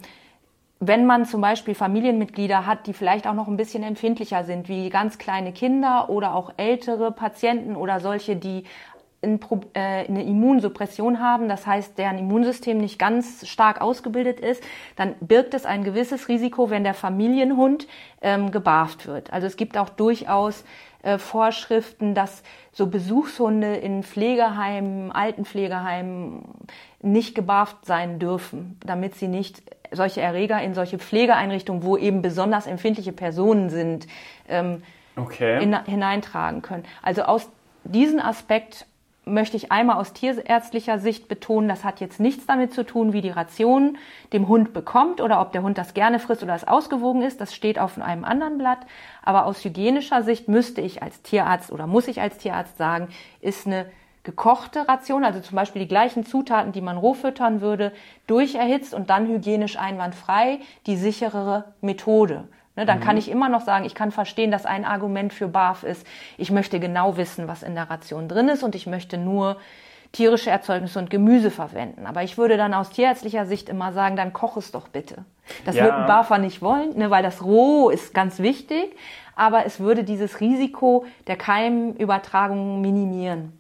wenn 0.79 1.05
man 1.05 1.25
zum 1.25 1.41
Beispiel 1.41 1.75
Familienmitglieder 1.75 2.65
hat, 2.65 2.87
die 2.87 2.93
vielleicht 2.93 3.27
auch 3.27 3.35
noch 3.35 3.49
ein 3.49 3.57
bisschen 3.57 3.83
empfindlicher 3.83 4.45
sind, 4.45 4.69
wie 4.69 4.89
ganz 4.89 5.19
kleine 5.19 5.53
Kinder 5.53 6.09
oder 6.11 6.33
auch 6.37 6.53
ältere 6.59 7.11
Patienten 7.11 7.75
oder 7.75 7.99
solche, 7.99 8.37
die 8.37 8.63
äh, 9.23 9.29
eine 9.75 10.23
Immunsuppression 10.23 11.19
haben, 11.19 11.49
das 11.49 11.67
heißt, 11.67 11.99
deren 11.99 12.19
Immunsystem 12.19 12.79
nicht 12.79 13.01
ganz 13.01 13.49
stark 13.49 13.81
ausgebildet 13.81 14.39
ist, 14.39 14.63
dann 14.95 15.17
birgt 15.21 15.55
es 15.55 15.67
ein 15.67 15.83
gewisses 15.83 16.29
Risiko, 16.29 16.71
wenn 16.71 16.85
der 16.85 16.95
Familienhund 16.95 17.89
ähm, 18.23 18.53
gebarft 18.53 19.09
wird. 19.09 19.33
Also 19.33 19.49
es 19.49 19.57
gibt 19.57 19.77
auch 19.77 19.89
durchaus 19.89 20.65
äh, 21.03 21.19
Vorschriften, 21.19 22.15
dass 22.15 22.43
so 22.73 22.87
Besuchshunde 22.87 23.77
in 23.77 24.03
Pflegeheimen, 24.03 25.13
Altenpflegeheimen 25.13 26.45
nicht 27.01 27.35
gebarft 27.35 27.85
sein 27.85 28.19
dürfen, 28.19 28.79
damit 28.85 29.15
sie 29.15 29.29
nicht 29.29 29.63
solche 29.93 30.21
Erreger 30.21 30.61
in 30.63 30.75
solche 30.75 30.99
Pflegeeinrichtungen, 30.99 31.83
wo 31.83 31.97
eben 31.97 32.23
besonders 32.23 32.67
empfindliche 32.67 33.13
Personen 33.13 33.71
sind, 33.71 34.07
ähm, 34.49 34.83
okay. 35.17 35.63
in, 35.63 35.85
hineintragen 35.85 36.63
können. 36.63 36.85
Also 37.03 37.23
aus 37.23 37.49
diesem 37.85 38.21
Aspekt 38.21 38.87
möchte 39.27 39.57
ich 39.57 39.73
einmal 39.73 39.97
aus 39.97 40.13
tierärztlicher 40.13 41.01
Sicht 41.01 41.27
betonen, 41.27 41.69
das 41.69 41.85
hat 41.85 42.01
jetzt 42.01 42.21
nichts 42.21 42.47
damit 42.47 42.73
zu 42.73 42.87
tun, 42.87 43.13
wie 43.13 43.21
die 43.21 43.31
Ration 43.31 43.99
dem 44.33 44.47
Hund 44.47 44.73
bekommt 44.73 45.21
oder 45.21 45.41
ob 45.41 45.51
der 45.51 45.63
Hund 45.63 45.77
das 45.79 45.95
gerne 45.95 46.21
frisst 46.21 46.45
oder 46.45 46.55
es 46.55 46.67
ausgewogen 46.67 47.23
ist. 47.23 47.41
Das 47.41 47.53
steht 47.53 47.79
auf 47.79 48.01
einem 48.01 48.25
anderen 48.25 48.57
Blatt. 48.57 48.87
Aber 49.23 49.47
aus 49.47 49.65
hygienischer 49.65 50.23
Sicht 50.23 50.49
müsste 50.49 50.81
ich 50.81 51.03
als 51.03 51.23
Tierarzt 51.23 51.73
oder 51.73 51.89
muss 51.89 52.07
ich 52.07 52.21
als 52.21 52.39
Tierarzt 52.39 52.79
sagen, 52.79 53.09
ist 53.41 53.67
eine 53.67 53.87
gekochte 54.23 54.89
Ration, 54.89 55.25
also 55.25 55.41
zum 55.41 55.57
Beispiel 55.57 55.83
die 55.83 55.89
gleichen 55.89 56.25
Zutaten, 56.25 56.73
die 56.73 56.81
man 56.81 56.97
roh 56.97 57.15
füttern 57.15 57.61
würde, 57.61 57.93
durcherhitzt 58.27 58.95
und 58.95 59.11
dann 59.11 59.27
hygienisch 59.27 59.77
einwandfrei, 59.77 60.61
die 60.87 60.97
sicherere 60.97 61.73
Methode. 61.81 62.49
Ne, 62.77 62.85
dann 62.85 62.99
mhm. 62.99 63.03
kann 63.03 63.17
ich 63.17 63.31
immer 63.31 63.49
noch 63.49 63.63
sagen, 63.63 63.85
ich 63.85 63.95
kann 63.95 64.13
verstehen, 64.13 64.51
dass 64.51 64.67
ein 64.67 64.85
Argument 64.85 65.33
für 65.33 65.49
BAF 65.49 65.83
ist, 65.83 66.07
ich 66.37 66.51
möchte 66.51 66.79
genau 66.79 67.17
wissen, 67.17 67.49
was 67.49 67.63
in 67.63 67.75
der 67.75 67.91
Ration 67.91 68.29
drin 68.29 68.49
ist 68.49 68.63
und 68.63 68.75
ich 68.75 68.87
möchte 68.87 69.17
nur 69.17 69.57
tierische 70.13 70.51
Erzeugnisse 70.51 70.99
und 70.99 71.11
Gemüse 71.11 71.51
verwenden. 71.51 72.07
Aber 72.07 72.23
ich 72.23 72.39
würde 72.39 72.57
dann 72.57 72.75
aus 72.75 72.91
tierärztlicher 72.91 73.47
Sicht 73.47 73.69
immer 73.69 73.93
sagen, 73.93 74.17
dann 74.17 74.33
koch 74.33 74.57
es 74.57 74.73
doch 74.73 74.89
bitte. 74.89 75.25
Das 75.65 75.75
ja. 75.77 75.85
wird 75.85 75.95
ein 75.95 76.07
BAFer 76.07 76.39
nicht 76.39 76.63
wollen, 76.63 76.97
ne, 76.97 77.11
weil 77.11 77.23
das 77.23 77.45
roh 77.45 77.91
ist 77.91 78.15
ganz 78.15 78.39
wichtig, 78.39 78.95
aber 79.35 79.67
es 79.67 79.81
würde 79.81 80.05
dieses 80.05 80.41
Risiko 80.41 81.07
der 81.27 81.37
Keimübertragung 81.37 82.81
minimieren. 82.81 83.53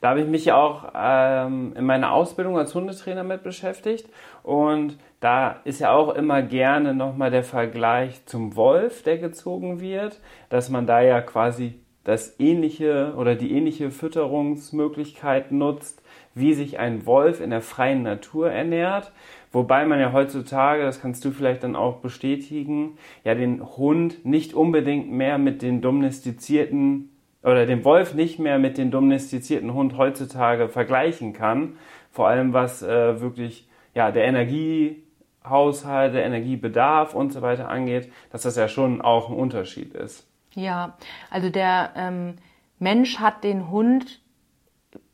Da 0.00 0.10
habe 0.10 0.20
ich 0.20 0.28
mich 0.28 0.44
ja 0.44 0.56
auch 0.56 0.92
ähm, 0.94 1.74
in 1.76 1.84
meiner 1.84 2.12
Ausbildung 2.12 2.56
als 2.56 2.74
Hundetrainer 2.74 3.24
mit 3.24 3.42
beschäftigt 3.42 4.08
und 4.42 4.96
da 5.20 5.60
ist 5.64 5.80
ja 5.80 5.92
auch 5.92 6.14
immer 6.14 6.42
gerne 6.42 6.94
nochmal 6.94 7.30
der 7.30 7.44
Vergleich 7.44 8.24
zum 8.26 8.54
Wolf, 8.56 9.02
der 9.02 9.18
gezogen 9.18 9.80
wird, 9.80 10.20
dass 10.48 10.70
man 10.70 10.86
da 10.86 11.00
ja 11.00 11.20
quasi 11.20 11.80
das 12.04 12.38
ähnliche 12.38 13.14
oder 13.16 13.34
die 13.34 13.52
ähnliche 13.52 13.90
Fütterungsmöglichkeit 13.90 15.52
nutzt, 15.52 16.02
wie 16.34 16.54
sich 16.54 16.78
ein 16.78 17.04
Wolf 17.04 17.40
in 17.40 17.50
der 17.50 17.60
freien 17.60 18.02
Natur 18.02 18.50
ernährt. 18.50 19.12
Wobei 19.50 19.84
man 19.84 19.98
ja 19.98 20.12
heutzutage, 20.12 20.84
das 20.84 21.00
kannst 21.00 21.24
du 21.24 21.32
vielleicht 21.32 21.64
dann 21.64 21.76
auch 21.76 21.96
bestätigen, 21.96 22.96
ja 23.24 23.34
den 23.34 23.62
Hund 23.76 24.24
nicht 24.24 24.54
unbedingt 24.54 25.10
mehr 25.10 25.38
mit 25.38 25.62
den 25.62 25.80
domestizierten 25.80 27.10
oder 27.42 27.66
den 27.66 27.84
Wolf 27.84 28.14
nicht 28.14 28.38
mehr 28.38 28.58
mit 28.58 28.78
dem 28.78 28.90
domestizierten 28.90 29.74
Hund 29.74 29.96
heutzutage 29.96 30.68
vergleichen 30.68 31.32
kann. 31.32 31.76
Vor 32.10 32.28
allem 32.28 32.52
was 32.52 32.82
äh, 32.82 33.20
wirklich 33.20 33.68
ja, 33.94 34.10
der 34.10 34.24
Energiehaushalt, 34.24 35.07
der 35.50 36.24
Energiebedarf 36.24 37.14
und 37.14 37.32
so 37.32 37.42
weiter 37.42 37.68
angeht, 37.68 38.12
dass 38.30 38.42
das 38.42 38.56
ja 38.56 38.68
schon 38.68 39.00
auch 39.00 39.28
ein 39.28 39.36
Unterschied 39.36 39.94
ist. 39.94 40.26
Ja, 40.54 40.96
also 41.30 41.50
der 41.50 41.90
ähm, 41.96 42.36
Mensch 42.78 43.18
hat 43.18 43.44
den 43.44 43.70
Hund 43.70 44.20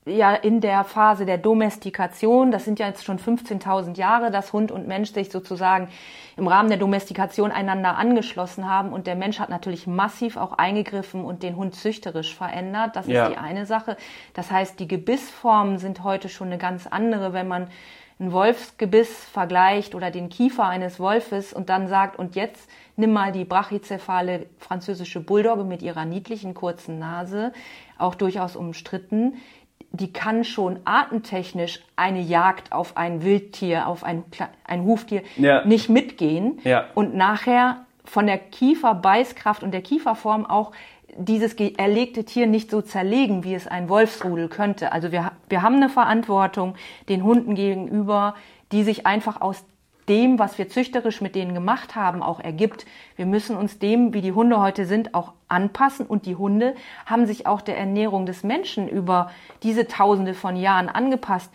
ja 0.07 0.35
in 0.35 0.61
der 0.61 0.85
Phase 0.85 1.25
der 1.25 1.39
Domestikation, 1.39 2.51
das 2.51 2.65
sind 2.65 2.79
ja 2.79 2.87
jetzt 2.87 3.05
schon 3.05 3.19
15.000 3.19 3.97
Jahre, 3.97 4.31
dass 4.31 4.53
Hund 4.53 4.71
und 4.71 4.87
Mensch 4.87 5.13
sich 5.13 5.31
sozusagen 5.31 5.89
im 6.37 6.47
Rahmen 6.47 6.69
der 6.69 6.79
Domestikation 6.79 7.51
einander 7.51 7.97
angeschlossen 7.97 8.69
haben 8.69 8.93
und 8.93 9.07
der 9.07 9.15
Mensch 9.15 9.39
hat 9.39 9.49
natürlich 9.49 9.87
massiv 9.87 10.37
auch 10.37 10.53
eingegriffen 10.53 11.25
und 11.25 11.43
den 11.43 11.57
Hund 11.57 11.75
züchterisch 11.75 12.35
verändert. 12.35 12.97
Das 12.97 13.07
ja. 13.07 13.25
ist 13.25 13.33
die 13.33 13.39
eine 13.39 13.67
Sache. 13.67 13.97
Das 14.35 14.51
heißt, 14.51 14.79
die 14.79 14.89
Gebissformen 14.89 15.79
sind 15.79 16.05
heute 16.05 16.29
schon 16.29 16.49
eine 16.49 16.59
ganz 16.59 16.87
andere, 16.87 17.33
wenn 17.33 17.49
man 17.49 17.69
ein 18.21 18.33
Wolfsgebiss 18.33 19.25
vergleicht 19.25 19.95
oder 19.95 20.11
den 20.11 20.29
Kiefer 20.29 20.65
eines 20.65 21.01
Wolfes 21.01 21.53
und 21.53 21.69
dann 21.69 21.89
sagt, 21.89 22.19
und 22.19 22.37
jetzt 22.37 22.71
nimm 22.97 23.13
mal 23.13 23.33
die 23.33 23.45
brachycephale 23.45 24.47
französische 24.59 25.21
Bulldogge 25.21 25.65
mit 25.65 25.83
ihrer 25.83 26.05
niedlichen 26.05 26.55
kurzen 26.55 26.99
Nase, 26.99 27.53
auch 27.99 28.15
durchaus 28.15 28.57
umstritten 28.57 29.35
die 29.95 30.13
kann 30.13 30.43
schon 30.43 30.81
artentechnisch 30.85 31.81
eine 31.95 32.21
Jagd 32.21 32.73
auf 32.73 32.97
ein 32.97 33.23
Wildtier, 33.23 33.87
auf 33.87 34.03
ein, 34.03 34.25
ein 34.65 34.85
Huftier 34.85 35.23
ja. 35.37 35.65
nicht 35.65 35.89
mitgehen 35.89 36.59
ja. 36.65 36.87
und 36.95 37.15
nachher 37.15 37.87
von 38.05 38.27
der 38.27 38.39
Kieferbeißkraft 38.39 39.63
und 39.63 39.71
der 39.71 39.83
Kieferform 39.83 40.47
auch 40.47 40.73
dieses 41.17 41.55
erlegte 41.55 42.25
Tier 42.25 42.47
nicht 42.47 42.71
so 42.71 42.83
zerlegen, 42.83 43.45
wie 43.45 43.55
es 43.55 43.67
ein 43.67 43.89
Wolfsrudel 43.89 44.49
könnte. 44.49 44.93
Also 44.93 45.13
wir, 45.13 45.33
wir 45.49 45.63
haben 45.63 45.77
eine 45.77 45.89
Verantwortung 45.89 46.75
den 47.09 47.25
Hunden 47.25 47.55
gegenüber, 47.55 48.35
die 48.73 48.83
sich 48.83 49.07
einfach 49.07 49.41
aus 49.41 49.65
dem, 50.09 50.39
was 50.39 50.59
wir 50.59 50.69
züchterisch 50.69 51.21
mit 51.21 51.35
denen 51.35 51.55
gemacht 51.55 51.95
haben, 51.95 52.23
auch 52.23 52.41
ergibt. 52.41 52.85
Wir 53.17 53.27
müssen 53.27 53.57
uns 53.57 53.79
dem, 53.79 54.13
wie 54.13 54.21
die 54.21 54.33
Hunde 54.33 54.61
heute 54.61 54.85
sind, 54.87 55.15
auch 55.15 55.33
anpassen. 55.49 56.07
Und 56.07 56.27
die 56.27 56.37
Hunde 56.37 56.75
haben 57.07 57.27
sich 57.27 57.47
auch 57.47 57.63
der 57.63 57.79
Ernährung 57.79 58.27
des 58.27 58.43
Menschen 58.43 58.89
über 58.89 59.31
diese 59.63 59.87
Tausende 59.87 60.35
von 60.35 60.57
Jahren 60.57 60.89
angepasst. 60.89 61.51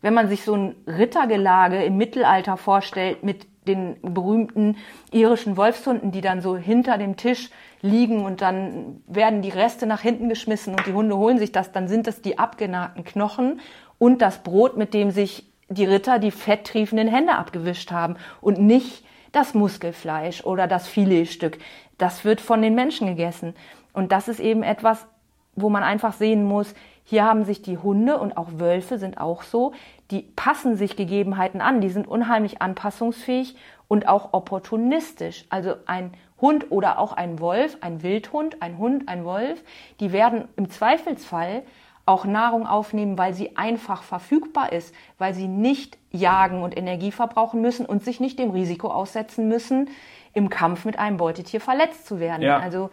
Wenn 0.00 0.14
man 0.14 0.28
sich 0.28 0.42
so 0.42 0.54
ein 0.54 0.74
Rittergelage 0.86 1.84
im 1.84 1.96
Mittelalter 1.96 2.56
vorstellt 2.56 3.22
mit 3.22 3.46
den 3.68 3.96
berühmten 4.02 4.76
irischen 5.12 5.56
Wolfshunden, 5.56 6.10
die 6.10 6.20
dann 6.20 6.40
so 6.40 6.56
hinter 6.56 6.98
dem 6.98 7.16
Tisch 7.16 7.50
liegen 7.82 8.24
und 8.24 8.40
dann 8.40 9.02
werden 9.06 9.42
die 9.42 9.50
Reste 9.50 9.86
nach 9.86 10.00
hinten 10.00 10.28
geschmissen 10.28 10.74
und 10.74 10.86
die 10.86 10.92
Hunde 10.92 11.16
holen 11.16 11.38
sich 11.38 11.52
das, 11.52 11.72
dann 11.72 11.88
sind 11.88 12.06
das 12.06 12.22
die 12.22 12.38
abgenagten 12.38 13.04
Knochen 13.04 13.60
und 13.98 14.22
das 14.22 14.38
Brot, 14.38 14.76
mit 14.76 14.94
dem 14.94 15.10
sich 15.10 15.46
die 15.68 15.84
Ritter 15.84 16.18
die 16.18 16.30
fetttriefenden 16.30 17.08
Hände 17.08 17.34
abgewischt 17.34 17.90
haben 17.90 18.16
und 18.40 18.58
nicht 18.58 19.04
das 19.32 19.54
Muskelfleisch 19.54 20.44
oder 20.44 20.66
das 20.66 20.86
Filetstück. 20.86 21.58
Das 21.98 22.24
wird 22.24 22.40
von 22.40 22.62
den 22.62 22.74
Menschen 22.74 23.08
gegessen. 23.08 23.54
Und 23.92 24.12
das 24.12 24.28
ist 24.28 24.40
eben 24.40 24.62
etwas, 24.62 25.06
wo 25.54 25.68
man 25.68 25.82
einfach 25.82 26.12
sehen 26.12 26.44
muss, 26.44 26.74
hier 27.04 27.24
haben 27.24 27.44
sich 27.44 27.62
die 27.62 27.78
Hunde 27.78 28.18
und 28.18 28.36
auch 28.36 28.48
Wölfe 28.58 28.96
sind 28.98 29.18
auch 29.18 29.42
so, 29.42 29.72
die 30.10 30.22
passen 30.22 30.76
sich 30.76 30.96
Gegebenheiten 30.96 31.60
an, 31.60 31.80
die 31.80 31.90
sind 31.90 32.06
unheimlich 32.06 32.62
anpassungsfähig 32.62 33.56
und 33.92 34.08
auch 34.08 34.32
opportunistisch. 34.32 35.44
Also 35.50 35.74
ein 35.84 36.14
Hund 36.40 36.70
oder 36.70 36.98
auch 36.98 37.12
ein 37.12 37.40
Wolf, 37.40 37.76
ein 37.82 38.02
Wildhund, 38.02 38.62
ein 38.62 38.78
Hund, 38.78 39.06
ein 39.06 39.26
Wolf, 39.26 39.62
die 40.00 40.12
werden 40.12 40.48
im 40.56 40.70
Zweifelsfall 40.70 41.62
auch 42.06 42.24
Nahrung 42.24 42.66
aufnehmen, 42.66 43.18
weil 43.18 43.34
sie 43.34 43.54
einfach 43.58 44.02
verfügbar 44.02 44.72
ist, 44.72 44.94
weil 45.18 45.34
sie 45.34 45.46
nicht 45.46 45.98
jagen 46.10 46.62
und 46.62 46.74
Energie 46.74 47.12
verbrauchen 47.12 47.60
müssen 47.60 47.84
und 47.84 48.02
sich 48.02 48.18
nicht 48.18 48.38
dem 48.38 48.52
Risiko 48.52 48.88
aussetzen 48.88 49.46
müssen, 49.46 49.90
im 50.32 50.48
Kampf 50.48 50.86
mit 50.86 50.98
einem 50.98 51.18
Beutetier 51.18 51.60
verletzt 51.60 52.06
zu 52.06 52.18
werden. 52.18 52.40
Ja. 52.40 52.60
Also 52.60 52.88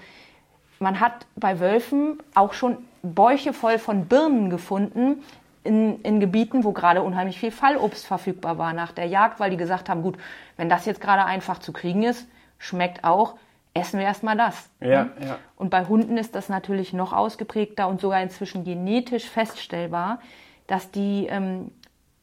man 0.80 1.00
hat 1.00 1.28
bei 1.38 1.62
Wölfen 1.62 2.22
auch 2.36 2.52
schon 2.52 2.76
Bäuche 3.04 3.54
voll 3.54 3.80
von 3.80 4.08
Birnen 4.08 4.50
gefunden, 4.50 5.24
in, 5.64 6.02
in 6.02 6.20
Gebieten, 6.20 6.64
wo 6.64 6.72
gerade 6.72 7.02
unheimlich 7.02 7.40
viel 7.40 7.52
Fallobst 7.52 8.06
verfügbar 8.06 8.58
war 8.58 8.74
nach 8.74 8.92
der 8.92 9.06
Jagd, 9.06 9.40
weil 9.40 9.52
die 9.52 9.58
gesagt 9.58 9.90
haben, 9.90 10.02
gut, 10.02 10.18
wenn 10.58 10.70
das 10.70 10.86
jetzt 10.86 11.02
gerade 11.02 11.26
einfach 11.26 11.60
zu 11.60 11.74
kriegen 11.74 12.04
ist, 12.04 12.28
schmeckt 12.58 13.04
auch, 13.04 13.36
essen 13.74 14.00
wir 14.00 14.06
erstmal 14.06 14.38
das. 14.38 14.70
Ja, 14.80 15.06
ne? 15.06 15.12
ja. 15.22 15.38
Und 15.56 15.70
bei 15.70 15.86
Hunden 15.86 16.18
ist 16.18 16.36
das 16.36 16.50
natürlich 16.50 16.94
noch 16.94 17.14
ausgeprägter 17.14 17.88
und 17.88 18.02
sogar 18.02 18.22
inzwischen 18.22 18.64
genetisch 18.64 19.30
feststellbar, 19.30 20.20
dass 20.68 20.92
die 20.92 21.28
ähm, 21.28 21.72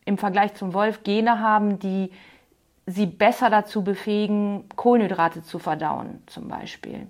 im 0.05 0.19
Vergleich 0.19 0.55
zum 0.55 0.73
Wolf 0.73 1.03
Gene 1.03 1.41
haben, 1.41 1.79
die 1.79 2.11
sie 2.87 3.07
besser 3.07 3.51
dazu 3.51 3.83
befähigen, 3.83 4.69
Kohlenhydrate 4.77 5.43
zu 5.43 5.59
verdauen, 5.59 6.23
zum 6.27 6.49
Beispiel. 6.49 7.09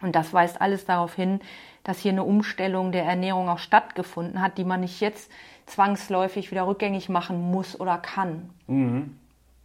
Und 0.00 0.16
das 0.16 0.32
weist 0.32 0.60
alles 0.60 0.84
darauf 0.84 1.14
hin, 1.14 1.40
dass 1.86 2.00
hier 2.00 2.10
eine 2.10 2.24
Umstellung 2.24 2.90
der 2.90 3.04
Ernährung 3.04 3.48
auch 3.48 3.60
stattgefunden 3.60 4.42
hat, 4.42 4.58
die 4.58 4.64
man 4.64 4.80
nicht 4.80 5.00
jetzt 5.00 5.30
zwangsläufig 5.66 6.50
wieder 6.50 6.66
rückgängig 6.66 7.08
machen 7.08 7.40
muss 7.52 7.78
oder 7.78 7.96
kann. 7.96 8.50
Mhm. 8.66 9.16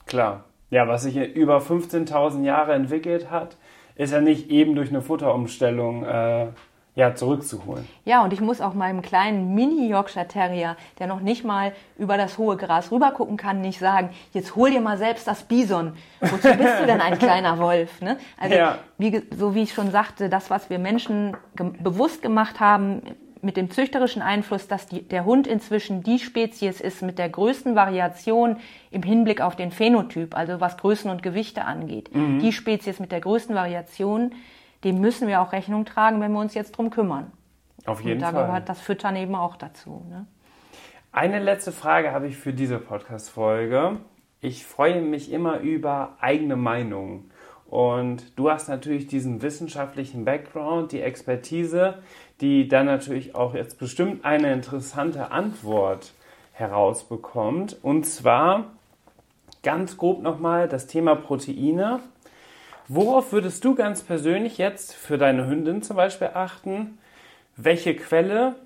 Klar. 0.05 0.43
Ja, 0.69 0.87
was 0.87 1.01
sich 1.01 1.17
über 1.17 1.57
15.000 1.57 2.43
Jahre 2.43 2.73
entwickelt 2.73 3.31
hat, 3.31 3.57
ist 3.95 4.13
ja 4.13 4.21
nicht 4.21 4.51
eben 4.51 4.75
durch 4.75 4.89
eine 4.89 5.01
Futterumstellung 5.01 6.05
äh, 6.05 6.47
ja, 6.95 7.15
zurückzuholen. 7.15 7.87
Ja, 8.03 8.23
und 8.23 8.33
ich 8.33 8.41
muss 8.41 8.59
auch 8.59 8.73
meinem 8.73 9.01
kleinen 9.01 9.53
Mini-Yorkshire 9.55 10.27
Terrier, 10.27 10.75
der 10.99 11.07
noch 11.07 11.21
nicht 11.21 11.45
mal 11.45 11.71
über 11.97 12.17
das 12.17 12.37
hohe 12.37 12.57
Gras 12.57 12.91
rübergucken 12.91 13.37
kann, 13.37 13.61
nicht 13.61 13.79
sagen, 13.79 14.09
jetzt 14.33 14.55
hol 14.55 14.71
dir 14.71 14.81
mal 14.81 14.97
selbst 14.97 15.25
das 15.25 15.43
Bison. 15.43 15.93
Wozu 16.19 16.49
bist 16.57 16.79
du 16.81 16.85
denn 16.85 16.99
ein 16.99 17.17
kleiner 17.19 17.59
Wolf? 17.59 18.01
Ne? 18.01 18.17
Also, 18.37 18.55
Ja. 18.55 18.77
wie, 18.97 19.21
so 19.37 19.55
wie 19.55 19.63
ich 19.63 19.73
schon 19.73 19.91
sagte, 19.91 20.27
das, 20.27 20.49
was 20.49 20.69
wir 20.69 20.79
Menschen 20.79 21.37
ge 21.55 21.71
bewusst 21.79 22.21
gemacht 22.21 22.59
haben, 22.59 23.01
mit 23.43 23.57
dem 23.57 23.71
züchterischen 23.71 24.21
Einfluss, 24.21 24.67
dass 24.67 24.85
die, 24.85 25.01
der 25.01 25.25
Hund 25.25 25.47
inzwischen 25.47 26.03
die 26.03 26.19
Spezies 26.19 26.79
ist 26.79 27.01
mit 27.01 27.17
der 27.17 27.27
größten 27.29 27.75
Variation 27.75 28.57
im 28.91 29.01
Hinblick 29.01 29.41
auf 29.41 29.55
den 29.55 29.71
Phänotyp, 29.71 30.37
also 30.37 30.61
was 30.61 30.77
Größen 30.77 31.09
und 31.09 31.23
Gewichte 31.23 31.65
angeht. 31.65 32.11
Die 32.13 32.51
Spezies 32.51 32.99
mit 32.99 33.11
der 33.11 33.19
größten 33.21 33.55
Variation, 33.55 34.35
dem 34.83 34.99
müssen 34.99 35.27
wir 35.27 35.41
auch 35.41 35.51
Rechnung 35.51 35.85
tragen, 35.85 36.21
wenn 36.21 36.31
wir 36.31 36.39
uns 36.39 36.53
jetzt 36.53 36.71
drum 36.71 36.89
kümmern. 36.89 37.31
Auf 37.85 38.01
jeden 38.01 38.15
und 38.15 38.21
da 38.21 38.31
Fall. 38.31 38.45
gehört 38.45 38.69
das 38.69 38.79
Füttern 38.79 39.15
eben 39.15 39.35
auch 39.35 39.55
dazu. 39.55 40.05
Ne? 40.09 40.25
Eine 41.11 41.39
letzte 41.39 41.71
Frage 41.71 42.11
habe 42.11 42.27
ich 42.27 42.37
für 42.37 42.53
diese 42.53 42.77
Podcast-Folge. 42.77 43.97
Ich 44.39 44.65
freue 44.65 45.01
mich 45.01 45.31
immer 45.31 45.59
über 45.59 46.17
eigene 46.19 46.55
Meinungen. 46.55 47.31
Und 47.71 48.37
du 48.37 48.49
hast 48.49 48.67
natürlich 48.67 49.07
diesen 49.07 49.41
wissenschaftlichen 49.41 50.25
Background, 50.25 50.91
die 50.91 51.01
Expertise, 51.01 51.99
die 52.41 52.67
dann 52.67 52.85
natürlich 52.85 53.33
auch 53.33 53.53
jetzt 53.53 53.79
bestimmt 53.79 54.25
eine 54.25 54.51
interessante 54.51 55.31
Antwort 55.31 56.13
herausbekommt. 56.51 57.77
Und 57.81 58.05
zwar 58.05 58.65
ganz 59.63 59.97
grob 59.97 60.21
nochmal 60.21 60.67
das 60.67 60.87
Thema 60.87 61.15
Proteine. 61.15 62.01
Worauf 62.93 63.31
würdest 63.31 63.63
du 63.63 63.73
ganz 63.73 64.03
persönlich 64.03 64.57
jetzt 64.57 64.93
für 64.93 65.17
deine 65.17 65.47
Hündin 65.47 65.81
zum 65.81 65.95
Beispiel 65.95 66.31
achten? 66.33 66.97
Welche 67.55 67.95
Quelle, 67.95 68.57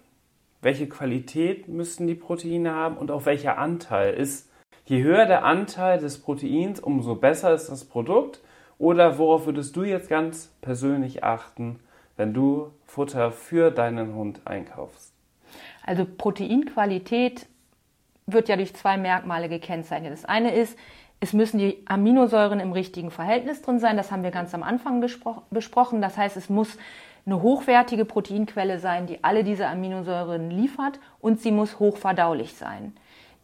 welche 0.62 0.90
Qualität 0.90 1.68
müssten 1.68 2.08
die 2.08 2.16
Proteine 2.16 2.74
haben 2.74 2.98
und 2.98 3.12
auch 3.12 3.28
welcher 3.28 3.60
Anteil 3.60 4.16
ist? 4.16 4.50
Je 4.86 5.04
höher 5.04 5.28
der 5.28 5.46
Anteil 5.46 6.00
des 6.00 6.18
Proteins, 6.18 6.80
umso 6.80 7.14
besser 7.14 7.54
ist 7.54 7.68
das 7.68 7.86
Produkt. 7.86 8.42
Oder 8.80 9.20
worauf 9.20 9.46
würdest 9.46 9.76
du 9.76 9.84
jetzt 9.84 10.10
ganz 10.10 10.52
persönlich 10.60 11.24
achten, 11.24 11.80
wenn 12.18 12.34
du 12.34 12.72
Futter 12.88 13.32
für 13.32 13.70
deinen 13.70 14.16
Hund 14.16 14.42
einkaufst? 14.46 15.14
Also 15.86 16.04
Proteinqualität 16.04 17.46
wird 18.26 18.50
ja 18.50 18.56
durch 18.56 18.74
zwei 18.74 18.98
Merkmale 18.98 19.50
gekennzeichnet. 19.50 20.12
Das 20.12 20.26
eine 20.26 20.56
ist, 20.56 20.80
es 21.20 21.34
müssen 21.34 21.58
die 21.58 21.82
Aminosäuren 21.86 22.60
im 22.60 22.72
richtigen 22.72 23.10
Verhältnis 23.10 23.62
drin 23.62 23.80
sein. 23.80 23.98
Das 23.98 24.12
haben 24.12 24.24
wir 24.24 24.32
ganz 24.32 24.54
am 24.54 24.64
Anfang 24.64 25.02
besprochen. 25.50 26.02
Das 26.02 26.18
heißt, 26.18 26.38
es 26.38 26.50
muss 26.50 26.78
eine 27.26 27.42
hochwertige 27.42 28.06
Proteinquelle 28.06 28.80
sein, 28.80 29.08
die 29.08 29.24
alle 29.24 29.44
diese 29.44 29.68
Aminosäuren 29.68 30.52
liefert 30.52 31.00
und 31.20 31.42
sie 31.42 31.52
muss 31.52 31.80
hochverdaulich 31.80 32.54
sein. 32.54 32.94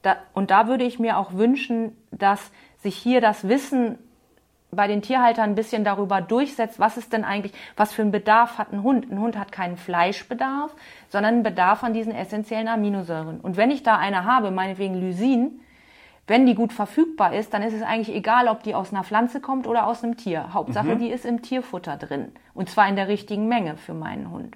Da, 0.01 0.17
und 0.33 0.51
da 0.51 0.67
würde 0.67 0.83
ich 0.83 0.99
mir 0.99 1.17
auch 1.17 1.33
wünschen, 1.33 1.95
dass 2.11 2.51
sich 2.77 2.95
hier 2.95 3.21
das 3.21 3.47
Wissen 3.47 3.97
bei 4.71 4.87
den 4.87 5.01
Tierhaltern 5.01 5.51
ein 5.51 5.55
bisschen 5.55 5.83
darüber 5.83 6.21
durchsetzt, 6.21 6.79
was 6.79 6.97
ist 6.97 7.11
denn 7.11 7.25
eigentlich, 7.25 7.51
was 7.75 7.91
für 7.91 8.03
einen 8.03 8.11
Bedarf 8.11 8.57
hat 8.57 8.71
ein 8.71 8.83
Hund. 8.83 9.11
Ein 9.11 9.19
Hund 9.19 9.37
hat 9.37 9.51
keinen 9.51 9.77
Fleischbedarf, 9.77 10.73
sondern 11.09 11.35
einen 11.35 11.43
Bedarf 11.43 11.83
an 11.83 11.93
diesen 11.93 12.13
essentiellen 12.13 12.69
Aminosäuren. 12.69 13.41
Und 13.41 13.57
wenn 13.57 13.69
ich 13.69 13.83
da 13.83 13.97
eine 13.97 14.23
habe, 14.23 14.49
meinetwegen 14.49 14.95
Lysin, 14.95 15.59
wenn 16.27 16.45
die 16.45 16.55
gut 16.55 16.71
verfügbar 16.71 17.33
ist, 17.33 17.53
dann 17.53 17.63
ist 17.63 17.73
es 17.73 17.81
eigentlich 17.81 18.15
egal, 18.15 18.47
ob 18.47 18.63
die 18.63 18.75
aus 18.75 18.93
einer 18.93 19.03
Pflanze 19.03 19.41
kommt 19.41 19.67
oder 19.67 19.87
aus 19.87 20.03
einem 20.03 20.17
Tier. 20.17 20.53
Hauptsache, 20.53 20.95
die 20.95 21.09
ist 21.09 21.25
im 21.25 21.41
Tierfutter 21.41 21.97
drin. 21.97 22.31
Und 22.53 22.69
zwar 22.69 22.87
in 22.87 22.95
der 22.95 23.07
richtigen 23.07 23.47
Menge 23.47 23.75
für 23.75 23.93
meinen 23.93 24.31
Hund. 24.31 24.55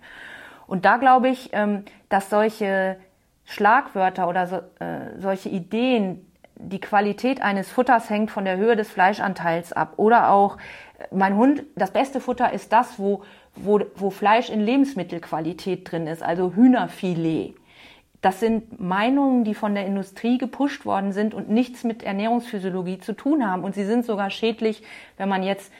Und 0.67 0.85
da 0.85 0.97
glaube 0.97 1.29
ich, 1.29 1.49
ähm, 1.53 1.83
dass 2.09 2.29
solche 2.29 2.97
Schlagwörter 3.45 4.27
oder 4.27 4.47
so, 4.47 4.55
äh, 4.79 5.19
solche 5.19 5.49
Ideen, 5.49 6.25
die 6.57 6.79
Qualität 6.79 7.41
eines 7.41 7.69
Futters 7.69 8.09
hängt 8.09 8.31
von 8.31 8.45
der 8.45 8.57
Höhe 8.57 8.75
des 8.75 8.89
Fleischanteils 8.89 9.73
ab. 9.73 9.93
Oder 9.97 10.29
auch, 10.29 10.57
äh, 10.99 11.13
mein 11.13 11.35
Hund, 11.35 11.63
das 11.75 11.91
beste 11.91 12.19
Futter 12.19 12.53
ist 12.53 12.71
das, 12.73 12.97
wo, 12.97 13.23
wo, 13.55 13.81
wo 13.95 14.09
Fleisch 14.09 14.49
in 14.49 14.61
Lebensmittelqualität 14.61 15.91
drin 15.91 16.07
ist, 16.07 16.23
also 16.23 16.53
Hühnerfilet. 16.55 17.55
Das 18.25 18.39
sind 18.39 18.79
Meinungen, 18.79 19.43
die 19.43 19.53
von 19.53 19.75
der 19.75 19.85
Industrie 19.85 20.39
gepusht 20.39 20.83
worden 20.83 21.11
sind 21.11 21.35
und 21.35 21.47
nichts 21.47 21.83
mit 21.83 22.01
Ernährungsphysiologie 22.01 22.97
zu 22.97 23.13
tun 23.13 23.47
haben. 23.47 23.63
Und 23.63 23.75
sie 23.75 23.85
sind 23.85 24.03
sogar 24.03 24.31
schädlich, 24.31 24.81
wenn 25.17 25.29
man 25.29 25.43
jetzt 25.43 25.71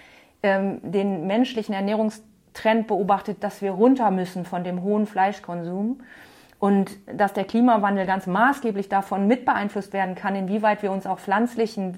ähm, 0.43 0.80
den 0.84 1.26
menschlichen 1.26 1.74
Ernährungstrend 1.74 2.86
beobachtet, 2.86 3.43
dass 3.43 3.64
wir 3.64 3.72
runter 3.72 4.12
müssen 4.12 4.46
von 4.46 4.64
dem 4.64 4.84
hohen 4.84 5.08
Fleischkonsum 5.08 6.02
und 6.60 6.91
dass 7.12 7.34
der 7.34 7.46
Klimawandel 7.46 8.06
ganz 8.06 8.28
maßgeblich 8.28 8.89
davon 8.89 9.26
mit 9.26 9.43
beeinflusst 9.43 9.91
werden 9.91 10.14
kann, 10.14 10.36
inwieweit 10.36 10.84
wir 10.84 10.91
uns 10.91 11.08
auch 11.08 11.18
pflanzlichen 11.18 11.98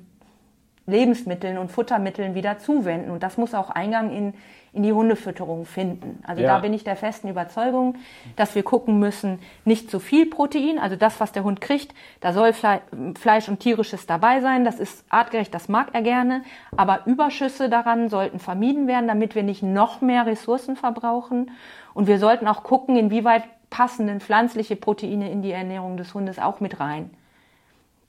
Lebensmitteln 0.85 1.57
und 1.57 1.73
Futtermitteln 1.73 2.35
wieder 2.35 2.57
zuwenden. 2.57 3.11
Und 3.11 3.21
das 3.21 3.35
muss 3.35 3.53
auch 3.53 3.69
Eingang 3.69 4.15
in, 4.15 4.33
in 4.77 4.83
die 4.83 4.93
Hundefütterung 4.93 5.65
finden. 5.65 6.23
Also 6.25 6.43
Ja. 6.43 6.55
da 6.55 6.59
bin 6.59 6.73
ich 6.73 6.83
der 6.83 6.95
festen 6.95 7.27
Überzeugung, 7.27 7.95
dass 8.35 8.53
wir 8.53 8.61
gucken 8.63 8.99
müssen, 8.99 9.39
nicht 9.65 9.89
zu 9.89 9.99
viel 9.99 10.27
Protein, 10.29 10.77
also 10.77 10.95
das, 10.95 11.19
was 11.19 11.31
der 11.31 11.43
Hund 11.43 11.59
kriegt, 11.59 11.93
da 12.21 12.31
soll 12.31 12.53
Fle 12.53 12.81
Fleisch 13.19 13.49
und 13.49 13.59
tierisches 13.59 14.05
dabei 14.05 14.39
sein. 14.39 14.63
Das 14.63 14.79
ist 14.79 15.03
artgerecht, 15.09 15.53
das 15.53 15.67
mag 15.67 15.89
er 15.93 16.03
gerne. 16.03 16.43
Aber 16.75 17.01
Überschüsse 17.05 17.69
daran 17.69 18.09
sollten 18.09 18.39
vermieden 18.39 18.87
werden, 18.87 19.07
damit 19.07 19.33
wir 19.33 19.43
nicht 19.43 19.63
noch 19.63 20.01
mehr 20.01 20.25
Ressourcen 20.25 20.75
verbrauchen. 20.75 21.51
Und 21.95 22.07
wir 22.07 22.19
sollten 22.19 22.47
auch 22.47 22.61
gucken, 22.61 22.95
inwieweit 22.95 23.43
passen 23.71 24.07
denn 24.07 24.21
pflanzliche 24.21 24.75
Proteine 24.75 25.31
in 25.31 25.41
die 25.41 25.51
Ernährung 25.51 25.97
des 25.97 26.13
Hundes 26.13 26.37
auch 26.37 26.59
mit 26.59 26.79
rein. 26.79 27.09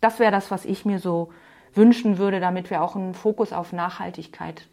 Das 0.02 0.18
wäre 0.18 0.30
das, 0.30 0.50
was 0.50 0.64
ich 0.66 0.84
mir 0.84 0.98
so 0.98 1.32
wünschen 1.74 2.18
würde, 2.18 2.40
damit 2.40 2.70
wir 2.70 2.82
auch 2.82 2.94
einen 2.94 3.14
Fokus 3.14 3.52
auf 3.52 3.72
Nachhaltigkeit 3.72 4.68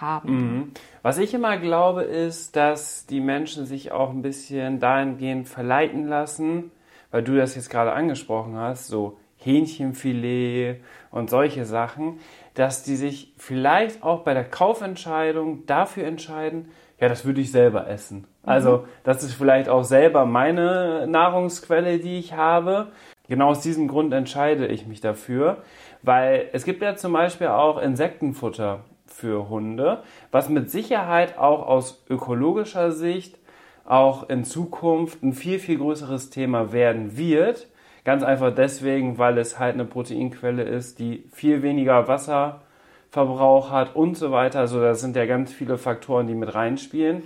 haben. 0.00 0.72
Was 1.02 1.18
ich 1.18 1.34
immer 1.34 1.56
glaube, 1.58 2.02
ist, 2.02 2.56
dass 2.56 3.06
die 3.06 3.20
Menschen 3.20 3.66
sich 3.66 3.92
auch 3.92 4.10
ein 4.10 4.22
bisschen 4.22 4.80
dahingehend 4.80 5.48
verleiten 5.48 6.08
lassen, 6.08 6.70
weil 7.10 7.22
du 7.22 7.36
das 7.36 7.54
jetzt 7.54 7.70
gerade 7.70 7.92
angesprochen 7.92 8.56
hast, 8.56 8.86
so 8.86 9.18
Hähnchenfilet 9.36 10.80
und 11.10 11.30
solche 11.30 11.64
Sachen, 11.64 12.20
dass 12.54 12.84
die 12.84 12.96
sich 12.96 13.34
vielleicht 13.36 14.02
auch 14.02 14.20
bei 14.20 14.34
der 14.34 14.44
Kaufentscheidung 14.44 15.66
dafür 15.66 16.04
entscheiden, 16.04 16.70
ja, 17.00 17.08
das 17.08 17.24
würde 17.24 17.40
ich 17.40 17.50
selber 17.50 17.88
essen. 17.88 18.28
Also, 18.44 18.86
das 19.02 19.24
ist 19.24 19.34
vielleicht 19.34 19.68
auch 19.68 19.82
selber 19.82 20.24
meine 20.24 21.06
Nahrungsquelle, 21.08 21.98
die 21.98 22.18
ich 22.18 22.34
habe. 22.34 22.92
Genau 23.28 23.48
aus 23.48 23.60
diesem 23.60 23.88
Grund 23.88 24.12
entscheide 24.12 24.66
ich 24.66 24.86
mich 24.86 25.00
dafür, 25.00 25.62
weil 26.02 26.48
es 26.52 26.64
gibt 26.64 26.82
ja 26.82 26.94
zum 26.94 27.12
Beispiel 27.12 27.48
auch 27.48 27.80
Insektenfutter 27.80 28.84
für 29.12 29.48
Hunde, 29.48 30.02
was 30.30 30.48
mit 30.48 30.70
Sicherheit 30.70 31.38
auch 31.38 31.66
aus 31.66 32.04
ökologischer 32.08 32.92
Sicht 32.92 33.38
auch 33.84 34.28
in 34.28 34.44
Zukunft 34.44 35.22
ein 35.22 35.32
viel, 35.32 35.58
viel 35.58 35.78
größeres 35.78 36.30
Thema 36.30 36.72
werden 36.72 37.16
wird. 37.16 37.68
Ganz 38.04 38.22
einfach 38.22 38.54
deswegen, 38.54 39.18
weil 39.18 39.38
es 39.38 39.58
halt 39.58 39.74
eine 39.74 39.84
Proteinquelle 39.84 40.62
ist, 40.62 40.98
die 40.98 41.24
viel 41.32 41.62
weniger 41.62 42.08
Wasserverbrauch 42.08 43.70
hat 43.70 43.94
und 43.94 44.16
so 44.16 44.32
weiter. 44.32 44.60
Also 44.60 44.80
da 44.80 44.94
sind 44.94 45.16
ja 45.16 45.26
ganz 45.26 45.52
viele 45.52 45.78
Faktoren, 45.78 46.26
die 46.26 46.34
mit 46.34 46.54
reinspielen, 46.54 47.22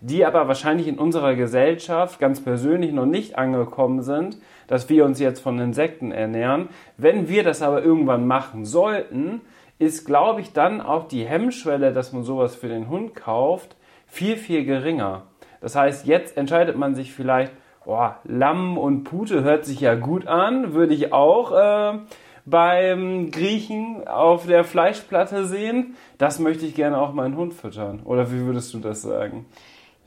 die 0.00 0.24
aber 0.24 0.46
wahrscheinlich 0.46 0.88
in 0.88 0.98
unserer 0.98 1.34
Gesellschaft 1.34 2.20
ganz 2.20 2.42
persönlich 2.42 2.92
noch 2.92 3.06
nicht 3.06 3.38
angekommen 3.38 4.02
sind, 4.02 4.38
dass 4.66 4.88
wir 4.88 5.04
uns 5.04 5.18
jetzt 5.18 5.40
von 5.40 5.58
Insekten 5.58 6.12
ernähren. 6.12 6.68
Wenn 6.96 7.28
wir 7.28 7.42
das 7.42 7.60
aber 7.60 7.82
irgendwann 7.82 8.26
machen 8.26 8.64
sollten, 8.64 9.40
ist, 9.80 10.04
glaube 10.04 10.42
ich, 10.42 10.52
dann 10.52 10.80
auch 10.80 11.08
die 11.08 11.24
Hemmschwelle, 11.24 11.92
dass 11.92 12.12
man 12.12 12.22
sowas 12.22 12.54
für 12.54 12.68
den 12.68 12.88
Hund 12.88 13.16
kauft, 13.16 13.76
viel, 14.06 14.36
viel 14.36 14.64
geringer. 14.64 15.22
Das 15.60 15.74
heißt, 15.74 16.06
jetzt 16.06 16.36
entscheidet 16.36 16.76
man 16.76 16.94
sich 16.94 17.12
vielleicht 17.12 17.52
oh, 17.86 18.10
Lamm 18.24 18.76
und 18.76 19.04
Pute 19.04 19.42
hört 19.42 19.64
sich 19.64 19.80
ja 19.80 19.94
gut 19.94 20.26
an, 20.26 20.74
würde 20.74 20.92
ich 20.92 21.12
auch 21.14 21.52
äh, 21.52 21.98
beim 22.44 23.30
Griechen 23.30 24.06
auf 24.06 24.46
der 24.46 24.64
Fleischplatte 24.64 25.46
sehen. 25.46 25.96
Das 26.18 26.38
möchte 26.38 26.66
ich 26.66 26.74
gerne 26.74 27.00
auch 27.00 27.14
meinen 27.14 27.36
Hund 27.36 27.54
füttern. 27.54 28.00
Oder 28.04 28.30
wie 28.30 28.40
würdest 28.40 28.74
du 28.74 28.80
das 28.80 29.00
sagen? 29.00 29.46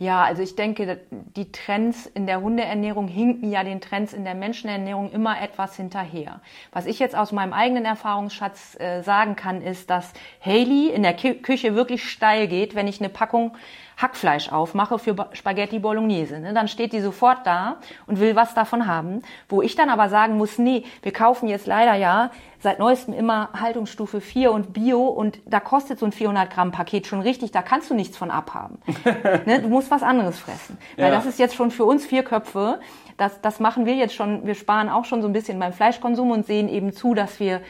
Ja, 0.04 0.22
also 0.22 0.44
ich 0.44 0.58
denke, 0.58 1.00
die 1.12 1.50
Trends 1.54 2.08
in 2.08 2.28
der 2.28 2.42
Hundeernährung 2.42 3.08
hinken 3.08 3.50
ja 3.50 3.64
den 3.64 3.80
Trends 3.80 4.12
in 4.12 4.26
der 4.26 4.36
Menschenernährung 4.36 5.10
immer 5.14 5.42
etwas 5.42 5.78
hinterher. 5.78 6.42
Was 6.74 6.88
ich 6.88 7.00
jetzt 7.00 7.16
aus 7.16 7.32
meinem 7.32 7.54
eigenen 7.54 7.86
Erfahrungsschatz 7.86 8.78
äh, 8.82 9.02
sagen 9.02 9.38
kann, 9.38 9.62
ist, 9.62 9.90
dass 9.90 10.12
Haley 10.42 10.90
in 10.90 11.04
der 11.04 11.14
Küche 11.14 11.76
wirklich 11.76 12.04
steil 12.04 12.50
geht, 12.50 12.76
wenn 12.76 12.90
ich 12.90 13.00
eine 13.00 13.08
Packung 13.08 13.56
Hackfleisch 13.98 14.52
aufmache 14.52 15.00
für 15.00 15.16
Spaghetti 15.34 15.80
Bolognese. 15.80 16.40
Ne? 16.40 16.54
Dann 16.54 16.68
steht 16.68 16.94
die 16.94 17.02
sofort 17.02 17.46
da 17.46 17.78
und 18.08 18.20
will 18.20 18.36
was 18.36 18.54
davon 18.54 18.88
haben. 18.88 19.22
Wo 19.50 19.62
ich 19.62 19.76
dann 19.76 19.90
aber 19.90 20.10
sagen 20.10 20.38
muss, 20.38 20.58
nee, 20.58 20.84
wir 21.02 21.14
kaufen 21.14 21.48
jetzt 21.48 21.68
leider 21.68 21.96
ja 21.96 22.32
seit 22.60 22.80
neuestem 22.80 23.14
immer 23.14 23.50
Haltungsstufe 23.60 24.22
4 24.22 24.52
und 24.52 24.74
Bio 24.74 25.06
und 25.06 25.40
da 25.46 25.60
kostet 25.60 26.00
so 26.00 26.06
ein 26.06 26.12
400 26.14 26.50
Gramm 26.50 26.72
Paket 26.72 27.08
schon 27.08 27.20
richtig, 27.20 27.52
da 27.52 27.62
kannst 27.62 27.90
du 27.90 27.94
nichts 27.94 28.18
von 28.18 28.32
abhaben. 28.32 28.80
ne? 29.46 29.62
Du 29.62 29.68
musst 29.68 29.92
was 29.92 30.02
anderes 30.02 30.40
fressen. 30.40 30.78
Weil 30.96 31.08
ja. 31.10 31.12
das 31.12 31.26
ist 31.26 31.40
jetzt 31.40 31.56
schon 31.56 31.72
für 31.72 31.84
uns 31.86 32.06
vier 32.06 32.24
Köpfe. 32.24 32.80
Das, 33.18 33.42
das 33.42 33.60
machen 33.60 33.86
wir 33.86 33.96
jetzt 33.96 34.16
schon, 34.16 34.48
wir 34.48 34.56
sparen 34.56 34.90
auch 34.90 35.06
schon 35.06 35.22
so 35.22 35.28
ein 35.28 35.34
bisschen 35.34 35.60
beim 35.60 35.74
Fleischkonsum 35.74 36.32
und 36.32 36.46
sehen 36.46 36.70
eben 36.70 36.94
zu, 36.94 37.14
dass 37.14 37.40
wir 37.40 37.62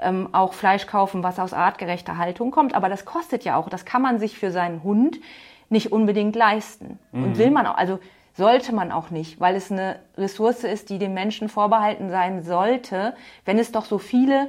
ähm, 0.00 0.28
auch 0.32 0.52
Fleisch 0.52 0.86
kaufen, 0.86 1.22
was 1.22 1.38
aus 1.38 1.52
artgerechter 1.52 2.18
Haltung 2.18 2.50
kommt. 2.50 2.74
Aber 2.74 2.88
das 2.88 3.04
kostet 3.04 3.44
ja 3.44 3.56
auch, 3.56 3.68
das 3.68 3.84
kann 3.84 4.02
man 4.02 4.18
sich 4.18 4.38
für 4.38 4.50
seinen 4.50 4.82
Hund 4.82 5.18
nicht 5.74 5.92
unbedingt 5.92 6.34
leisten. 6.34 6.98
Mhm. 7.12 7.24
Und 7.24 7.38
will 7.38 7.50
man 7.50 7.66
auch, 7.66 7.76
also 7.76 7.98
sollte 8.36 8.74
man 8.74 8.90
auch 8.90 9.10
nicht, 9.10 9.38
weil 9.38 9.54
es 9.54 9.70
eine 9.70 10.00
Ressource 10.18 10.64
ist, 10.64 10.90
die 10.90 10.98
dem 10.98 11.14
Menschen 11.14 11.48
vorbehalten 11.48 12.10
sein 12.10 12.42
sollte, 12.42 13.14
wenn 13.44 13.58
es 13.58 13.70
doch 13.70 13.84
so 13.84 13.98
viele, 13.98 14.48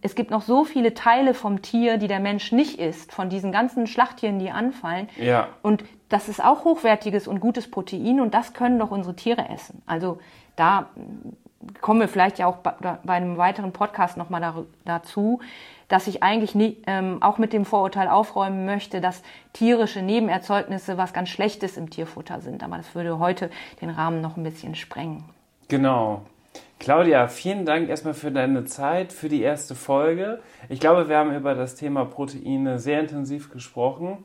es 0.00 0.16
gibt 0.16 0.32
noch 0.32 0.42
so 0.42 0.64
viele 0.64 0.94
Teile 0.94 1.32
vom 1.32 1.62
Tier, 1.62 1.96
die 1.96 2.08
der 2.08 2.18
Mensch 2.18 2.50
nicht 2.50 2.80
isst, 2.80 3.12
von 3.12 3.28
diesen 3.28 3.52
ganzen 3.52 3.86
Schlachttieren, 3.86 4.40
die 4.40 4.50
anfallen. 4.50 5.08
Ja. 5.16 5.48
Und 5.62 5.84
das 6.08 6.28
ist 6.28 6.42
auch 6.42 6.64
hochwertiges 6.64 7.28
und 7.28 7.38
gutes 7.38 7.70
Protein 7.70 8.20
und 8.20 8.34
das 8.34 8.52
können 8.52 8.80
doch 8.80 8.90
unsere 8.90 9.14
Tiere 9.14 9.48
essen. 9.48 9.80
Also 9.86 10.18
da 10.56 10.88
kommen 11.80 12.00
wir 12.00 12.08
vielleicht 12.08 12.38
ja 12.38 12.46
auch 12.46 12.56
bei, 12.56 12.98
einem 13.06 13.36
weiteren 13.36 13.72
Podcast 13.72 14.16
nochmal 14.16 14.40
da, 14.40 14.54
dazu, 14.84 15.40
dass 15.90 16.06
ich 16.06 16.22
eigentlich 16.22 16.54
nie, 16.54 16.78
ähm, 16.86 17.20
auch 17.20 17.36
mit 17.36 17.52
dem 17.52 17.64
Vorurteil 17.64 18.08
aufräumen 18.08 18.64
möchte, 18.64 19.00
dass 19.00 19.22
tierische 19.52 20.02
Nebenerzeugnisse 20.02 20.96
was 20.96 21.12
ganz 21.12 21.28
Schlechtes 21.28 21.76
im 21.76 21.90
Tierfutter 21.90 22.40
sind. 22.40 22.62
Aber 22.62 22.76
das 22.76 22.94
würde 22.94 23.18
heute 23.18 23.50
den 23.82 23.90
Rahmen 23.90 24.20
noch 24.20 24.36
ein 24.36 24.44
bisschen 24.44 24.76
sprengen. 24.76 25.24
Genau. 25.66 26.22
Claudia, 26.78 27.26
vielen 27.26 27.66
Dank 27.66 27.88
erstmal 27.88 28.14
für 28.14 28.30
deine 28.30 28.64
Zeit, 28.64 29.12
für 29.12 29.28
die 29.28 29.42
erste 29.42 29.74
Folge. 29.74 30.40
Ich 30.68 30.78
glaube, 30.78 31.08
wir 31.08 31.18
haben 31.18 31.34
über 31.34 31.56
das 31.56 31.74
Thema 31.74 32.04
Proteine 32.04 32.78
sehr 32.78 33.00
intensiv 33.00 33.50
gesprochen. 33.50 34.24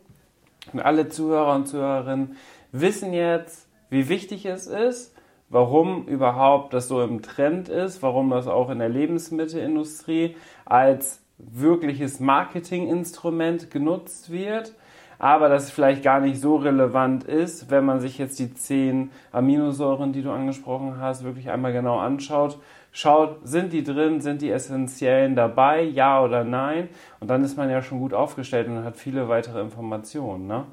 Und 0.72 0.80
alle 0.80 1.10
Zuhörer 1.10 1.56
und 1.56 1.68
Zuhörerinnen 1.68 2.38
wissen 2.72 3.12
jetzt, 3.12 3.68
wie 3.90 4.08
wichtig 4.08 4.46
es 4.46 4.68
ist, 4.68 5.16
warum 5.50 6.06
überhaupt 6.06 6.76
das 6.76 6.88
so 6.88 7.02
im 7.04 7.24
Trend 7.24 7.70
ist, 7.70 8.04
warum 8.04 8.30
das 8.30 8.48
auch 8.48 8.70
in 8.70 8.78
der 8.78 8.90
Lebensmittelindustrie 8.90 10.36
als 10.64 11.25
wirkliches 11.38 12.20
Marketinginstrument 12.20 13.72
genutzt 13.72 14.32
wird, 14.32 14.74
aber 15.20 15.50
das 15.50 15.72
vielleicht 15.72 16.04
gar 16.04 16.20
nicht 16.20 16.42
so 16.42 16.58
relevant 16.58 17.24
ist, 17.24 17.70
wenn 17.70 17.86
man 17.86 18.00
sich 18.00 18.18
jetzt 18.18 18.40
die 18.40 18.54
zehn 18.54 19.12
Aminosäuren, 19.32 20.14
die 20.14 20.22
du 20.22 20.32
angesprochen 20.32 21.00
hast, 21.00 21.24
wirklich 21.24 21.50
einmal 21.50 21.74
genau 21.74 22.00
anschaut. 22.00 22.60
Schaut, 22.92 23.40
sind 23.44 23.74
die 23.74 23.84
drin, 23.84 24.22
sind 24.22 24.42
die 24.42 24.50
essentiellen 24.50 25.36
dabei, 25.36 25.82
ja 25.84 26.22
oder 26.24 26.44
nein? 26.46 26.90
Und 27.20 27.30
dann 27.30 27.44
ist 27.44 27.58
man 27.58 27.70
ja 27.70 27.82
schon 27.82 28.00
gut 28.00 28.14
aufgestellt 28.14 28.68
und 28.68 28.86
hat 28.86 28.98
viele 28.98 29.28
weitere 29.28 29.62
Informationen, 29.62 30.48
ne? 30.48 30.66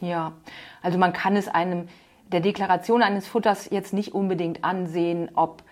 Ja, 0.00 0.32
also 0.82 0.98
man 0.98 1.12
kann 1.12 1.36
es 1.36 1.48
einem 1.48 1.88
der 2.32 2.40
Deklaration 2.40 3.02
eines 3.02 3.26
Futters 3.28 3.68
jetzt 3.70 3.92
nicht 3.92 4.14
unbedingt 4.14 4.64
ansehen, 4.64 5.30
ob 5.34 5.62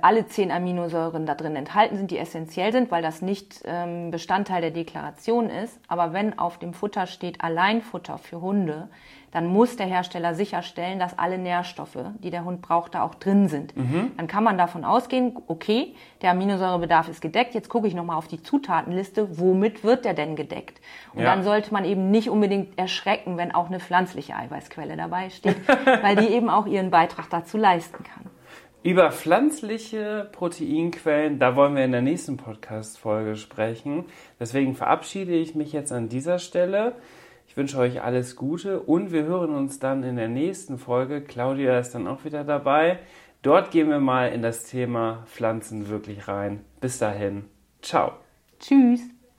alle 0.00 0.26
zehn 0.26 0.50
Aminosäuren 0.50 1.26
da 1.26 1.34
drin 1.34 1.54
enthalten 1.54 1.96
sind, 1.96 2.10
die 2.10 2.18
essentiell 2.18 2.72
sind, 2.72 2.90
weil 2.90 3.02
das 3.02 3.20
nicht 3.20 3.60
ähm, 3.64 4.10
Bestandteil 4.10 4.62
der 4.62 4.70
Deklaration 4.70 5.50
ist. 5.50 5.78
Aber 5.88 6.12
wenn 6.12 6.38
auf 6.38 6.58
dem 6.58 6.72
Futter 6.72 7.06
steht 7.06 7.42
Alleinfutter 7.42 8.18
für 8.18 8.40
Hunde, 8.40 8.88
dann 9.30 9.46
muss 9.46 9.76
der 9.76 9.86
Hersteller 9.86 10.34
sicherstellen, 10.34 10.98
dass 10.98 11.18
alle 11.18 11.38
Nährstoffe, 11.38 11.98
die 12.22 12.30
der 12.30 12.44
Hund 12.44 12.62
braucht, 12.62 12.94
da 12.94 13.02
auch 13.02 13.14
drin 13.14 13.48
sind. 13.48 13.76
Mhm. 13.76 14.12
Dann 14.16 14.26
kann 14.26 14.42
man 14.42 14.56
davon 14.56 14.84
ausgehen, 14.84 15.36
okay, 15.48 15.94
der 16.22 16.30
Aminosäurebedarf 16.30 17.08
ist 17.08 17.20
gedeckt, 17.20 17.54
jetzt 17.54 17.68
gucke 17.68 17.86
ich 17.86 17.94
nochmal 17.94 18.16
auf 18.16 18.26
die 18.26 18.42
Zutatenliste, 18.42 19.38
womit 19.38 19.84
wird 19.84 20.04
der 20.04 20.14
denn 20.14 20.34
gedeckt? 20.34 20.80
Und 21.12 21.22
ja. 21.22 21.26
dann 21.26 21.44
sollte 21.44 21.72
man 21.72 21.84
eben 21.84 22.10
nicht 22.10 22.30
unbedingt 22.30 22.78
erschrecken, 22.78 23.36
wenn 23.36 23.54
auch 23.54 23.66
eine 23.66 23.80
pflanzliche 23.80 24.34
Eiweißquelle 24.34 24.96
dabei 24.96 25.28
steht, 25.28 25.56
weil 26.02 26.16
die 26.16 26.28
eben 26.28 26.48
auch 26.48 26.66
ihren 26.66 26.90
Beitrag 26.90 27.28
dazu 27.28 27.58
leisten 27.58 28.04
kann. 28.04 28.30
Über 28.84 29.10
pflanzliche 29.10 30.28
Proteinquellen, 30.30 31.38
da 31.40 31.56
wollen 31.56 31.74
wir 31.74 31.84
in 31.84 31.92
der 31.92 32.00
nächsten 32.00 32.36
Podcast-Folge 32.36 33.34
sprechen. 33.34 34.04
Deswegen 34.38 34.76
verabschiede 34.76 35.32
ich 35.32 35.56
mich 35.56 35.72
jetzt 35.72 35.92
an 35.92 36.08
dieser 36.08 36.38
Stelle. 36.38 36.94
Ich 37.48 37.56
wünsche 37.56 37.78
euch 37.78 38.02
alles 38.02 38.36
Gute 38.36 38.80
und 38.80 39.10
wir 39.10 39.24
hören 39.24 39.50
uns 39.50 39.80
dann 39.80 40.04
in 40.04 40.16
der 40.16 40.28
nächsten 40.28 40.78
Folge. 40.78 41.22
Claudia 41.22 41.78
ist 41.80 41.94
dann 41.94 42.06
auch 42.06 42.24
wieder 42.24 42.44
dabei. 42.44 43.00
Dort 43.42 43.72
gehen 43.72 43.88
wir 43.88 44.00
mal 44.00 44.32
in 44.32 44.42
das 44.42 44.64
Thema 44.64 45.24
Pflanzen 45.26 45.88
wirklich 45.88 46.28
rein. 46.28 46.64
Bis 46.80 46.98
dahin. 46.98 47.46
Ciao. 47.82 48.12
Tschüss. 48.60 49.17